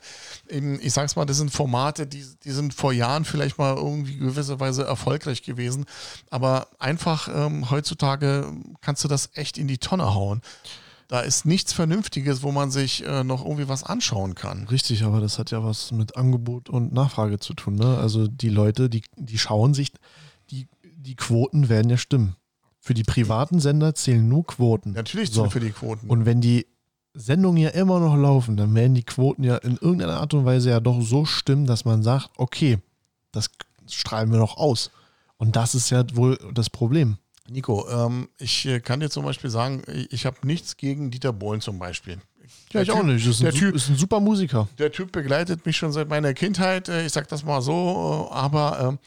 Eben, 0.49 0.79
Ich 0.81 0.93
sag's 0.93 1.15
mal, 1.15 1.25
das 1.25 1.37
sind 1.37 1.51
Formate, 1.51 2.05
die, 2.07 2.25
die 2.43 2.51
sind 2.51 2.73
vor 2.73 2.93
Jahren 2.93 3.25
vielleicht 3.25 3.57
mal 3.57 3.75
irgendwie 3.75 4.17
gewisserweise 4.17 4.83
erfolgreich 4.85 5.43
gewesen. 5.43 5.85
Aber 6.29 6.67
einfach 6.79 7.27
ähm, 7.33 7.69
heutzutage 7.69 8.51
kannst 8.81 9.03
du 9.03 9.07
das 9.07 9.29
echt 9.33 9.57
in 9.57 9.67
die 9.67 9.77
Tonne 9.77 10.13
hauen. 10.13 10.41
Da 11.07 11.19
ist 11.19 11.45
nichts 11.45 11.71
Vernünftiges, 11.71 12.41
wo 12.41 12.51
man 12.51 12.71
sich 12.71 13.05
äh, 13.05 13.23
noch 13.23 13.43
irgendwie 13.43 13.67
was 13.67 13.83
anschauen 13.83 14.33
kann. 14.33 14.67
Richtig, 14.67 15.03
aber 15.03 15.21
das 15.21 15.37
hat 15.37 15.51
ja 15.51 15.63
was 15.63 15.91
mit 15.91 16.17
Angebot 16.17 16.69
und 16.69 16.93
Nachfrage 16.93 17.39
zu 17.39 17.53
tun. 17.53 17.75
Ne? 17.75 17.97
Also 17.97 18.27
die 18.27 18.49
Leute, 18.49 18.89
die, 18.89 19.03
die 19.15 19.37
schauen 19.37 19.73
sich, 19.73 19.91
die, 20.49 20.67
die 20.83 21.15
Quoten 21.15 21.69
werden 21.69 21.89
ja 21.89 21.97
stimmen. 21.97 22.35
Für 22.79 22.93
die 22.93 23.03
privaten 23.03 23.59
Sender 23.59 23.93
zählen 23.95 24.27
nur 24.27 24.45
Quoten. 24.45 24.93
Natürlich 24.93 25.31
So. 25.31 25.49
für 25.49 25.59
die 25.59 25.71
Quoten. 25.71 26.09
Und 26.09 26.25
wenn 26.25 26.41
die 26.41 26.65
Sendungen 27.13 27.61
ja 27.61 27.69
immer 27.69 27.99
noch 27.99 28.15
laufen, 28.15 28.57
dann 28.57 28.73
werden 28.75 28.93
die 28.93 29.03
Quoten 29.03 29.43
ja 29.43 29.57
in 29.57 29.77
irgendeiner 29.77 30.19
Art 30.19 30.33
und 30.33 30.45
Weise 30.45 30.69
ja 30.69 30.79
doch 30.79 31.01
so 31.01 31.25
stimmen, 31.25 31.65
dass 31.65 31.85
man 31.85 32.03
sagt, 32.03 32.29
okay, 32.37 32.79
das 33.31 33.49
strahlen 33.89 34.31
wir 34.31 34.39
noch 34.39 34.57
aus. 34.57 34.91
Und 35.37 35.55
das 35.55 35.75
ist 35.75 35.89
ja 35.89 36.03
wohl 36.13 36.37
das 36.53 36.69
Problem. 36.69 37.17
Nico, 37.49 37.87
ähm, 37.89 38.27
ich 38.39 38.65
äh, 38.65 38.79
kann 38.79 38.99
dir 38.99 39.09
zum 39.09 39.23
Beispiel 39.25 39.49
sagen, 39.49 39.83
ich, 40.09 40.25
habe 40.25 40.37
nichts 40.43 40.77
gegen 40.77 41.11
Dieter 41.11 41.31
Bohlen 41.31 41.61
zum 41.61 41.77
Beispiel. 41.77 42.17
Ja, 42.71 42.81
ich 42.81 42.87
Der 42.87 42.95
auch 42.95 42.99
Typ- 43.01 43.05
nicht. 43.07 43.27
Ist 43.27 43.41
der 43.41 43.49
ein, 43.49 43.55
Typ- 43.55 43.75
ist 43.75 43.89
ein 43.89 43.95
super 43.97 44.19
Musiker. 44.19 44.67
der 44.79 44.91
Typ 44.91 45.11
begleitet 45.11 45.65
mich 45.65 45.77
schon 45.77 45.91
seit 45.91 46.09
meiner 46.09 46.33
Kindheit, 46.33 46.89
äh, 46.89 47.05
ich 47.05 47.11
sag 47.11 47.27
das 47.27 47.43
mal 47.43 47.61
so, 47.61 48.29
äh, 48.31 48.33
aber 48.33 48.79
ähm, 48.89 48.99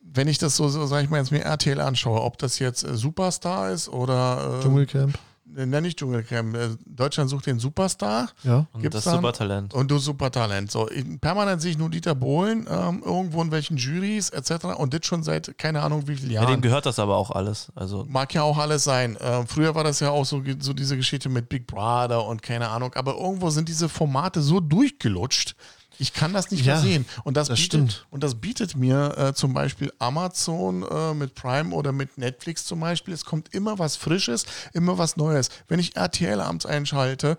wenn 0.00 0.28
ich 0.28 0.38
das 0.38 0.56
so, 0.56 0.68
so 0.68 0.86
sag 0.86 1.02
ich 1.04 1.10
mal, 1.10 1.18
jetzt 1.18 1.32
mir 1.32 1.40
RTL 1.44 1.80
anschaue, 1.80 2.20
ob 2.22 2.38
das 2.38 2.58
jetzt 2.58 2.82
äh, 2.84 2.94
Superstar 2.94 3.70
ist 3.72 3.88
oder 3.88 4.58
äh, 4.58 4.62
Dschungelcamp. 4.62 5.18
Äh, 5.56 5.66
nenn 5.66 5.82
nicht 5.82 5.98
Dschungelcamp, 5.98 6.56
äh, 6.56 6.68
Deutschland 6.86 7.30
sucht 7.30 7.46
den 7.46 7.58
Superstar 7.58 8.28
Ja. 8.42 8.66
Und 8.72 8.82
Gibt's 8.82 8.96
das 8.96 9.04
dann- 9.04 9.16
Supertalent. 9.16 9.74
und 9.74 9.90
du 9.90 9.98
Supertalent. 9.98 10.70
So, 10.70 10.90
ich- 10.90 11.20
permanent 11.20 11.60
sehe 11.62 11.70
ich 11.72 11.78
nur 11.78 11.90
Dieter 11.90 12.14
Bohlen 12.14 12.66
ähm, 12.70 13.02
irgendwo 13.04 13.42
in 13.42 13.50
welchen 13.50 13.76
Juries 13.76 14.30
etc. 14.30 14.64
und 14.76 14.92
das 14.94 15.00
schon 15.06 15.22
seit 15.22 15.56
keine 15.58 15.82
Ahnung 15.82 16.06
wie 16.08 16.16
vielen 16.16 16.30
Ja, 16.32 16.42
Jahren. 16.42 16.54
dem 16.54 16.60
gehört 16.60 16.86
das 16.86 16.98
aber 16.98 17.16
auch 17.16 17.30
alles. 17.30 17.68
Also 17.74 18.04
Mag 18.08 18.32
ja 18.34 18.42
auch 18.42 18.58
alles 18.58 18.84
sein. 18.84 19.16
Ähm, 19.20 19.46
früher 19.46 19.74
war 19.74 19.84
das 19.84 20.00
ja 20.00 20.10
auch 20.10 20.24
so, 20.24 20.42
so 20.60 20.72
diese 20.72 20.96
Geschichte 20.96 21.28
mit 21.28 21.48
Big 21.48 21.66
Brother 21.66 22.24
und 22.26 22.42
keine 22.42 22.68
Ahnung. 22.68 22.92
Aber 22.94 23.14
irgendwo 23.16 23.50
sind 23.50 23.68
diese 23.68 23.88
Formate 23.88 24.40
so 24.42 24.60
durchgelutscht. 24.60 25.54
Ich 25.98 26.12
kann 26.12 26.32
das 26.32 26.50
nicht 26.50 26.64
Ja, 26.64 26.74
mehr 26.74 26.82
sehen. 26.82 27.06
Und 27.24 27.36
das, 27.36 27.48
das 27.48 27.58
bietet, 27.58 27.66
stimmt. 27.92 28.06
Und 28.10 28.22
das 28.22 28.36
bietet 28.36 28.76
mir 28.76 29.16
äh, 29.18 29.34
zum 29.34 29.52
Beispiel 29.52 29.92
Amazon 29.98 30.82
äh, 30.88 31.14
mit 31.14 31.34
Prime 31.34 31.74
oder 31.74 31.92
mit 31.92 32.18
Netflix 32.18 32.64
zum 32.64 32.80
Beispiel. 32.80 33.14
Es 33.14 33.24
kommt 33.24 33.52
immer 33.54 33.78
was 33.78 33.96
Frisches, 33.96 34.44
immer 34.72 34.98
was 34.98 35.16
Neues. 35.16 35.48
Wenn 35.66 35.80
ich 35.80 35.96
RTL 35.96 36.40
abends 36.40 36.66
einschalte, 36.66 37.36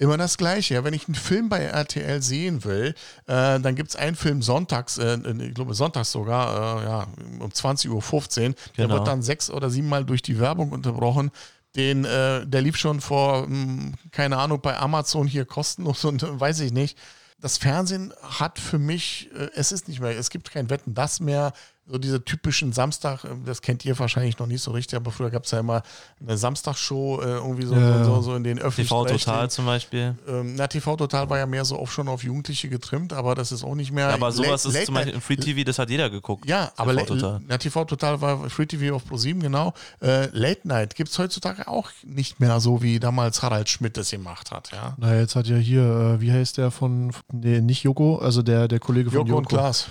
Immer 0.00 0.16
das 0.16 0.38
Gleiche. 0.38 0.74
Ja, 0.74 0.84
wenn 0.84 0.94
ich 0.94 1.08
einen 1.08 1.16
Film 1.16 1.48
bei 1.48 1.58
RTL 1.58 2.22
sehen 2.22 2.62
will, 2.62 2.94
äh, 3.26 3.58
dann 3.58 3.74
gibt 3.74 3.88
es 3.90 3.96
einen 3.96 4.14
Film 4.14 4.42
sonntags, 4.42 4.96
äh, 4.96 5.18
ich 5.40 5.54
glaube 5.54 5.74
sonntags 5.74 6.12
sogar, 6.12 6.82
äh, 6.82 6.84
ja, 6.84 7.06
um 7.40 7.50
20.15 7.50 7.90
Uhr. 7.90 8.54
Der 8.76 8.84
Genau. 8.84 8.94
wird 8.94 9.08
dann 9.08 9.22
sechs 9.22 9.50
oder 9.50 9.70
sieben 9.70 9.88
Mal 9.88 10.04
durch 10.04 10.22
die 10.22 10.38
Werbung 10.38 10.70
unterbrochen. 10.70 11.32
Den, 11.74 12.04
äh, 12.04 12.46
der 12.46 12.62
lief 12.62 12.76
schon 12.76 13.00
vor, 13.00 13.46
hm, 13.46 13.94
keine 14.12 14.36
Ahnung, 14.38 14.60
bei 14.62 14.78
Amazon 14.78 15.26
hier 15.26 15.44
kostenlos 15.44 16.04
und 16.04 16.22
äh, 16.22 16.38
weiß 16.40 16.60
ich 16.60 16.70
nicht. 16.72 16.96
Das 17.40 17.56
Fernsehen 17.56 18.12
hat 18.22 18.58
für 18.58 18.78
mich, 18.78 19.30
äh, 19.32 19.50
es 19.54 19.72
ist 19.72 19.88
nicht 19.88 20.00
mehr, 20.00 20.16
es 20.16 20.30
gibt 20.30 20.50
kein 20.50 20.70
Wetten, 20.70 20.94
das 20.94 21.20
mehr. 21.20 21.52
So 21.90 21.98
diese 21.98 22.24
typischen 22.24 22.72
Samstag, 22.72 23.24
äh, 23.24 23.28
das 23.46 23.62
kennt 23.62 23.84
ihr 23.84 23.98
wahrscheinlich 23.98 24.38
noch 24.38 24.46
nicht 24.46 24.62
so 24.62 24.70
richtig, 24.72 24.96
aber 24.96 25.10
früher 25.10 25.30
gab 25.30 25.44
es 25.44 25.50
ja 25.52 25.60
immer 25.60 25.82
eine 26.20 26.36
Samstagshow, 26.36 27.20
äh, 27.22 27.24
irgendwie 27.36 27.64
so, 27.66 27.74
Ja. 27.74 28.04
so, 28.04 28.20
so 28.22 28.34
in 28.34 28.44
den 28.44 28.58
öffentlichen 28.58 28.88
TV 28.88 29.04
Total 29.06 29.50
zum 29.50 29.66
Beispiel. 29.66 30.14
Ähm, 30.28 30.54
na, 30.56 30.66
TV 30.66 30.96
Total 30.96 31.28
war 31.30 31.38
ja 31.38 31.46
mehr 31.46 31.64
so 31.64 31.78
auch 31.78 31.88
schon 31.88 32.08
auf 32.08 32.22
Jugendliche 32.22 32.68
getrimmt, 32.68 33.12
aber 33.12 33.34
das 33.34 33.52
ist 33.52 33.64
auch 33.64 33.74
nicht 33.74 33.92
mehr. 33.92 34.08
Ja, 34.08 34.14
aber 34.14 34.32
sowas 34.32 34.64
Late- 34.64 34.78
ist 34.78 34.86
zum 34.86 34.94
Late 34.94 35.06
Beispiel 35.06 35.14
im 35.14 35.20
Free 35.20 35.36
TV, 35.36 35.64
das 35.64 35.78
hat 35.78 35.90
jeder 35.90 36.10
geguckt. 36.10 36.46
ja, 36.48 36.70
aber 36.76 36.92
TV 36.92 37.04
TV 37.06 37.14
Total. 37.14 37.40
Ja, 37.48 37.58
TV 37.58 37.84
Total 37.84 38.20
war 38.20 38.50
Free 38.50 38.66
TV 38.66 38.94
auf 38.94 39.04
Pro7, 39.10 39.40
genau. 39.40 39.72
Äh, 40.02 40.26
Late 40.32 40.68
Night 40.68 40.94
gibt 40.94 41.10
es 41.10 41.18
heutzutage 41.18 41.68
auch 41.68 41.88
nicht 42.04 42.40
mehr 42.40 42.60
so, 42.60 42.82
wie 42.82 43.00
damals 43.00 43.42
Harald 43.42 43.68
Schmidt 43.68 43.96
das 43.96 44.10
gemacht 44.10 44.50
hat. 44.50 44.70
Ja. 44.72 44.94
Na, 44.98 45.14
jetzt 45.16 45.36
hat 45.36 45.46
ja 45.46 45.56
hier, 45.56 45.82
äh, 45.82 46.20
wie 46.20 46.32
heißt 46.32 46.58
der 46.58 46.70
von, 46.70 47.12
nee, 47.32 47.60
nicht 47.60 47.82
Joko, 47.84 48.16
also 48.18 48.42
der, 48.42 48.68
der 48.68 48.78
Kollege 48.78 49.10
von 49.10 49.18
Joko 49.20 49.28
Joko. 49.28 49.38
und 49.38 49.48
Klaas. 49.48 49.86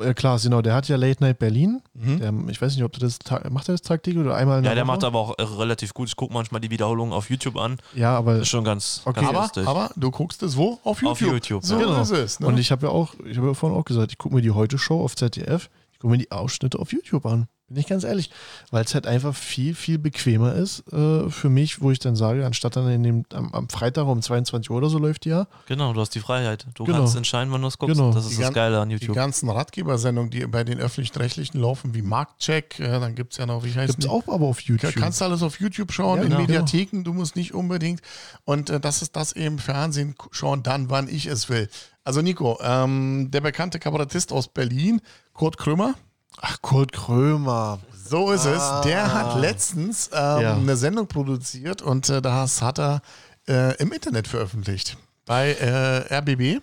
Äh, 0.00 0.12
Klaas, 0.14 0.42
genau, 0.42 0.60
der 0.60 0.74
hat 0.74 0.88
ja 0.88 0.96
Late 0.96 1.22
Night 1.22 1.38
Berlin. 1.38 1.80
Mhm. 1.94 2.18
Der, 2.18 2.32
ich 2.50 2.60
weiß 2.60 2.74
nicht, 2.74 2.82
ob 2.84 2.92
der 2.92 3.00
das, 3.00 3.18
macht 3.50 3.68
er 3.68 3.74
das 3.74 3.82
tagtäglich 3.82 4.24
oder 4.24 4.34
einmal 4.34 4.58
in 4.58 4.64
Ja, 4.64 4.74
der 4.74 4.82
Woche? 4.84 4.92
macht 4.92 5.04
aber 5.04 5.18
auch 5.20 5.38
äh, 5.38 5.42
relativ 5.42 5.94
gut. 5.94 6.08
Ich 6.08 6.16
gucke 6.16 6.32
manchmal 6.34 6.60
die 6.60 6.70
Wiederholungen 6.70 7.12
auf 7.12 7.30
YouTube 7.30 7.56
an. 7.56 7.78
Ja, 7.94 8.16
aber 8.16 8.32
Das 8.34 8.42
ist 8.42 8.48
schon 8.48 8.64
ganz, 8.64 9.02
Okay. 9.04 9.20
ganz 9.20 9.28
Aber, 9.28 9.40
lustig. 9.42 9.66
aber 9.68 9.90
du 9.94 10.10
guckst 10.10 10.42
es 10.42 10.56
wo? 10.56 10.78
Auf 10.84 11.00
YouTube. 11.02 11.10
Auf 11.12 11.20
YouTube, 11.20 11.64
So 11.64 11.74
ja. 11.78 11.86
Genau. 11.86 12.00
ist 12.02 12.10
es. 12.10 12.40
Ne? 12.40 12.46
Und 12.48 12.58
ich 12.58 12.72
habe 12.72 12.86
ja 12.86 12.92
auch, 12.92 13.14
ich 13.24 13.36
habe 13.36 13.46
ja 13.48 13.54
vorhin 13.54 13.78
auch 13.78 13.84
gesagt, 13.84 14.10
ich 14.12 14.18
gucke 14.18 14.34
mir 14.34 14.42
die 14.42 14.50
Heute-Show 14.50 15.00
auf 15.02 15.14
ZDF, 15.14 15.70
ich 15.92 15.98
gucke 16.00 16.10
mir 16.10 16.18
die 16.18 16.32
Ausschnitte 16.32 16.78
auf 16.78 16.92
YouTube 16.92 17.24
an. 17.26 17.46
Bin 17.74 17.80
ich 17.80 17.86
ganz 17.88 18.04
ehrlich. 18.04 18.30
Weil 18.70 18.84
es 18.84 18.94
halt 18.94 19.06
einfach 19.06 19.34
viel, 19.34 19.74
viel 19.74 19.98
bequemer 19.98 20.54
ist 20.54 20.84
äh, 20.92 21.28
für 21.28 21.48
mich, 21.48 21.80
wo 21.82 21.90
ich 21.90 21.98
dann 21.98 22.16
sage, 22.16 22.46
anstatt 22.46 22.76
dann 22.76 22.88
in 22.88 23.02
dem, 23.02 23.24
am, 23.32 23.52
am 23.52 23.68
Freitag 23.68 24.06
um 24.06 24.22
22 24.22 24.70
Uhr 24.70 24.76
oder 24.78 24.88
so 24.88 24.98
läuft 24.98 25.24
die 25.24 25.30
ja. 25.30 25.46
Genau, 25.66 25.92
du 25.92 26.00
hast 26.00 26.10
die 26.14 26.20
Freiheit. 26.20 26.66
Du 26.74 26.84
Genau. 26.84 26.98
kannst 26.98 27.16
entscheiden, 27.16 27.52
wann 27.52 27.62
du 27.62 27.68
es 27.68 27.76
guckst. 27.78 27.96
Genau. 27.96 28.12
Das 28.12 28.24
ist 28.26 28.38
Die 28.38 28.42
das 28.42 28.52
Geile 28.52 28.80
an 28.80 28.88
die 28.88 28.94
YouTube. 28.96 29.14
ganzen 29.16 29.48
Ratgebersendungen, 29.50 30.30
die 30.30 30.46
bei 30.46 30.64
den 30.64 30.78
öffentlich-rechtlichen 30.78 31.60
laufen, 31.60 31.94
wie 31.94 32.02
Marktcheck, 32.02 32.78
äh, 32.80 33.00
dann 33.00 33.14
gibt 33.14 33.32
es 33.32 33.38
ja 33.38 33.46
noch, 33.46 33.64
wie 33.64 33.72
heißt 33.74 33.90
Gibt 33.92 34.04
es 34.04 34.10
auch 34.10 34.28
aber 34.28 34.46
auf 34.46 34.60
YouTube. 34.60 34.94
Kannst 34.94 35.20
du 35.20 35.24
alles 35.24 35.42
auf 35.42 35.58
YouTube 35.60 35.92
schauen, 35.92 36.18
Ja, 36.18 36.22
in 36.24 36.28
genau. 36.30 36.40
Mediatheken, 36.42 37.02
du 37.02 37.12
musst 37.12 37.36
nicht 37.36 37.54
unbedingt. 37.54 38.00
Und 38.44 38.70
äh, 38.70 38.78
das 38.80 39.02
ist 39.02 39.16
das 39.16 39.32
eben 39.32 39.58
Fernsehen 39.58 40.14
schauen, 40.30 40.62
dann, 40.62 40.90
wann 40.90 41.08
ich 41.08 41.26
es 41.26 41.48
will. 41.48 41.68
Also 42.04 42.20
Nico, 42.20 42.58
ähm, 42.62 43.30
der 43.30 43.40
bekannte 43.40 43.78
Kabarettist 43.78 44.30
aus 44.32 44.48
Berlin, 44.48 45.00
Kurt 45.32 45.56
Krümmer, 45.56 45.94
Ach, 46.40 46.60
Kurt 46.62 46.92
Krömer. 46.92 47.78
so 48.06 48.30
ist 48.32 48.44
es, 48.44 48.62
der 48.84 49.12
hat 49.14 49.40
letztens 49.40 50.10
ähm, 50.12 50.40
Ja. 50.42 50.54
eine 50.56 50.76
Sendung 50.76 51.06
produziert 51.06 51.80
und 51.82 52.08
äh, 52.08 52.20
das 52.20 52.60
hat 52.62 52.78
er 52.78 53.00
äh, 53.48 53.76
im 53.78 53.92
Internet 53.92 54.28
veröffentlicht 54.28 54.96
bei 55.26 55.52
äh, 55.54 56.14
RBB. 56.18 56.60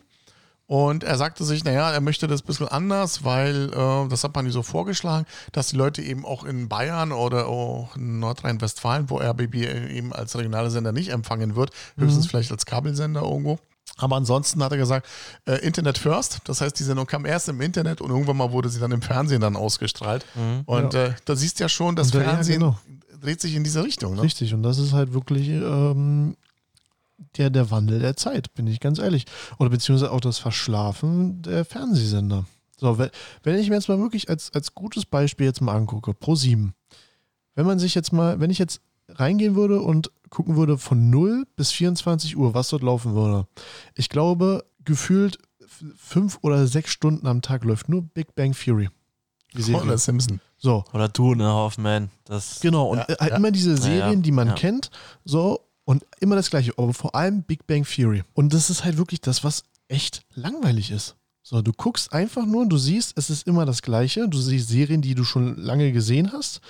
Und 0.67 1.03
er 1.03 1.17
sagte 1.17 1.43
sich, 1.43 1.65
naja, 1.65 1.91
er 1.91 1.99
möchte 1.99 2.27
das 2.27 2.43
ein 2.43 2.45
bisschen 2.45 2.67
anders, 2.69 3.25
weil 3.25 3.73
äh, 3.73 4.07
das 4.07 4.23
hat 4.23 4.34
man 4.36 4.45
ihm 4.45 4.53
so 4.53 4.63
vorgeschlagen, 4.63 5.25
dass 5.51 5.67
die 5.67 5.75
Leute 5.75 6.01
eben 6.01 6.25
auch 6.25 6.45
in 6.45 6.69
Bayern 6.69 7.12
oder 7.12 7.47
auch 7.47 7.97
in 7.97 8.19
Nordrhein-Westfalen, 8.19 9.10
wo 9.10 9.17
RBB 9.19 9.55
eben 9.55 10.13
als 10.13 10.34
regionale 10.38 10.69
Sender 10.69 10.93
nicht 10.93 11.10
empfangen 11.10 11.57
wird, 11.57 11.71
höchstens 11.97 12.27
vielleicht 12.27 12.53
als 12.53 12.65
Kabelsender 12.65 13.21
irgendwo. 13.21 13.60
Aber 13.97 14.15
ansonsten 14.15 14.63
hat 14.63 14.71
er 14.71 14.77
gesagt, 14.77 15.08
äh, 15.45 15.56
Internet 15.65 15.97
first. 15.97 16.39
Das 16.45 16.62
heißt, 16.62 16.80
die 16.80 16.84
Sendung 16.84 17.06
kam 17.06 17.25
erst 17.25 17.49
im 17.49 17.62
Internet 17.62 18.01
und 18.01 18.10
irgendwann 18.10 18.38
mal 18.38 18.51
wurde 18.51 18.69
sie 18.69 18.80
dann 18.80 18.91
im 18.91 19.01
Fernsehen 19.01 19.41
dann 19.41 19.56
ausgestrahlt. 19.56 20.25
Und 20.65 20.93
äh, 20.93 21.13
da 21.25 21.36
siehst 21.36 21.60
du 21.60 21.63
ja 21.65 21.69
schon, 21.69 21.95
das 21.95 22.08
Und 22.08 22.15
da- 22.15 22.21
ja, 22.23 22.30
Fernsehen 22.34 22.60
genau. 22.62 22.80
dreht 23.19 23.41
sich 23.41 23.54
in 23.56 23.63
diese 23.63 23.84
Richtung. 23.84 24.15
Ne? 24.15 24.23
Richtig, 24.23 24.54
und 24.54 24.63
das 24.63 24.77
ist 24.80 24.93
halt 24.93 25.13
wirklich 25.13 25.47
ähm, 25.49 26.36
der, 27.38 27.49
der 27.51 27.69
Wandel 27.69 27.99
der 27.99 28.15
Zeit, 28.17 28.54
bin 28.56 28.65
ich 28.65 28.80
ganz 28.80 28.97
ehrlich. 28.97 29.25
Oder 29.60 29.69
beziehungsweise 29.69 30.12
auch 30.12 30.21
das 30.21 30.39
Verschlafen 30.39 31.41
der 31.43 31.65
Fernsehsender. 31.65 32.45
So, 32.77 32.97
wenn, 32.97 33.10
wenn 33.43 33.60
ich 33.60 33.69
mir 33.69 33.75
jetzt 33.75 33.89
mal 33.89 33.99
wirklich 33.99 34.30
als, 34.30 34.51
als 34.54 34.73
gutes 34.73 35.06
Beispiel 35.06 35.45
jetzt 35.45 35.62
mal 35.62 35.75
angucke, 35.75 36.13
Pro 36.15 36.34
7. 36.34 36.73
Wenn 37.54 37.65
man 37.67 37.77
sich 37.77 37.93
jetzt 37.93 38.12
mal, 38.12 38.39
wenn 38.39 38.49
ich 38.49 38.58
jetzt 38.58 38.82
reingehen 39.15 39.56
würde 39.56 39.82
und 39.82 40.12
gucken 40.30 40.56
würde 40.56 40.78
von 40.78 41.10
0 41.10 41.45
bis 41.56 41.71
24 41.71 42.38
Uhr, 42.38 42.54
was 42.54 42.69
dort 42.69 42.84
laufen 42.84 43.13
würde. 43.13 43.47
Ich 43.95 44.10
glaube, 44.10 44.63
gefühlt 44.84 45.38
fünf 45.97 46.39
oder 46.41 46.67
sechs 46.67 46.91
Stunden 46.91 47.28
am 47.28 47.41
Tag 47.41 47.63
läuft 47.63 47.89
nur 47.89 48.02
Big 48.02 48.36
Bang 48.36 48.54
Theory. 48.54 48.89
Oder 49.74 49.97
Simpson. 49.97 50.39
So, 50.58 50.86
Oder 50.93 51.10
du, 51.10 51.36
ne, 51.36 51.52
Hoffman. 51.52 52.10
Das, 52.26 52.60
Genau, 52.62 52.89
und 52.89 53.00
Ja, 53.00 53.08
halt 53.19 53.32
ja. 53.32 53.36
immer 53.36 53.52
diese 53.52 53.76
Serien, 53.78 54.19
ja, 54.19 54.21
die 54.21 54.32
man 54.32 54.50
ja. 54.50 54.54
kennt, 54.54 54.91
so 55.26 55.67
und 55.86 56.06
immer 56.19 56.36
das 56.36 56.50
Gleiche, 56.50 56.74
aber 56.78 56.93
vor 56.93 57.15
allem 57.15 57.43
Big 57.43 57.65
Bang 57.67 57.84
Theory. 57.84 58.24
Und 58.34 58.54
das 58.54 58.69
ist 58.69 58.84
halt 58.84 58.97
wirklich 58.97 59.21
das, 59.21 59.43
was 59.43 59.63
echt 59.88 60.24
langweilig 60.36 60.91
ist. 60.91 61.15
So, 61.41 61.62
du 61.62 61.74
guckst 61.74 62.13
einfach 62.13 62.45
nur 62.45 62.62
und 62.62 62.69
du 62.69 62.78
siehst, 62.78 63.17
es 63.17 63.30
ist 63.30 63.47
immer 63.47 63.65
das 63.65 63.82
Gleiche. 63.82 64.30
Du 64.30 64.39
siehst 64.39 64.69
Serien, 64.69 65.02
die 65.02 65.15
du 65.15 65.24
schon 65.24 65.58
lange 65.58 65.91
gesehen 65.91 66.32
hast. 66.32 66.62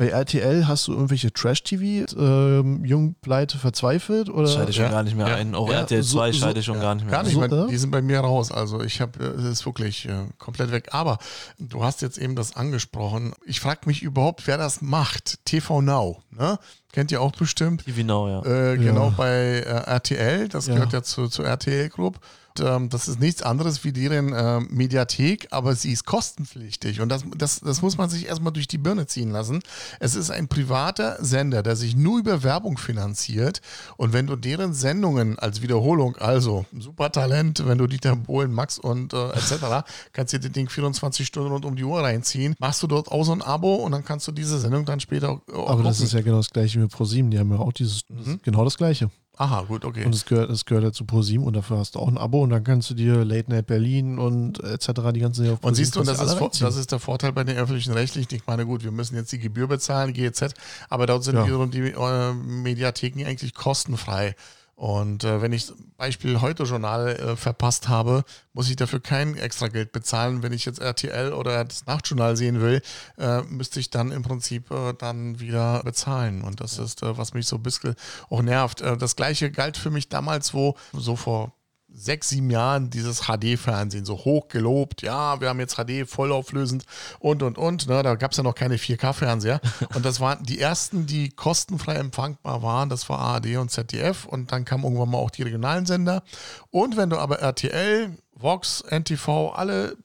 Bei 0.00 0.08
RTL 0.08 0.66
hast 0.66 0.86
du 0.88 0.92
irgendwelche 0.92 1.30
Trash-TV, 1.30 2.10
ähm, 2.18 2.82
Jung, 2.86 3.16
Pleite, 3.20 3.58
Verzweifelt 3.58 4.30
oder. 4.30 4.48
scheide 4.48 4.70
ich 4.70 4.76
schon 4.76 4.86
Ja, 4.86 4.90
gar 4.92 5.02
nicht 5.02 5.14
mehr 5.14 5.28
ja, 5.28 5.34
ein. 5.34 5.54
Auch 5.54 5.68
ja, 5.68 5.80
RTL 5.80 6.02
so- 6.02 6.16
2 6.16 6.32
so- 6.32 6.38
scheide 6.38 6.60
ich 6.60 6.64
schon 6.64 6.80
gar 6.80 6.94
nicht 6.94 7.04
mehr 7.04 7.12
Gar 7.12 7.24
nicht, 7.24 7.34
So, 7.34 7.40
mein, 7.40 7.52
äh? 7.52 7.66
die 7.68 7.76
sind 7.76 7.90
bei 7.90 8.00
mir 8.00 8.20
raus. 8.20 8.50
Also 8.50 8.80
ich 8.82 9.02
habe, 9.02 9.22
es 9.22 9.44
ist 9.44 9.66
wirklich 9.66 10.08
äh, 10.08 10.12
komplett 10.38 10.70
weg. 10.72 10.88
Aber 10.92 11.18
du 11.58 11.84
hast 11.84 12.00
jetzt 12.00 12.16
eben 12.16 12.34
das 12.34 12.56
angesprochen. 12.56 13.34
Ich 13.44 13.60
frage 13.60 13.80
mich 13.84 14.00
überhaupt, 14.02 14.46
wer 14.46 14.56
das 14.56 14.80
macht. 14.80 15.44
TV 15.44 15.82
Now, 15.82 16.22
ne? 16.30 16.58
Kennt 16.92 17.12
ihr 17.12 17.20
auch 17.20 17.32
bestimmt. 17.32 17.84
TV 17.84 18.02
Now, 18.02 18.26
ja. 18.26 18.42
Äh, 18.50 18.68
Ja. 18.76 18.82
Genau 18.82 19.12
bei 19.14 19.28
äh, 19.28 19.82
RTL, 19.86 20.48
das 20.48 20.66
Ja. 20.66 20.76
gehört 20.76 20.94
ja 20.94 21.02
zu, 21.02 21.28
zu 21.28 21.42
RTL 21.42 21.90
Group. 21.90 22.18
Und, 22.60 22.66
ähm, 22.66 22.88
das 22.88 23.08
ist 23.08 23.20
nichts 23.20 23.42
anderes 23.42 23.84
wie 23.84 23.92
deren 23.92 24.32
ähm, 24.34 24.68
Mediathek, 24.70 25.48
aber 25.50 25.74
sie 25.74 25.92
ist 25.92 26.04
kostenpflichtig. 26.04 27.00
Und 27.00 27.08
das, 27.08 27.24
das, 27.36 27.60
das 27.60 27.82
muss 27.82 27.96
man 27.96 28.10
sich 28.10 28.26
erstmal 28.26 28.52
durch 28.52 28.68
die 28.68 28.78
Birne 28.78 29.06
ziehen 29.06 29.30
lassen. 29.30 29.60
Es 29.98 30.14
ist 30.14 30.30
ein 30.30 30.48
privater 30.48 31.16
Sender, 31.20 31.62
der 31.62 31.76
sich 31.76 31.96
nur 31.96 32.18
über 32.18 32.42
Werbung 32.42 32.78
finanziert. 32.78 33.60
Und 33.96 34.12
wenn 34.12 34.26
du 34.26 34.36
deren 34.36 34.74
Sendungen 34.74 35.38
als 35.38 35.62
Wiederholung, 35.62 36.16
also 36.16 36.64
Supertalent, 36.78 37.66
wenn 37.66 37.78
du 37.78 37.86
Dieter 37.86 38.16
Bohlen, 38.16 38.52
Max 38.52 38.78
und 38.78 39.12
äh, 39.12 39.30
etc., 39.30 39.86
kannst 40.12 40.32
dir 40.32 40.40
das 40.40 40.52
Ding 40.52 40.68
24 40.68 41.26
Stunden 41.26 41.50
rund 41.50 41.64
um 41.64 41.76
die 41.76 41.84
Uhr 41.84 42.02
reinziehen, 42.02 42.54
machst 42.58 42.82
du 42.82 42.86
dort 42.86 43.08
auch 43.08 43.24
so 43.24 43.32
ein 43.32 43.42
Abo 43.42 43.76
und 43.76 43.92
dann 43.92 44.04
kannst 44.04 44.26
du 44.28 44.32
diese 44.32 44.58
Sendung 44.58 44.84
dann 44.84 45.00
später 45.00 45.30
auch, 45.30 45.40
auch 45.54 45.70
aber 45.70 45.82
das 45.82 45.96
gucken. 45.96 46.06
ist 46.06 46.12
ja 46.12 46.20
genau 46.20 46.36
das 46.38 46.50
Gleiche 46.50 46.82
wie 46.82 46.86
ProSieben. 46.86 47.30
Die 47.30 47.38
haben 47.38 47.50
ja 47.50 47.58
auch 47.58 47.72
dieses, 47.72 48.02
das 48.08 48.26
ist 48.26 48.42
genau 48.42 48.64
das 48.64 48.76
Gleiche. 48.76 49.10
Aha, 49.40 49.62
gut, 49.62 49.86
okay. 49.86 50.04
Und 50.04 50.14
es 50.14 50.26
gehört, 50.26 50.50
es 50.50 50.66
gehört 50.66 50.84
ja 50.84 50.92
zu 50.92 51.06
ProSieben 51.06 51.46
und 51.46 51.56
dafür 51.56 51.78
hast 51.78 51.94
du 51.94 51.98
auch 51.98 52.08
ein 52.08 52.18
Abo 52.18 52.42
und 52.42 52.50
dann 52.50 52.62
kannst 52.62 52.90
du 52.90 52.94
dir 52.94 53.24
Late 53.24 53.50
Night 53.50 53.66
Berlin 53.66 54.18
und 54.18 54.62
etc. 54.62 54.88
die 55.14 55.20
ganzen 55.20 55.36
Serien 55.44 55.54
auf 55.54 55.60
Und 55.60 55.60
ProSieben 55.62 55.74
siehst 55.76 55.96
du, 55.96 56.00
und 56.00 56.08
das 56.08 56.20
ist, 56.20 56.60
das 56.62 56.76
ist 56.76 56.92
der 56.92 56.98
Vorteil 56.98 57.32
bei 57.32 57.42
den 57.42 57.56
öffentlichen 57.56 57.94
Rechtlichen. 57.94 58.34
Ich 58.34 58.46
meine, 58.46 58.66
gut, 58.66 58.84
wir 58.84 58.90
müssen 58.90 59.16
jetzt 59.16 59.32
die 59.32 59.38
Gebühr 59.38 59.66
bezahlen, 59.66 60.12
GEZ, 60.12 60.52
aber 60.90 61.06
dort 61.06 61.24
sind 61.24 61.36
Ja. 61.36 61.46
wiederum 61.46 61.70
die 61.70 61.78
äh, 61.78 62.32
Mediatheken 62.34 63.24
eigentlich 63.24 63.54
kostenfrei. 63.54 64.34
Und 64.80 65.24
äh, 65.24 65.42
wenn 65.42 65.52
ich 65.52 65.70
Beispiel 65.98 66.40
Heute-Journal 66.40 67.08
äh, 67.08 67.36
verpasst 67.36 67.90
habe, 67.90 68.24
muss 68.54 68.70
ich 68.70 68.76
dafür 68.76 68.98
kein 68.98 69.36
extra 69.36 69.68
Geld 69.68 69.92
bezahlen. 69.92 70.42
Wenn 70.42 70.54
ich 70.54 70.64
jetzt 70.64 70.80
RTL 70.80 71.34
oder 71.34 71.62
das 71.66 71.84
Nachtjournal 71.84 72.34
sehen 72.34 72.62
will, 72.62 72.80
äh, 73.18 73.42
müsste 73.42 73.78
ich 73.78 73.90
dann 73.90 74.10
im 74.10 74.22
Prinzip 74.22 74.70
äh, 74.70 74.94
dann 74.94 75.38
wieder 75.38 75.82
bezahlen. 75.84 76.40
Und 76.40 76.62
das 76.62 76.78
ist, 76.78 77.02
äh, 77.02 77.18
was 77.18 77.34
mich 77.34 77.46
so 77.46 77.56
ein 77.56 77.62
bisschen 77.62 77.94
auch 78.30 78.40
nervt. 78.40 78.80
Äh, 78.80 78.96
das 78.96 79.16
gleiche 79.16 79.50
galt 79.50 79.76
für 79.76 79.90
mich 79.90 80.08
damals, 80.08 80.54
wo 80.54 80.78
so 80.94 81.14
vor 81.14 81.52
sechs, 81.92 82.30
sieben 82.30 82.50
Jahren 82.50 82.90
dieses 82.90 83.22
HD-Fernsehen 83.26 84.04
so 84.04 84.16
hoch 84.16 84.48
gelobt. 84.48 85.02
Ja, 85.02 85.40
wir 85.40 85.48
haben 85.48 85.60
jetzt 85.60 85.76
HD 85.76 86.08
vollauflösend 86.08 86.84
und, 87.18 87.42
und, 87.42 87.58
und. 87.58 87.88
Ne, 87.88 88.02
da 88.02 88.14
gab 88.14 88.32
es 88.32 88.36
ja 88.36 88.42
noch 88.42 88.54
keine 88.54 88.76
4K-Fernseher. 88.76 89.60
Und 89.94 90.04
das 90.04 90.20
waren 90.20 90.42
die 90.44 90.60
ersten, 90.60 91.06
die 91.06 91.30
kostenfrei 91.30 91.94
empfangbar 91.94 92.62
waren. 92.62 92.88
Das 92.88 93.08
war 93.08 93.18
ARD 93.18 93.56
und 93.56 93.70
ZDF. 93.70 94.24
Und 94.24 94.52
dann 94.52 94.64
kamen 94.64 94.84
irgendwann 94.84 95.10
mal 95.10 95.18
auch 95.18 95.30
die 95.30 95.42
regionalen 95.42 95.86
Sender. 95.86 96.22
Und 96.70 96.96
wenn 96.96 97.10
du 97.10 97.18
aber 97.18 97.40
RTL, 97.40 98.16
Vox, 98.34 98.82
NTV, 98.88 99.52
alle 99.54 99.96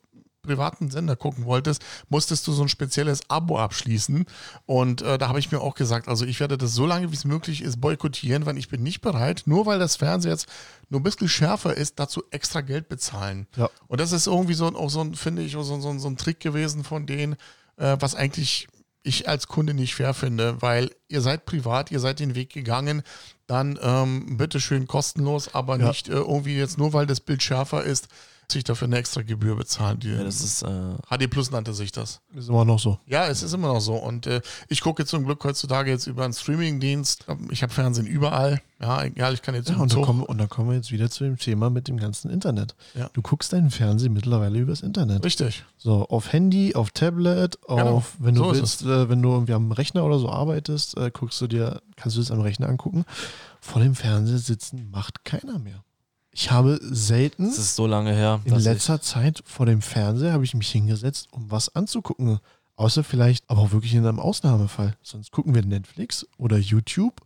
privaten 0.46 0.90
Sender 0.90 1.16
gucken 1.16 1.46
wolltest, 1.46 1.84
musstest 2.10 2.46
du 2.48 2.54
so 2.54 2.62
ein 2.64 2.70
spezielles 2.70 3.22
Abo 3.30 3.60
abschließen. 3.60 4.26
Und 4.66 5.02
äh, 5.02 5.18
da 5.18 5.28
habe 5.28 5.40
ich 5.40 5.52
mir 5.52 5.62
auch 5.62 5.76
gesagt, 5.76 6.08
also 6.08 6.26
ich 6.26 6.40
werde 6.40 6.58
das 6.58 6.74
so 6.74 6.86
lange 6.86 7.12
wie 7.12 7.16
es 7.16 7.26
möglich 7.26 7.62
ist 7.62 7.82
boykottieren, 7.82 8.46
weil 8.46 8.58
ich 8.58 8.70
bin 8.70 8.84
nicht 8.84 9.02
bereit, 9.02 9.44
nur 9.46 9.66
weil 9.66 9.80
das 9.80 9.96
Fernsehen 9.96 10.32
jetzt 10.32 10.48
nur 10.90 11.00
ein 11.00 11.04
bisschen 11.04 11.28
schärfer 11.30 11.76
ist, 11.76 12.00
dazu 12.00 12.24
extra 12.32 12.62
Geld 12.62 12.88
bezahlen. 12.90 13.48
Ja. 13.56 13.70
Und 13.88 14.00
das 14.00 14.12
ist 14.12 14.28
irgendwie 14.28 14.54
so, 14.54 14.68
ein- 14.68 14.76
auch 14.76 14.90
so 14.90 15.02
ein, 15.02 15.16
finde 15.16 15.42
ich, 15.42 15.54
so, 15.54 15.64
so, 15.64 15.80
so 15.98 16.08
ein 16.08 16.18
Trick 16.18 16.40
gewesen 16.40 16.84
von 16.84 17.06
denen, 17.06 17.34
äh, 17.78 17.98
was 18.00 18.16
eigentlich 18.16 18.68
ich 19.08 19.30
als 19.30 19.48
Kunde 19.48 19.76
nicht 19.76 19.94
fair 19.94 20.16
finde, 20.16 20.62
weil 20.64 20.90
ihr 21.10 21.22
seid 21.22 21.46
privat, 21.46 21.92
ihr 21.92 22.00
seid 22.00 22.20
den 22.20 22.34
Weg 22.34 22.52
gegangen, 22.52 23.04
dann 23.46 23.78
ähm, 23.82 24.38
bitteschön 24.38 24.88
kostenlos, 24.88 25.54
aber 25.54 25.78
Ja. 25.78 25.90
nicht 25.90 26.08
äh, 26.10 26.14
irgendwie 26.14 26.58
jetzt 26.58 26.80
nur, 26.80 26.92
weil 26.94 27.06
das 27.06 27.20
Bild 27.20 27.44
schärfer 27.44 27.84
ist, 27.84 28.08
sich 28.52 28.64
dafür 28.64 28.88
eine 28.88 28.98
extra 28.98 29.22
Gebühr 29.22 29.56
bezahlen. 29.56 30.00
Die, 30.00 30.10
Ja, 30.10 30.24
das 30.24 30.42
ist, 30.42 30.64
äh, 30.64 30.96
HD 31.10 31.30
Plus 31.30 31.52
nannte 31.52 31.74
sich 31.74 31.92
das. 31.92 32.22
Ist 32.36 32.50
immer 32.50 32.66
noch 32.66 32.80
so. 32.80 33.00
Ja, 33.08 33.28
es 33.28 33.44
ist 33.44 33.54
immer 33.54 33.68
noch 33.68 33.82
so. 33.82 33.96
Und 33.96 34.28
äh, 34.28 34.42
ich 34.68 34.82
gucke 34.82 35.06
zum 35.06 35.26
Glück 35.26 35.44
heutzutage 35.44 35.92
jetzt 35.92 36.08
über 36.08 36.24
einen 36.24 36.34
Streamingdienst. 36.34 37.26
Ich 37.52 37.64
habe 37.64 37.74
Fernsehen 37.74 38.08
überall. 38.08 38.62
Ja, 38.82 39.04
egal, 39.04 39.34
ich 39.34 39.42
kann 39.42 39.56
jetzt 39.56 39.70
Ja, 39.70 39.78
und 39.78 39.94
dann, 39.94 40.02
kommen, 40.02 40.22
und 40.24 40.38
dann 40.38 40.50
kommen 40.50 40.70
wir 40.70 40.76
jetzt 40.76 40.92
wieder 40.92 41.10
zu 41.10 41.24
dem 41.24 41.38
Thema 41.38 41.70
mit 41.70 41.88
dem 41.88 41.98
ganzen 41.98 42.30
Internet. 42.30 42.76
Ja. 42.94 43.10
Du 43.14 43.22
guckst 43.22 43.54
deinen 43.54 43.72
Fernsehen 43.72 44.12
mittlerweile 44.12 44.60
übers 44.60 44.82
Internet. 44.82 45.24
Richtig. 45.24 45.64
So, 45.78 46.06
auf 46.10 46.34
Handy, 46.34 46.76
auf 46.76 46.92
Tablet, 46.92 47.58
auf, 47.68 47.78
Genau, 47.80 48.04
wenn 48.20 48.36
du 48.36 48.44
so 48.44 48.54
willst, 48.54 48.82
äh, 48.84 49.10
wenn 49.10 49.22
du 49.22 49.32
irgendwie 49.32 49.54
am 49.54 49.72
Rechner 49.72 50.04
oder 50.04 50.20
so 50.20 50.30
arbeitest, 50.30 50.98
äh, 50.98 51.10
guckst 51.12 51.40
du 51.40 51.48
dir, 51.48 51.82
kannst 51.96 52.18
du 52.18 52.22
das 52.22 52.32
am 52.32 52.42
Rechner 52.42 52.68
angucken. 52.68 53.06
Vor 53.62 53.82
dem 53.82 53.96
Fernseher 53.96 54.40
sitzen 54.40 54.90
macht 54.92 55.24
keiner 55.24 55.58
mehr. 55.58 55.84
Ich 56.38 56.52
habe 56.52 56.78
selten 56.82 57.46
das 57.46 57.58
ist 57.58 57.76
so 57.78 57.88
lange 57.88 58.14
her. 58.14 58.42
in 58.44 58.56
letzter 58.56 59.02
Zeit 59.02 59.42
vor 59.46 59.66
dem 59.66 59.82
Fernseher 59.82 60.34
habe 60.34 60.44
ich 60.44 60.54
mich 60.54 60.70
hingesetzt, 60.70 61.30
um 61.32 61.50
was 61.50 61.74
anzugucken. 61.74 62.40
Außer 62.76 63.06
vielleicht, 63.06 63.50
aber 63.50 63.62
auch 63.62 63.72
wirklich 63.72 63.94
in 63.94 64.06
einem 64.06 64.20
Ausnahmefall. 64.20 64.98
Sonst 65.02 65.32
gucken 65.32 65.56
wir 65.56 65.64
Netflix 65.66 66.28
oder 66.38 66.58
YouTube 66.58 67.22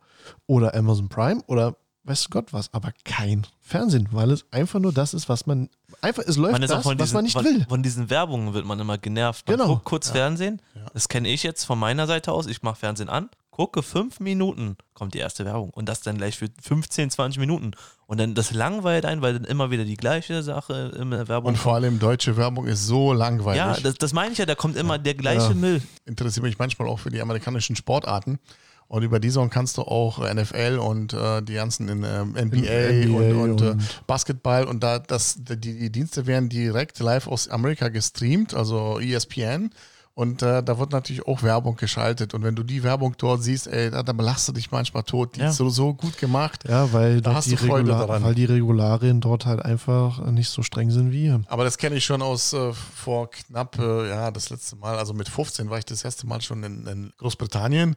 oder 0.46 0.76
Amazon 0.76 1.10
Prime 1.10 1.42
oder 1.48 1.76
weiß 2.04 2.30
Gott 2.30 2.54
was, 2.54 2.72
aber 2.72 2.92
kein 3.04 3.48
Fernsehen, 3.62 4.08
weil 4.12 4.30
es 4.30 4.46
einfach 4.52 4.80
nur 4.80 4.94
das 4.94 5.16
ist, 5.16 5.28
was 5.28 5.48
man 5.48 5.70
einfach, 6.02 6.24
es 6.26 6.38
läuft 6.38 6.62
das, 6.62 6.84
von 6.84 7.00
was 7.00 7.06
diesen, 7.08 7.16
man 7.16 7.24
nicht 7.24 7.34
von, 7.34 7.46
will. 7.46 7.66
von 7.68 7.82
diesen 7.82 8.10
Werbungen 8.12 8.54
wird 8.54 8.66
man 8.66 8.80
immer 8.80 9.00
genervt. 9.00 9.48
Man 9.48 9.58
Genau. 9.58 9.70
guckt 9.70 9.86
kurz 9.86 10.12
Fernsehen. 10.12 10.62
Das 10.94 11.10
kenne 11.10 11.28
ich 11.30 11.42
jetzt 11.42 11.64
von 11.66 11.80
meiner 11.80 12.06
Seite 12.06 12.32
aus. 12.32 12.46
Ich 12.46 12.62
mache 12.62 12.76
Fernsehen 12.76 13.10
an, 13.10 13.30
gucke 13.50 13.82
fünf 13.82 14.20
Minuten, 14.20 14.78
kommt 14.94 15.16
die 15.16 15.20
erste 15.20 15.46
Werbung. 15.46 15.72
Und 15.72 15.90
das 15.90 16.02
dann 16.02 16.18
gleich 16.18 16.38
für 16.38 16.48
15, 16.62 17.10
20 17.10 17.40
Minuten. 17.40 17.72
Und 18.10 18.18
dann 18.18 18.34
das 18.34 18.52
langweilt 18.52 19.06
ein, 19.06 19.22
weil 19.22 19.34
dann 19.34 19.44
immer 19.44 19.70
wieder 19.70 19.86
die 19.86 19.96
gleiche 19.96 20.42
Sache 20.42 20.94
in 21.00 21.12
der 21.12 21.28
Werbung 21.28 21.50
Und 21.50 21.58
vor 21.60 21.76
allem 21.76 22.00
deutsche 22.00 22.38
Werbung 22.38 22.66
ist 22.66 22.88
so 22.88 23.14
langweilig. 23.14 23.60
Ja, 23.60 23.78
das, 23.80 24.00
das 24.00 24.14
meine 24.14 24.32
ich 24.32 24.40
ja, 24.40 24.48
da 24.48 24.56
kommt 24.56 24.78
immer 24.78 24.98
der 24.98 25.14
gleiche 25.14 25.50
Ja. 25.50 25.54
Müll. 25.54 25.80
interessiere 26.08 26.48
mich 26.48 26.58
manchmal 26.58 26.88
auch 26.88 26.98
für 26.98 27.12
die 27.12 27.22
amerikanischen 27.22 27.76
Sportarten. 27.76 28.40
Und 28.88 29.04
über 29.04 29.20
die 29.20 29.28
Saison 29.30 29.52
kannst 29.52 29.78
du 29.78 29.84
auch 29.84 30.18
NFL 30.28 30.80
und 30.84 31.14
äh, 31.14 31.44
die 31.44 31.54
ganzen 31.54 31.88
in, 31.88 32.04
ähm, 32.04 32.32
NBA, 32.32 33.06
NBA 33.06 33.36
und, 33.36 33.52
und, 33.52 33.62
äh, 33.62 33.70
und- 33.74 34.08
Basketball 34.08 34.64
und 34.66 34.82
da 34.82 34.98
das, 34.98 35.36
die, 35.38 35.58
die 35.58 35.92
Dienste 35.92 36.26
werden 36.26 36.50
direkt 36.50 36.98
live 36.98 37.28
aus 37.28 37.48
Amerika 37.48 37.90
gestreamt, 37.90 38.56
also 38.56 39.00
ESPN. 39.00 39.70
Und 40.16 40.42
äh, 40.42 40.62
da 40.62 40.78
wird 40.80 40.92
natürlich 40.92 41.26
auch 41.28 41.44
Werbung 41.44 41.78
geschaltet. 41.78 42.34
Und 42.34 42.44
wenn 42.44 42.54
du 42.56 42.64
die 42.64 42.84
Werbung 42.84 43.16
dort 43.18 43.42
siehst, 43.42 43.68
ey, 43.68 43.90
da, 43.90 44.04
da 44.04 44.12
belachst 44.12 44.50
du 44.50 44.52
dich 44.52 44.70
manchmal 44.70 45.04
tot. 45.04 45.38
Die 45.38 45.40
Ja. 45.40 45.50
ist 45.50 45.56
so, 45.56 45.70
so 45.70 45.94
gut 45.94 46.18
gemacht. 46.18 46.66
Ja, 46.68 46.92
weil, 46.92 47.22
Da 47.22 47.36
hast 47.36 47.46
die 47.48 47.52
du 47.52 47.58
Freude 47.58 47.88
Regular- 47.92 48.08
daran. 48.08 48.24
weil 48.24 48.36
die 48.36 48.44
Regularien 48.46 49.22
dort 49.22 49.46
halt 49.46 49.62
einfach 49.64 50.20
nicht 50.32 50.50
so 50.50 50.62
streng 50.62 50.92
sind 50.92 51.12
wie 51.14 51.22
hier. 51.22 51.42
Aber 51.48 51.64
das 51.64 51.78
kenne 51.78 51.96
ich 51.96 52.04
schon 52.04 52.22
aus 52.22 52.52
äh, 52.52 52.74
vor 52.74 53.30
knapp, 53.32 53.80
äh, 53.80 54.10
ja, 54.10 54.30
das 54.32 54.50
letzte 54.50 54.76
Mal, 54.76 54.98
also 54.98 55.14
mit 55.14 55.30
15 55.30 55.70
war 55.70 55.78
ich 55.78 55.86
das 55.86 56.04
erste 56.04 56.28
Mal 56.28 56.42
schon 56.42 56.64
in, 56.64 56.86
in 56.86 57.14
Großbritannien. 57.18 57.96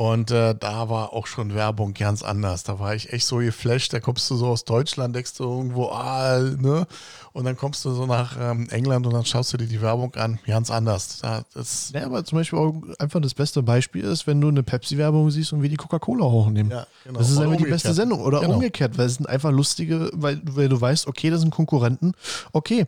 Und 0.00 0.30
äh, 0.30 0.54
da 0.58 0.88
war 0.88 1.12
auch 1.12 1.26
schon 1.26 1.54
Werbung 1.54 1.92
ganz 1.92 2.22
anders. 2.22 2.62
Da 2.62 2.78
war 2.78 2.94
ich 2.94 3.12
echt 3.12 3.26
so 3.26 3.36
geflasht. 3.36 3.92
Da 3.92 4.00
kommst 4.00 4.30
du 4.30 4.36
so 4.36 4.46
aus 4.46 4.64
Deutschland, 4.64 5.14
denkst 5.14 5.34
du 5.36 5.44
irgendwo, 5.44 5.88
ah, 5.88 6.38
ne? 6.38 6.86
Und 7.34 7.44
dann 7.44 7.54
kommst 7.54 7.84
du 7.84 7.90
so 7.90 8.06
nach 8.06 8.34
ähm, 8.40 8.66
England 8.70 9.06
und 9.06 9.12
dann 9.12 9.26
schaust 9.26 9.52
du 9.52 9.58
dir 9.58 9.66
die 9.66 9.82
Werbung 9.82 10.14
an. 10.14 10.38
Ganz 10.46 10.70
anders. 10.70 11.18
Da, 11.20 11.44
das, 11.52 11.90
Ja, 11.92 12.06
aber 12.06 12.24
zum 12.24 12.38
Beispiel 12.38 12.58
auch 12.58 12.72
einfach 12.98 13.20
das 13.20 13.34
beste 13.34 13.62
Beispiel 13.62 14.02
ist, 14.04 14.26
wenn 14.26 14.40
du 14.40 14.48
eine 14.48 14.62
Pepsi-Werbung 14.62 15.30
siehst 15.30 15.52
und 15.52 15.60
wie 15.62 15.68
die 15.68 15.76
Coca-Cola 15.76 16.24
hochnehmen. 16.24 16.72
Ja, 16.72 16.86
genau. 17.04 17.18
Das 17.18 17.28
ist 17.28 17.36
einfach 17.36 17.58
die 17.58 17.64
beste 17.64 17.92
Sendung. 17.92 18.22
Oder 18.22 18.40
Genau. 18.40 18.54
umgekehrt, 18.54 18.96
weil 18.96 19.04
es 19.04 19.16
sind 19.16 19.28
einfach 19.28 19.50
lustige, 19.50 20.08
weil, 20.14 20.40
weil 20.44 20.70
du 20.70 20.80
weißt, 20.80 21.08
okay, 21.08 21.28
das 21.28 21.42
sind 21.42 21.50
Konkurrenten. 21.50 22.14
Okay, 22.52 22.86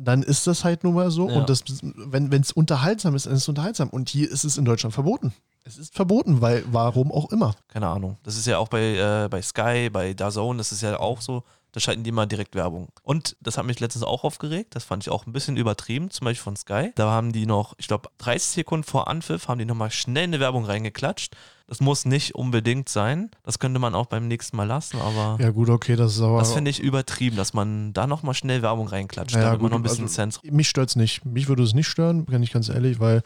dann 0.00 0.22
ist 0.22 0.46
das 0.46 0.64
halt 0.64 0.84
nun 0.84 0.94
mal 0.94 1.10
so. 1.10 1.28
Ja. 1.28 1.36
Und 1.36 1.50
das, 1.50 1.62
wenn 1.82 2.32
es 2.32 2.52
unterhaltsam 2.52 3.14
ist, 3.14 3.26
dann 3.26 3.34
ist 3.34 3.42
es 3.42 3.48
unterhaltsam. 3.48 3.90
Und 3.90 4.08
hier 4.08 4.30
ist 4.30 4.44
es 4.44 4.56
in 4.56 4.64
Deutschland 4.64 4.94
verboten. 4.94 5.32
Es 5.64 5.76
ist 5.76 5.94
verboten, 5.94 6.40
weil 6.40 6.64
warum 6.70 7.12
auch 7.12 7.30
immer. 7.30 7.54
Keine 7.68 7.88
Ahnung. 7.88 8.16
Das 8.22 8.36
ist 8.36 8.46
ja 8.46 8.58
auch 8.58 8.68
bei, 8.68 8.96
äh, 8.96 9.28
bei 9.28 9.42
Sky, 9.42 9.90
bei 9.90 10.14
DAZN, 10.14 10.56
das 10.56 10.72
ist 10.72 10.82
ja 10.82 10.98
auch 10.98 11.20
so. 11.20 11.42
Da 11.72 11.80
schalten 11.80 12.02
die 12.02 12.08
immer 12.08 12.26
direkt 12.26 12.54
Werbung. 12.54 12.88
Und 13.02 13.36
das 13.40 13.58
hat 13.58 13.66
mich 13.66 13.78
letztens 13.78 14.02
auch 14.02 14.24
aufgeregt. 14.24 14.74
Das 14.74 14.84
fand 14.84 15.02
ich 15.02 15.10
auch 15.10 15.26
ein 15.26 15.34
bisschen 15.34 15.58
übertrieben, 15.58 16.10
zum 16.10 16.24
Beispiel 16.24 16.42
von 16.42 16.56
Sky. 16.56 16.92
Da 16.94 17.10
haben 17.10 17.32
die 17.32 17.44
noch, 17.44 17.74
ich 17.76 17.88
glaube, 17.88 18.08
30 18.18 18.48
Sekunden 18.48 18.84
vor 18.84 19.08
Anpfiff 19.08 19.48
haben 19.48 19.58
die 19.58 19.66
nochmal 19.66 19.90
schnell 19.90 20.24
eine 20.24 20.40
Werbung 20.40 20.64
reingeklatscht. 20.64 21.36
Das 21.68 21.80
muss 21.80 22.06
nicht 22.06 22.34
unbedingt 22.34 22.88
sein. 22.88 23.30
Das 23.44 23.58
könnte 23.58 23.78
man 23.78 23.94
auch 23.94 24.06
beim 24.06 24.26
nächsten 24.26 24.56
Mal 24.56 24.64
lassen, 24.64 24.98
aber 25.00 25.36
Ja, 25.38 25.50
gut, 25.50 25.68
okay, 25.68 25.96
das 25.96 26.16
ist 26.16 26.22
aber. 26.22 26.38
das 26.38 26.54
finde 26.54 26.70
ich 26.70 26.80
übertrieben, 26.80 27.36
dass 27.36 27.52
man 27.52 27.92
da 27.92 28.06
nochmal 28.06 28.32
schnell 28.32 28.62
Werbung 28.62 28.88
reinklatscht, 28.88 29.34
Ja, 29.36 29.42
damit 29.42 29.60
man 29.60 29.60
gut, 29.60 29.70
noch 29.72 29.78
ein 29.78 29.82
bisschen 29.82 30.04
also, 30.04 30.14
Sense. 30.14 30.40
Mich 30.44 30.68
stört 30.70 30.88
es 30.88 30.96
nicht. 30.96 31.26
Mich 31.26 31.46
würde 31.48 31.62
es 31.62 31.74
nicht 31.74 31.86
stören, 31.86 32.24
bin 32.24 32.42
ich 32.42 32.52
ganz 32.52 32.70
ehrlich, 32.70 33.00
weil 33.00 33.22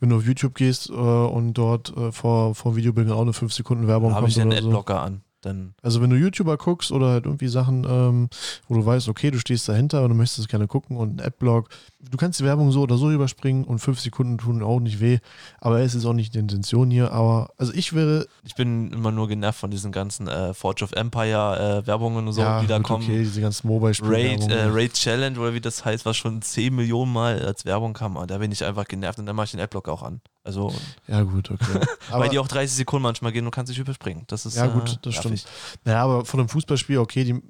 wenn 0.00 0.08
du 0.10 0.16
auf 0.16 0.26
YouTube 0.26 0.54
gehst 0.56 0.90
äh, 0.90 0.92
und 0.92 1.54
dort 1.54 1.96
äh, 1.96 2.10
vor, 2.10 2.56
vor 2.56 2.74
Videobildern 2.74 3.14
auch 3.16 3.22
eine 3.22 3.32
5 3.32 3.52
Sekunden 3.52 3.86
Werbung 3.86 4.10
Da 4.10 4.16
habe 4.16 4.28
ich 4.28 4.34
den 4.34 4.48
oder 4.48 4.60
so. 4.60 4.66
Adblocker 4.68 5.00
an. 5.00 5.22
Dann 5.44 5.74
Also 5.82 6.00
wenn 6.00 6.10
du 6.10 6.16
YouTuber 6.16 6.56
guckst 6.56 6.90
oder 6.92 7.08
halt 7.08 7.26
irgendwie 7.26 7.48
Sachen, 7.48 7.84
ähm, 7.88 8.28
wo 8.68 8.74
du 8.74 8.84
weißt, 8.84 9.08
okay, 9.08 9.30
du 9.30 9.38
stehst 9.38 9.68
dahinter 9.68 10.02
und 10.02 10.10
du 10.10 10.14
möchtest 10.14 10.40
es 10.40 10.48
gerne 10.48 10.66
gucken 10.66 10.96
und 10.96 11.16
ein 11.16 11.26
Adblock, 11.26 11.68
du 12.00 12.16
kannst 12.16 12.40
die 12.40 12.44
Werbung 12.44 12.70
so 12.72 12.82
oder 12.82 12.96
so 12.96 13.10
überspringen 13.10 13.64
und 13.64 13.78
fünf 13.78 14.00
Sekunden 14.00 14.38
tun 14.38 14.62
auch 14.62 14.80
nicht 14.80 15.00
weh, 15.00 15.18
aber 15.60 15.80
es 15.80 15.94
ist 15.94 16.06
auch 16.06 16.12
nicht 16.12 16.34
die 16.34 16.38
Intention 16.38 16.90
hier, 16.90 17.12
aber 17.12 17.50
also 17.58 17.72
ich 17.74 17.92
wäre, 17.92 18.26
Ich 18.44 18.54
bin 18.54 18.92
immer 18.92 19.10
nur 19.10 19.28
genervt 19.28 19.58
von 19.60 19.70
diesen 19.70 19.92
ganzen 19.92 20.28
äh, 20.28 20.54
Forge 20.54 20.84
of 20.84 20.92
Empire 20.92 21.82
äh, 21.82 21.86
Werbungen 21.86 22.26
und 22.26 22.32
so, 22.32 22.40
ja, 22.40 22.60
die 22.60 22.66
da 22.66 22.78
kommen. 22.80 23.04
okay, 23.04 23.18
diese 23.18 23.40
ganzen 23.40 23.66
Mobile-Spiele. 23.68 24.12
Raid, 24.12 24.50
äh, 24.50 24.64
Raid 24.64 24.94
Challenge 24.94 25.38
oder 25.38 25.54
wie 25.54 25.60
das 25.60 25.84
heißt, 25.84 26.04
was 26.04 26.16
schon 26.16 26.42
10 26.42 26.74
Millionen 26.74 27.12
Mal 27.12 27.44
als 27.44 27.64
Werbung 27.64 27.92
kam. 27.92 28.18
Da 28.26 28.38
bin 28.38 28.52
ich 28.52 28.64
einfach 28.64 28.86
genervt 28.86 29.18
und 29.18 29.26
dann 29.26 29.36
mache 29.36 29.46
ich 29.46 29.50
den 29.52 29.60
Adblock 29.60 29.88
auch 29.88 30.02
an. 30.02 30.20
Also, 30.44 30.72
ja 31.08 31.22
gut, 31.22 31.50
okay. 31.50 31.80
Aber, 32.10 32.24
weil 32.24 32.28
die 32.28 32.38
auch 32.38 32.46
30 32.46 32.76
Sekunden 32.76 33.02
manchmal 33.02 33.32
gehen 33.32 33.46
und 33.46 33.50
kannst 33.50 33.72
dich 33.72 33.78
überspringen. 33.78 34.24
Das 34.26 34.44
ist 34.44 34.56
ja 34.56 34.66
äh, 34.66 34.70
gut, 34.70 34.98
das 35.02 35.14
nervig. 35.14 35.40
stimmt. 35.40 35.46
Naja, 35.84 36.02
aber 36.02 36.24
von 36.26 36.38
einem 36.38 36.50
Fußballspiel, 36.50 36.98
okay, 36.98 37.24
die, 37.24 37.42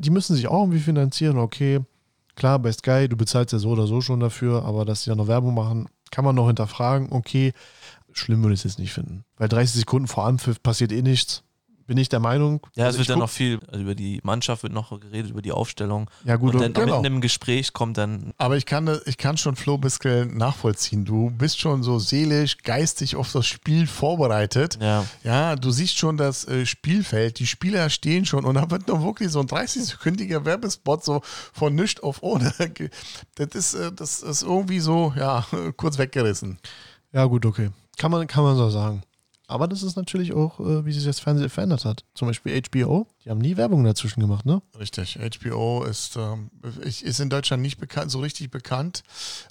die 0.00 0.10
müssen 0.10 0.34
sich 0.34 0.48
auch 0.48 0.62
irgendwie 0.62 0.80
finanzieren, 0.80 1.38
okay. 1.38 1.80
Klar, 2.34 2.58
bei 2.58 2.72
Sky, 2.72 3.08
du 3.08 3.16
bezahlst 3.16 3.52
ja 3.52 3.60
so 3.60 3.70
oder 3.70 3.86
so 3.86 4.00
schon 4.00 4.18
dafür, 4.18 4.64
aber 4.64 4.84
dass 4.84 5.04
die 5.04 5.10
da 5.10 5.16
noch 5.16 5.28
Werbung 5.28 5.54
machen, 5.54 5.88
kann 6.10 6.24
man 6.24 6.34
noch 6.34 6.48
hinterfragen, 6.48 7.12
okay. 7.12 7.52
Schlimm 8.12 8.42
würde 8.42 8.54
ich 8.54 8.60
es 8.60 8.64
jetzt 8.64 8.78
nicht 8.80 8.92
finden. 8.92 9.24
Weil 9.36 9.48
30 9.48 9.80
Sekunden 9.80 10.08
vor 10.08 10.26
Anpfiff 10.26 10.60
passiert 10.60 10.90
eh 10.90 11.02
nichts. 11.02 11.44
Bin 11.90 11.98
ich 11.98 12.08
der 12.08 12.20
Meinung. 12.20 12.64
Ja, 12.76 12.84
es 12.84 12.86
Also 12.86 12.98
wird 13.00 13.10
dann 13.10 13.18
noch 13.18 13.28
viel, 13.28 13.58
also 13.66 13.80
über 13.80 13.96
die 13.96 14.20
Mannschaft 14.22 14.62
wird 14.62 14.72
noch 14.72 15.00
geredet, 15.00 15.32
über 15.32 15.42
die 15.42 15.50
Aufstellung. 15.50 16.08
Ja, 16.22 16.36
gut, 16.36 16.54
und 16.54 16.60
dann 16.60 16.72
genau. 16.72 17.00
mitten 17.00 17.16
im 17.16 17.20
Gespräch 17.20 17.72
kommt 17.72 17.98
dann, 17.98 18.32
Aber 18.38 18.56
ich 18.56 18.64
kann, 18.64 19.00
ich 19.06 19.18
kann 19.18 19.36
schon 19.36 19.56
Flo 19.56 19.76
Biskel 19.76 20.26
nachvollziehen. 20.26 21.04
Du 21.04 21.30
bist 21.30 21.58
schon 21.58 21.82
so 21.82 21.98
seelisch, 21.98 22.58
geistig 22.58 23.16
auf 23.16 23.32
das 23.32 23.48
Spiel 23.48 23.88
vorbereitet. 23.88 24.78
ja, 24.80 25.04
Ja, 25.24 25.56
du 25.56 25.72
siehst 25.72 25.98
schon 25.98 26.16
das 26.16 26.46
äh, 26.46 26.64
Spielfeld, 26.64 27.40
die 27.40 27.46
Spieler 27.48 27.90
stehen 27.90 28.24
schon 28.24 28.44
und 28.44 28.54
da 28.54 28.70
wird 28.70 28.86
noch 28.86 29.02
wirklich 29.02 29.32
so 29.32 29.40
ein 29.40 29.48
30-sekündiger 29.48 30.44
Werbespot 30.44 31.02
so 31.02 31.22
von 31.24 31.74
nichts 31.74 32.00
auf 32.04 32.22
ohne. 32.22 32.54
Das 33.34 33.48
ist, 33.54 33.74
äh, 33.74 33.90
das 33.90 34.20
ist 34.20 34.42
irgendwie 34.42 34.78
so, 34.78 35.12
ja, 35.16 35.44
kurz 35.76 35.98
weggerissen. 35.98 36.60
Ja, 37.12 37.24
gut, 37.24 37.44
okay. 37.44 37.70
Kann 37.98 38.12
man, 38.12 38.28
kann 38.28 38.44
man 38.44 38.56
so 38.56 38.70
sagen. 38.70 39.02
Aber 39.50 39.66
das 39.66 39.82
ist 39.82 39.96
natürlich 39.96 40.32
auch, 40.32 40.60
äh, 40.60 40.84
wie 40.86 40.92
sich 40.92 41.04
das 41.04 41.18
Fernsehen 41.18 41.50
verändert 41.50 41.84
hat. 41.84 42.04
Zum 42.14 42.28
Beispiel 42.28 42.60
HBO, 42.62 43.06
die 43.24 43.30
haben 43.30 43.40
nie 43.40 43.56
Werbung 43.56 43.82
dazwischen 43.82 44.20
gemacht, 44.20 44.46
ne? 44.46 44.62
Richtig. 44.78 45.18
HBO 45.18 45.82
ist, 45.84 46.16
ähm, 46.16 46.50
ist 46.84 47.18
in 47.18 47.30
Deutschland 47.30 47.60
nicht 47.62 47.78
bekannt, 47.78 48.10
so 48.12 48.20
richtig 48.20 48.50
bekannt. 48.50 49.02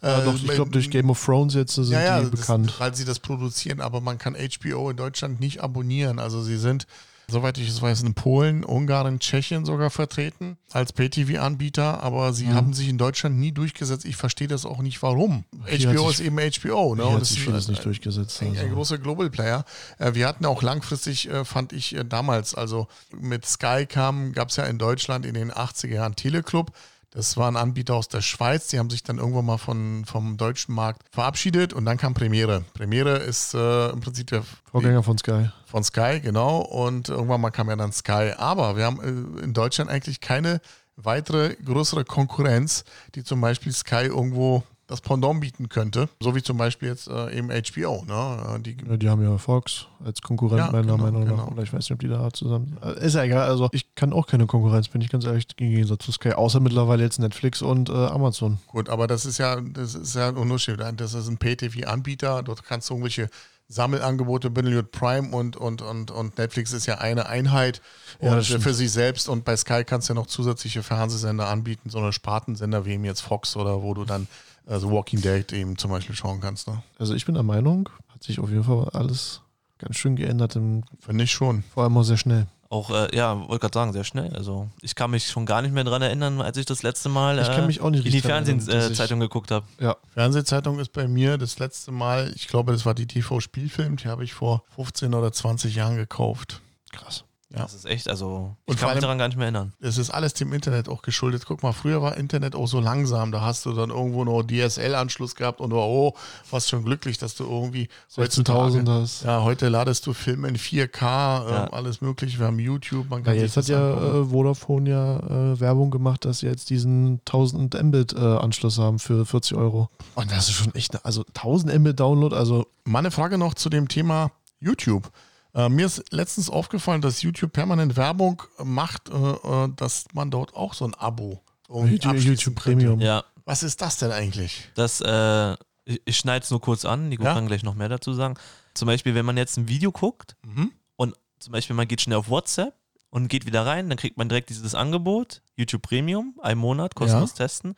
Ja, 0.02 0.22
Äh, 0.22 0.26
doch, 0.26 0.36
ich 0.36 0.48
glaube, 0.48 0.72
durch 0.72 0.90
Game 0.90 1.10
of 1.10 1.24
Thrones 1.24 1.54
jetzt 1.54 1.76
sind 1.76 1.90
ja, 1.92 2.02
ja, 2.02 2.22
die 2.22 2.32
das, 2.32 2.40
bekannt. 2.40 2.74
weil 2.80 2.96
sie 2.96 3.04
das 3.04 3.20
produzieren, 3.20 3.82
aber 3.82 4.00
man 4.00 4.18
kann 4.18 4.36
HBO 4.36 4.90
in 4.90 4.98
Deutschland 4.98 5.40
nicht 5.42 5.62
abonnieren. 5.62 6.20
Also 6.20 6.42
sie 6.42 6.58
sind, 6.58 6.88
soweit 7.30 7.58
ich 7.58 7.68
es 7.70 7.82
weiß, 7.82 8.02
in 8.04 8.14
Polen, 8.14 8.64
Ungarn, 8.64 9.20
Tschechien 9.20 9.66
sogar 9.66 9.90
vertreten 9.90 10.58
als 10.72 10.94
Pay-TV-Anbieter, 10.94 12.04
aber 12.04 12.34
sie 12.34 12.46
Mhm. 12.48 12.54
haben 12.56 12.74
sich 12.74 12.90
in 12.90 12.98
Deutschland 12.98 13.38
nie 13.38 13.52
durchgesetzt. 13.52 14.06
Ich 14.06 14.16
verstehe 14.16 14.48
das 14.48 14.66
auch 14.66 14.80
nicht, 14.82 15.02
warum. 15.02 15.44
Hier 15.68 15.90
HBO 15.92 16.10
sich- 16.12 16.20
ist 16.20 16.26
eben 16.26 16.40
HBO. 16.40 16.96
Ne? 16.96 17.06
Und 17.06 17.14
hat 17.14 17.22
das 17.22 17.30
sich 17.30 17.38
ist 17.40 17.44
vieles 17.46 17.68
ein- 17.68 17.72
nicht 17.72 17.86
durchgesetzt. 17.86 18.42
ein, 18.42 18.50
ein 18.50 18.58
Also. 18.58 18.74
großer 18.76 18.98
Global 18.98 19.30
Player. 19.30 19.66
Äh, 19.98 20.14
wir 20.16 20.28
hatten 20.28 20.46
auch 20.46 20.62
langfristig, 20.62 21.30
äh, 21.30 21.46
fand 21.46 21.74
ich 21.74 21.96
äh, 21.96 22.04
damals, 22.06 22.56
also 22.56 22.88
mit 23.20 23.46
Sky 23.46 23.86
kam, 23.88 24.34
gab 24.34 24.50
es 24.50 24.56
ja 24.56 24.66
in 24.66 24.78
Deutschland 24.78 25.26
in 25.26 25.34
den 25.34 25.52
80er 25.52 25.96
Jahren 25.96 26.16
Teleclub. 26.16 26.72
Das 27.12 27.38
war 27.38 27.50
ein 27.50 27.58
Anbieter 27.58 27.96
aus 27.96 28.08
der 28.08 28.22
Schweiz, 28.22 28.68
die 28.68 28.78
haben 28.78 28.92
sich 28.92 29.02
dann 29.02 29.18
irgendwann 29.18 29.46
mal 29.46 29.58
von, 29.58 30.06
vom 30.06 30.38
deutschen 30.38 30.76
Markt 30.76 31.02
verabschiedet 31.12 31.74
und 31.74 31.86
dann 31.86 31.98
kam 31.98 32.14
Premiere. 32.14 32.64
Premiere 32.76 33.18
ist 33.18 33.56
äh, 33.56 33.90
im 33.90 34.00
Prinzip 34.00 34.28
der 34.28 34.44
Vorgänger 34.72 35.02
von 35.02 35.18
Sky. 35.18 35.50
von 35.66 35.84
Sky, 35.84 36.20
genau. 36.22 36.60
Und 36.60 37.10
irgendwann 37.10 37.42
mal 37.42 37.50
kam 37.50 37.68
ja 37.70 37.76
dann 37.76 37.92
Sky. 37.92 38.34
Aber 38.38 38.78
wir 38.78 38.86
haben 38.86 39.02
äh, 39.02 39.44
in 39.44 39.54
Deutschland 39.54 39.90
eigentlich 39.90 40.22
keine 40.22 40.62
weitere 40.98 41.56
größere 41.56 42.06
Konkurrenz, 42.06 42.84
die 43.16 43.24
zum 43.24 43.42
Beispiel 43.42 43.74
Sky 43.74 44.06
irgendwo 44.06 44.64
das 44.90 45.02
Pendant 45.02 45.40
bieten 45.40 45.70
könnte. 45.70 46.10
So 46.20 46.36
wie 46.36 46.42
zum 46.44 46.58
Beispiel 46.58 46.90
jetzt 46.90 47.08
äh, 47.08 47.38
eben 47.38 47.50
HBO. 47.50 48.04
Ne? 48.06 48.56
Äh, 48.56 48.60
Die, 48.60 48.76
Ja, 48.90 48.98
die 48.98 49.08
haben 49.10 49.22
ja 49.24 49.38
Fox 49.38 49.86
als 50.04 50.22
Konkurrent 50.22 50.60
Ja, 50.60 50.72
meiner 50.72 50.82
genau, 50.82 50.98
Meinung 50.98 51.24
nach. 51.24 51.30
genau. 51.30 51.48
Oder 51.50 51.64
ich 51.64 51.72
weiß 51.72 51.80
nicht, 51.82 51.92
ob 51.92 52.00
die 52.00 52.08
da 52.10 52.30
zusammen. 52.34 52.78
Äh, 52.84 53.06
Ist 53.06 53.14
ja 53.16 53.24
egal. 53.24 53.48
Also 53.48 53.70
ich 53.72 53.94
kann 53.96 54.12
auch 54.12 54.26
keine 54.28 54.48
Konkurrenz, 54.48 54.88
bin 54.90 55.02
ich 55.02 55.10
ganz 55.10 55.26
ehrlich, 55.26 55.46
im 55.58 55.70
Gegensatz 55.70 56.04
zu 56.06 56.12
Sky. 56.12 56.34
Außer 56.34 56.60
mittlerweile 56.60 57.04
jetzt 57.04 57.20
Netflix 57.20 57.62
und 57.62 57.90
äh, 57.90 57.94
Amazon. 57.94 58.58
Gut, 58.68 58.90
aber 58.90 59.06
das 59.08 59.26
ist 59.26 59.38
ja, 59.38 59.62
das 59.62 59.94
ist 59.96 60.16
ja 60.16 60.28
ein 60.30 60.38
Unterschied. 60.38 60.80
Das 60.98 61.14
ist 61.14 61.28
ein 61.28 61.38
Pay-TV-Anbieter. 61.38 62.42
Dort 62.44 62.64
kannst 62.64 62.90
du 62.90 62.96
irgendwelche 62.96 63.30
Sammelangebote, 63.72 64.50
Benelux 64.50 64.90
Prime 64.92 65.30
und, 65.30 65.56
und, 65.56 65.84
und, 65.84 66.10
und 66.10 66.38
Netflix 66.40 66.74
ist 66.74 66.88
ja 66.88 66.98
eine 66.98 67.28
Einheit 67.30 67.82
Ja, 68.20 68.42
stimmt. 68.42 68.64
für 68.64 68.74
sich 68.74 68.92
selbst. 68.92 69.30
Und 69.30 69.46
bei 69.46 69.56
Sky 69.56 69.84
kannst 69.84 70.10
du 70.10 70.14
ja 70.14 70.20
noch 70.20 70.26
zusätzliche 70.26 70.82
Fernsehsender 70.82 71.48
anbieten, 71.48 71.92
so 71.92 72.00
eine 72.00 72.12
Spartensender 72.12 72.86
wie 72.86 72.94
eben 72.94 73.06
jetzt 73.06 73.22
Fox 73.22 73.56
oder 73.56 73.84
wo 73.84 73.94
du 73.94 74.06
dann 74.06 74.28
also 74.66 74.92
Walking 74.92 75.22
Dead 75.22 75.52
eben 75.54 75.78
zum 75.78 75.92
Beispiel 75.92 76.16
schauen 76.16 76.40
kannst. 76.40 76.68
Ne? 76.68 76.82
Also 76.98 77.14
ich 77.14 77.26
bin 77.26 77.36
der 77.36 77.44
Meinung, 77.44 77.90
hat 78.14 78.24
sich 78.24 78.40
auf 78.40 78.50
jeden 78.50 78.64
Fall 78.64 78.90
alles 78.94 79.42
ganz 79.78 79.96
schön 79.96 80.16
geändert, 80.16 80.54
Finde 80.54 81.24
ich 81.24 81.32
schon. 81.32 81.64
vor 81.74 81.84
allem 81.84 81.98
auch 81.98 82.04
sehr 82.04 82.18
schnell. 82.18 82.48
Auch, 82.72 82.92
äh, 82.92 83.16
ja, 83.16 83.36
wollte 83.48 83.62
gerade 83.62 83.74
sagen, 83.74 83.94
sehr 83.94 84.04
schnell. 84.04 84.32
Also 84.36 84.70
ich 84.82 84.94
kann 84.94 85.10
mich 85.10 85.26
schon 85.26 85.48
gar 85.48 85.64
nicht 85.64 85.74
mehr 85.74 85.84
dran 85.84 86.04
erinnern, 86.04 86.40
als 86.40 86.56
ich 86.56 86.68
das 86.68 86.84
letzte 86.84 87.10
Mal 87.10 87.40
Ich 87.40 87.48
kann 87.48 87.64
äh, 87.64 87.68
mich 87.68 87.82
auch 87.82 87.90
nicht 87.90 88.06
in 88.06 88.12
die 88.12 88.22
Fernsehzeitung 88.22 89.20
geguckt 89.20 89.50
habe. 89.50 89.66
Ja, 89.80 89.98
Fernsehzeitung 90.14 90.78
ist 90.80 90.94
bei 90.94 91.08
mir 91.08 91.40
das 91.40 91.58
letzte 91.58 91.92
Mal, 91.92 92.32
ich 92.36 92.48
glaube, 92.48 92.72
das 92.72 92.86
war 92.86 92.94
die 92.94 93.08
TV-Spielfilm, 93.08 93.96
die 93.96 94.08
habe 94.08 94.24
ich 94.24 94.34
vor 94.36 94.64
15 94.76 95.16
oder 95.16 95.32
20 95.32 95.74
Jahren 95.74 95.96
gekauft. 95.96 96.62
krass. 96.92 97.24
Ja. 97.52 97.64
Das 97.64 97.74
ist 97.74 97.86
echt, 97.86 98.08
also 98.08 98.56
ich 98.68 98.74
Und 98.74 98.80
kann 98.80 98.92
mich 98.92 99.00
daran 99.02 99.18
gar 99.18 99.28
nicht 99.28 99.36
mehr 99.38 99.46
erinnern. 99.48 99.74
Es 99.82 99.98
ist 99.98 100.12
alles 100.12 100.36
dem 100.36 100.54
Internet 100.54 100.88
auch 100.88 101.02
geschuldet. 101.02 101.46
Guck 101.48 101.64
mal, 101.64 101.72
früher 101.72 102.00
war 102.00 102.16
Internet 102.16 102.54
auch 102.54 102.68
so 102.68 102.80
langsam. 102.80 103.32
Da 103.32 103.42
hast 103.42 103.66
du 103.66 103.74
dann 103.74 103.90
irgendwo 103.90 104.24
noch 104.24 104.44
DSL-Anschluss 104.44 105.34
gehabt 105.34 105.60
und 105.60 105.72
war, 105.72 105.88
oh, 105.88 106.14
warst 106.52 106.70
schon 106.70 106.86
glücklich, 106.86 107.18
dass 107.18 107.34
du 107.34 107.46
irgendwie 107.46 107.90
16.000 108.16 108.84
das. 108.84 109.24
Ja, 109.24 109.42
heute 109.44 109.68
ladest 109.70 110.06
du 110.06 110.14
Filme 110.14 110.48
in 110.48 110.58
4K, 110.58 111.02
Ja. 111.50 111.64
ähm, 111.64 111.74
alles 111.74 112.02
mögliche. 112.02 112.38
Wir 112.38 112.46
haben 112.46 112.60
YouTube, 112.60 113.10
man 113.10 113.22
Ja, 113.22 113.26
kann 113.26 113.36
jetzt 113.36 113.56
sich 113.56 113.64
hat 113.64 113.68
ja 113.70 113.94
angucken. 113.94 114.22
äh, 114.22 114.26
Vodafone 114.30 114.90
ja 114.92 115.18
äh, 115.54 115.60
Werbung 115.60 115.90
gemacht, 115.90 116.26
dass 116.26 116.40
sie 116.40 116.46
jetzt 116.46 116.70
diesen 116.70 117.20
1000 117.26 117.82
Mbit 117.84 118.14
äh, 118.14 118.20
Anschluss 118.20 118.78
haben 118.78 119.00
für 119.00 119.26
40 119.26 119.58
Euro. 119.58 119.90
Und 120.14 120.30
das 120.32 120.50
ist 120.50 120.54
schon 120.56 120.76
echt, 120.76 120.94
eine- 120.94 121.04
also 121.04 121.24
1000 121.34 121.74
Mbit 121.80 122.00
Download, 122.00 122.36
also 122.36 122.68
Meine 122.84 123.10
Frage 123.10 123.40
noch 123.40 123.56
zu 123.56 123.70
dem 123.70 123.88
Thema 123.88 124.30
YouTube. 124.60 125.10
Äh, 125.56 125.70
mir 125.70 125.86
ist 125.88 126.04
letztens 126.12 126.50
aufgefallen, 126.50 127.02
dass 127.02 127.22
YouTube 127.22 127.52
permanent 127.54 127.96
Werbung 127.98 128.44
macht, 128.64 129.10
äh, 129.10 129.14
äh, 129.14 129.70
dass 129.76 130.06
man 130.14 130.30
dort 130.32 130.56
auch 130.56 130.74
so 130.74 130.86
ein 130.86 130.94
Abo 130.96 131.42
YouTube, 131.70 132.16
YouTube. 132.18 132.56
Premium. 132.56 133.00
Ja, 133.00 133.24
Was 133.46 133.64
ist 133.64 133.82
das 133.82 133.98
denn 133.98 134.12
eigentlich? 134.12 134.70
das, 134.76 135.02
äh, 135.02 135.54
ich, 135.86 136.02
ich 136.06 136.18
schneide 136.18 136.44
es 136.44 136.52
nur 136.52 136.62
kurz 136.62 136.86
an, 136.86 137.10
Nico 137.10 137.24
Ja? 137.24 137.34
kann 137.34 137.48
gleich 137.48 137.64
noch 137.64 137.76
mehr 137.76 137.90
dazu 137.90 138.14
sagen. 138.14 138.36
Zum 138.74 138.86
Beispiel, 138.88 139.16
wenn 139.16 139.26
man 139.26 139.38
jetzt 139.38 139.58
ein 139.58 139.68
Video 139.68 139.92
guckt 139.92 140.36
Mhm. 140.46 140.72
und 140.96 141.16
zum 141.40 141.52
Beispiel 141.54 141.76
man 141.76 141.88
geht 141.88 142.02
schnell 142.02 142.18
auf 142.18 142.30
WhatsApp 142.30 142.74
und 143.10 143.28
geht 143.28 143.46
wieder 143.46 143.66
rein, 143.66 143.90
dann 143.90 143.98
kriegt 143.98 144.18
man 144.18 144.30
direkt 144.30 144.50
dieses 144.50 144.76
Angebot, 144.76 145.42
YouTube 145.56 145.82
Premium, 145.82 146.36
ein 146.42 146.58
Monat, 146.58 146.94
kostenlos 146.96 147.34
testen. 147.34 147.76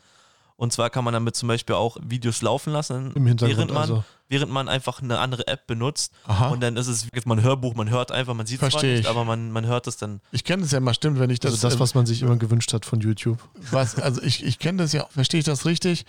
Und 0.58 0.72
zwar 0.74 0.90
kann 0.90 1.04
man 1.04 1.14
damit 1.14 1.36
zum 1.36 1.48
Beispiel 1.48 1.76
auch 1.76 1.98
Videos 2.04 2.42
laufen 2.44 2.72
lassen, 2.74 3.12
Im 3.16 3.26
Hintergrund, 3.26 3.58
während 3.58 3.72
man, 3.74 3.82
also. 3.82 4.04
Während 4.32 4.52
man 4.52 4.68
einfach 4.70 5.02
eine 5.02 5.20
andere 5.20 5.46
App 5.48 5.68
benutzt. 5.68 6.14
Aha. 6.26 6.48
Und 6.48 6.62
dann 6.64 6.78
ist 6.78 6.88
es 6.88 7.08
jetzt 7.14 7.28
mal 7.28 7.38
ein 7.38 7.44
Hörbuch, 7.44 7.76
man 7.76 7.90
hört 7.92 8.12
einfach, 8.12 8.34
man 8.34 8.46
sieht 8.48 8.62
es 8.64 8.70
zwar 8.72 8.82
nicht, 8.84 9.02
ich. 9.02 9.10
aber 9.10 9.26
man, 9.26 9.52
man 9.52 9.66
hört 9.68 9.86
es 9.88 9.98
dann. 9.98 10.22
Ich 10.32 10.44
kenne 10.44 10.64
das 10.64 10.72
ja 10.72 10.80
mal, 10.80 10.94
stimmt, 10.94 11.20
wenn 11.20 11.30
ich 11.30 11.40
das. 11.40 11.52
also 11.52 11.68
das, 11.68 11.76
äh, 11.76 11.80
was 11.80 11.94
man 11.94 12.06
sich 12.06 12.22
immer 12.24 12.38
gewünscht 12.38 12.74
hat 12.74 12.86
von 12.86 13.00
YouTube. 13.02 13.38
Was, 13.72 14.00
also 14.00 14.22
ich, 14.24 14.44
ich 14.44 14.58
kenne 14.58 14.80
das 14.80 14.94
ja, 14.94 15.06
verstehe 15.10 15.40
ich 15.40 15.46
das 15.46 15.66
richtig? 15.66 16.06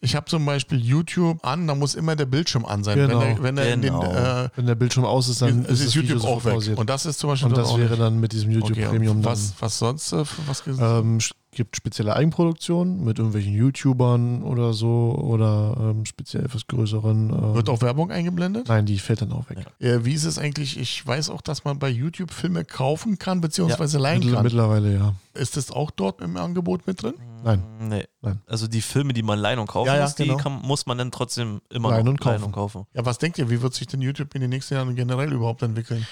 Ich 0.00 0.16
habe 0.16 0.26
zum 0.26 0.44
Beispiel 0.46 0.78
YouTube 0.84 1.44
an, 1.44 1.66
da 1.66 1.74
muss 1.74 1.94
immer 1.94 2.16
der 2.16 2.26
Bildschirm 2.26 2.64
an 2.64 2.82
sein. 2.82 2.96
Genau. 2.98 3.20
Wenn 3.20 3.28
er, 3.36 3.42
wenn 3.42 3.58
er 3.58 3.76
Genau. 3.76 4.00
den 4.02 4.10
äh, 4.16 4.48
Wenn 4.56 4.66
der 4.66 4.74
Bildschirm 4.74 5.04
aus 5.04 5.28
ist, 5.28 5.42
dann 5.42 5.64
ist 5.66 5.80
ist 5.80 5.86
das 5.88 5.94
YouTube 5.94 6.18
Video 6.20 6.28
auch 6.30 6.44
weg. 6.44 6.54
pausiert. 6.54 6.78
Und 6.78 6.88
das 6.90 7.04
ist 7.06 7.18
zum 7.18 7.28
Beispiel 7.30 7.48
Und 7.48 7.56
das 7.58 7.76
wäre 7.76 7.90
nicht. 7.90 8.00
dann 8.00 8.18
mit 8.20 8.32
diesem 8.32 8.50
YouTube 8.50 8.70
Okay, 8.72 8.86
Premium 8.86 9.20
dann. 9.22 9.32
was, 9.32 9.52
was 9.60 9.78
sonst? 9.78 10.12
Äh, 10.12 10.24
was 10.46 10.62
Ähm, 10.66 11.18
es 11.18 11.30
gibt 11.52 11.76
spezielle 11.76 12.14
Eigenproduktionen 12.14 13.02
mit 13.04 13.18
irgendwelchen 13.18 13.54
YouTubern 13.54 14.42
oder 14.42 14.72
so 14.74 15.14
oder 15.18 15.74
ähm, 15.80 16.04
speziell 16.04 16.44
etwas 16.44 16.66
größeren. 16.66 17.30
Ähm, 17.30 17.54
Wird 17.66 17.76
auch 17.78 17.82
Werbung 17.82 18.10
eingeblendet? 18.10 18.68
nein, 18.68 18.86
die 18.86 18.98
fällt 18.98 19.22
dann 19.22 19.32
auch 19.32 19.48
weg. 19.50 19.58
Äh, 19.80 20.04
wie 20.04 20.12
ist 20.14 20.24
es 20.24 20.38
eigentlich? 20.38 20.78
Ich 20.78 21.06
weiß 21.06 21.30
auch, 21.30 21.40
dass 21.40 21.64
man 21.64 21.78
bei 21.78 21.88
YouTube 21.88 22.30
Filme 22.30 22.64
kaufen 22.64 23.18
kann, 23.18 23.40
beziehungsweise 23.40 23.98
leihen 23.98 24.22
Mittl- 24.22 24.34
kann. 24.34 24.42
Mittlerweile 24.44 24.94
ja. 24.94 25.14
Ist 25.34 25.56
das 25.56 25.70
auch 25.70 25.90
dort 25.90 26.20
im 26.20 26.36
Angebot 26.36 26.86
mit 26.86 27.02
drin? 27.02 27.14
Nein. 27.44 27.62
Nee. 27.80 28.04
Nein. 28.22 28.40
Also 28.46 28.66
die 28.66 28.80
Filme, 28.80 29.12
die 29.12 29.22
man 29.22 29.38
leihen 29.38 29.58
und 29.58 29.66
kaufen 29.68 29.86
Ja, 29.88 29.96
ja, 29.96 30.02
muss, 30.04 30.14
die 30.14 30.24
genau. 30.24 30.36
kann, 30.38 30.60
muss 30.62 30.86
man 30.86 30.98
dann 30.98 31.10
trotzdem 31.10 31.60
immer 31.70 31.90
Leihen 31.90 32.04
noch 32.04 32.12
und 32.12 32.20
kaufen. 32.20 32.32
leihen 32.34 32.44
und 32.44 32.52
kaufen. 32.52 32.86
Ja, 32.94 33.04
was 33.04 33.18
denkt 33.18 33.38
ihr, 33.38 33.50
wie 33.50 33.60
wird 33.62 33.74
sich 33.74 33.86
denn 33.86 34.00
YouTube 34.02 34.34
in 34.34 34.40
den 34.40 34.50
nächsten 34.50 34.74
Jahren 34.74 34.94
generell 34.96 35.32
überhaupt 35.32 35.62
entwickeln? 35.62 36.06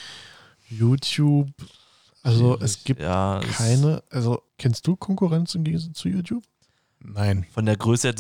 YouTube, 0.68 1.50
also 2.22 2.59
es 2.61 2.74
Schwierig. 2.74 2.84
gibt 2.84 3.00
ja, 3.00 3.40
es- 3.40 3.57
keine, 3.57 4.02
also 4.11 4.42
kennst 4.59 4.86
du 4.86 4.96
Konkurrenz 4.96 5.55
im 5.55 5.64
Gegensatz 5.64 5.98
zu 5.98 6.09
YouTube? 6.09 6.42
Nein. 7.07 7.44
Von 7.52 7.66
der 7.66 7.76
Größe 7.76 8.14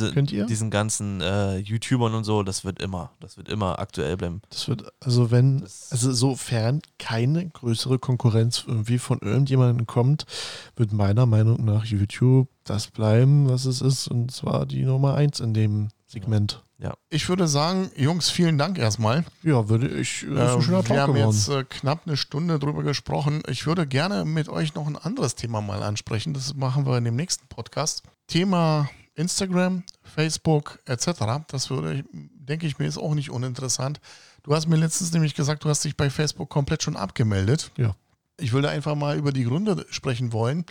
diesen 0.46 0.70
ganzen 0.70 1.20
äh, 1.22 1.56
YouTubern 1.56 2.14
und 2.14 2.24
so, 2.24 2.42
das 2.42 2.64
wird 2.64 2.80
immer, 2.82 3.12
das 3.18 3.36
wird 3.38 3.48
immer 3.48 3.78
aktuell 3.78 4.16
bleiben. 4.16 4.42
Das 4.50 4.68
wird, 4.68 4.84
also 5.00 5.30
wenn, 5.30 5.60
Das- 5.60 5.90
also 5.90 6.12
sofern 6.12 6.82
keine 6.98 7.48
größere 7.48 7.98
Konkurrenz 7.98 8.64
irgendwie 8.66 8.98
von 8.98 9.18
irgendjemandem 9.20 9.86
kommt, 9.86 10.26
wird 10.76 10.92
meiner 10.92 11.24
Meinung 11.26 11.64
nach 11.64 11.84
YouTube 11.86 12.48
das 12.64 12.88
bleiben, 12.88 13.48
was 13.48 13.64
es 13.64 13.80
ist, 13.80 14.08
und 14.08 14.30
zwar 14.30 14.66
die 14.66 14.84
Nummer 14.84 15.14
eins 15.14 15.40
in 15.40 15.54
dem 15.54 15.88
Segment. 16.14 16.62
Ich 17.08 17.28
würde 17.30 17.48
sagen, 17.48 17.90
Jungs, 17.96 18.28
vielen 18.30 18.58
Dank 18.58 18.76
erstmal. 18.78 19.24
Ja, 19.42 19.68
würde 19.70 19.88
ich, 19.88 20.18
schöner 20.18 20.60
wir 20.60 21.00
haben 21.00 21.14
geworden. 21.14 21.16
jetzt 21.34 21.48
äh, 21.48 21.64
knapp 21.64 22.02
eine 22.06 22.16
Stunde 22.16 22.58
drüber 22.58 22.82
gesprochen. 22.82 23.42
Ich 23.48 23.66
würde 23.66 23.86
gerne 23.86 24.24
mit 24.26 24.48
euch 24.50 24.74
noch 24.74 24.86
ein 24.86 24.96
anderes 24.96 25.34
Thema 25.34 25.60
mal 25.62 25.82
ansprechen. 25.82 26.34
Das 26.34 26.54
machen 26.54 26.84
wir 26.86 26.98
in 26.98 27.04
dem 27.04 27.16
nächsten 27.16 27.46
Podcast. 27.48 28.02
Thema 28.26 28.90
Instagram, 29.14 29.82
Facebook 30.02 30.78
etc. 30.84 31.06
Das 31.48 31.70
würde, 31.70 31.94
ich- 31.94 32.04
denke 32.12 32.66
ich 32.66 32.78
mir, 32.78 32.86
ist 32.86 32.98
auch 32.98 33.14
nicht 33.14 33.30
uninteressant. 33.30 34.00
Du 34.42 34.54
hast 34.54 34.66
mir 34.68 34.76
letztens 34.76 35.12
nämlich 35.12 35.34
gesagt, 35.34 35.64
du 35.64 35.70
hast 35.70 35.84
dich 35.84 35.96
bei 35.96 36.10
Facebook 36.10 36.50
komplett 36.50 36.82
schon 36.82 36.96
abgemeldet. 36.96 37.70
Ja. 37.78 37.94
Ich 38.38 38.52
würde 38.52 38.68
einfach 38.68 38.94
mal 38.94 39.16
über 39.16 39.32
die 39.32 39.44
Gründe 39.44 39.86
sprechen 39.90 40.32
wollen. 40.32 40.64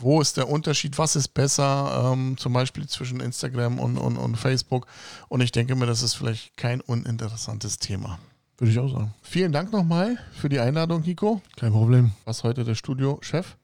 Wo 0.00 0.20
ist 0.20 0.36
der 0.36 0.48
Unterschied? 0.48 0.96
Was 0.98 1.14
ist 1.16 1.28
besser, 1.28 2.10
ähm, 2.12 2.36
zum 2.38 2.52
Beispiel 2.52 2.88
zwischen 2.88 3.20
Instagram 3.20 3.78
und, 3.78 3.98
und, 3.98 4.16
und 4.16 4.36
Facebook? 4.36 4.86
Und 5.28 5.40
ich 5.42 5.52
denke 5.52 5.74
mir, 5.76 5.86
das 5.86 6.02
ist 6.02 6.14
vielleicht 6.14 6.56
kein 6.56 6.80
uninteressantes 6.80 7.78
Thema. 7.78 8.18
Würde 8.58 8.72
ich 8.72 8.78
auch 8.78 8.90
sagen. 8.90 9.14
Vielen 9.22 9.52
Dank 9.52 9.72
nochmal 9.72 10.18
für 10.32 10.48
die 10.48 10.60
Einladung, 10.60 11.02
Nico. 11.02 11.40
Kein 11.56 11.72
Problem. 11.72 12.12
Was 12.24 12.44
heute 12.44 12.64
der 12.64 12.74
Studiochef. 12.74 13.56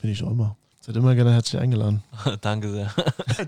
Bin 0.00 0.10
ich 0.10 0.22
auch 0.22 0.30
immer. 0.30 0.56
Seid 0.80 0.96
immer 0.96 1.14
gerne 1.14 1.32
herzlich 1.32 1.60
eingeladen. 1.60 2.02
Danke 2.40 2.70
sehr. 2.70 2.92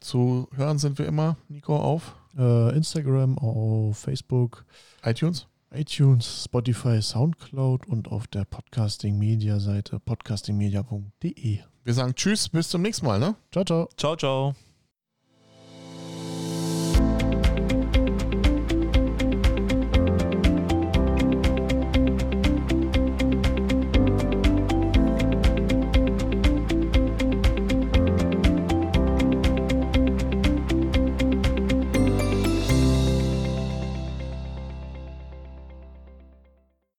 Zu 0.00 0.48
hören 0.54 0.78
sind 0.78 0.98
wir 0.98 1.06
immer, 1.06 1.36
Nico, 1.48 1.76
auf 1.76 2.14
Äh, 2.36 2.74
Instagram, 2.74 3.36
auf 3.38 3.98
Facebook, 3.98 4.64
iTunes. 5.04 5.46
iTunes, 5.74 6.44
Spotify, 6.44 7.00
Soundcloud 7.00 7.86
und 7.86 8.08
auf 8.08 8.26
der 8.26 8.44
Podcasting-Media-Seite 8.44 10.00
podcastingmedia.de. 10.00 11.58
Wir 11.84 11.94
sagen 11.94 12.14
Tschüss, 12.14 12.48
bis 12.48 12.68
zum 12.68 12.82
nächsten 12.82 13.06
Mal. 13.06 13.18
Ne? 13.18 13.34
Ciao, 13.50 13.64
ciao. 13.64 13.88
ciao, 13.96 14.16
ciao. 14.16 14.54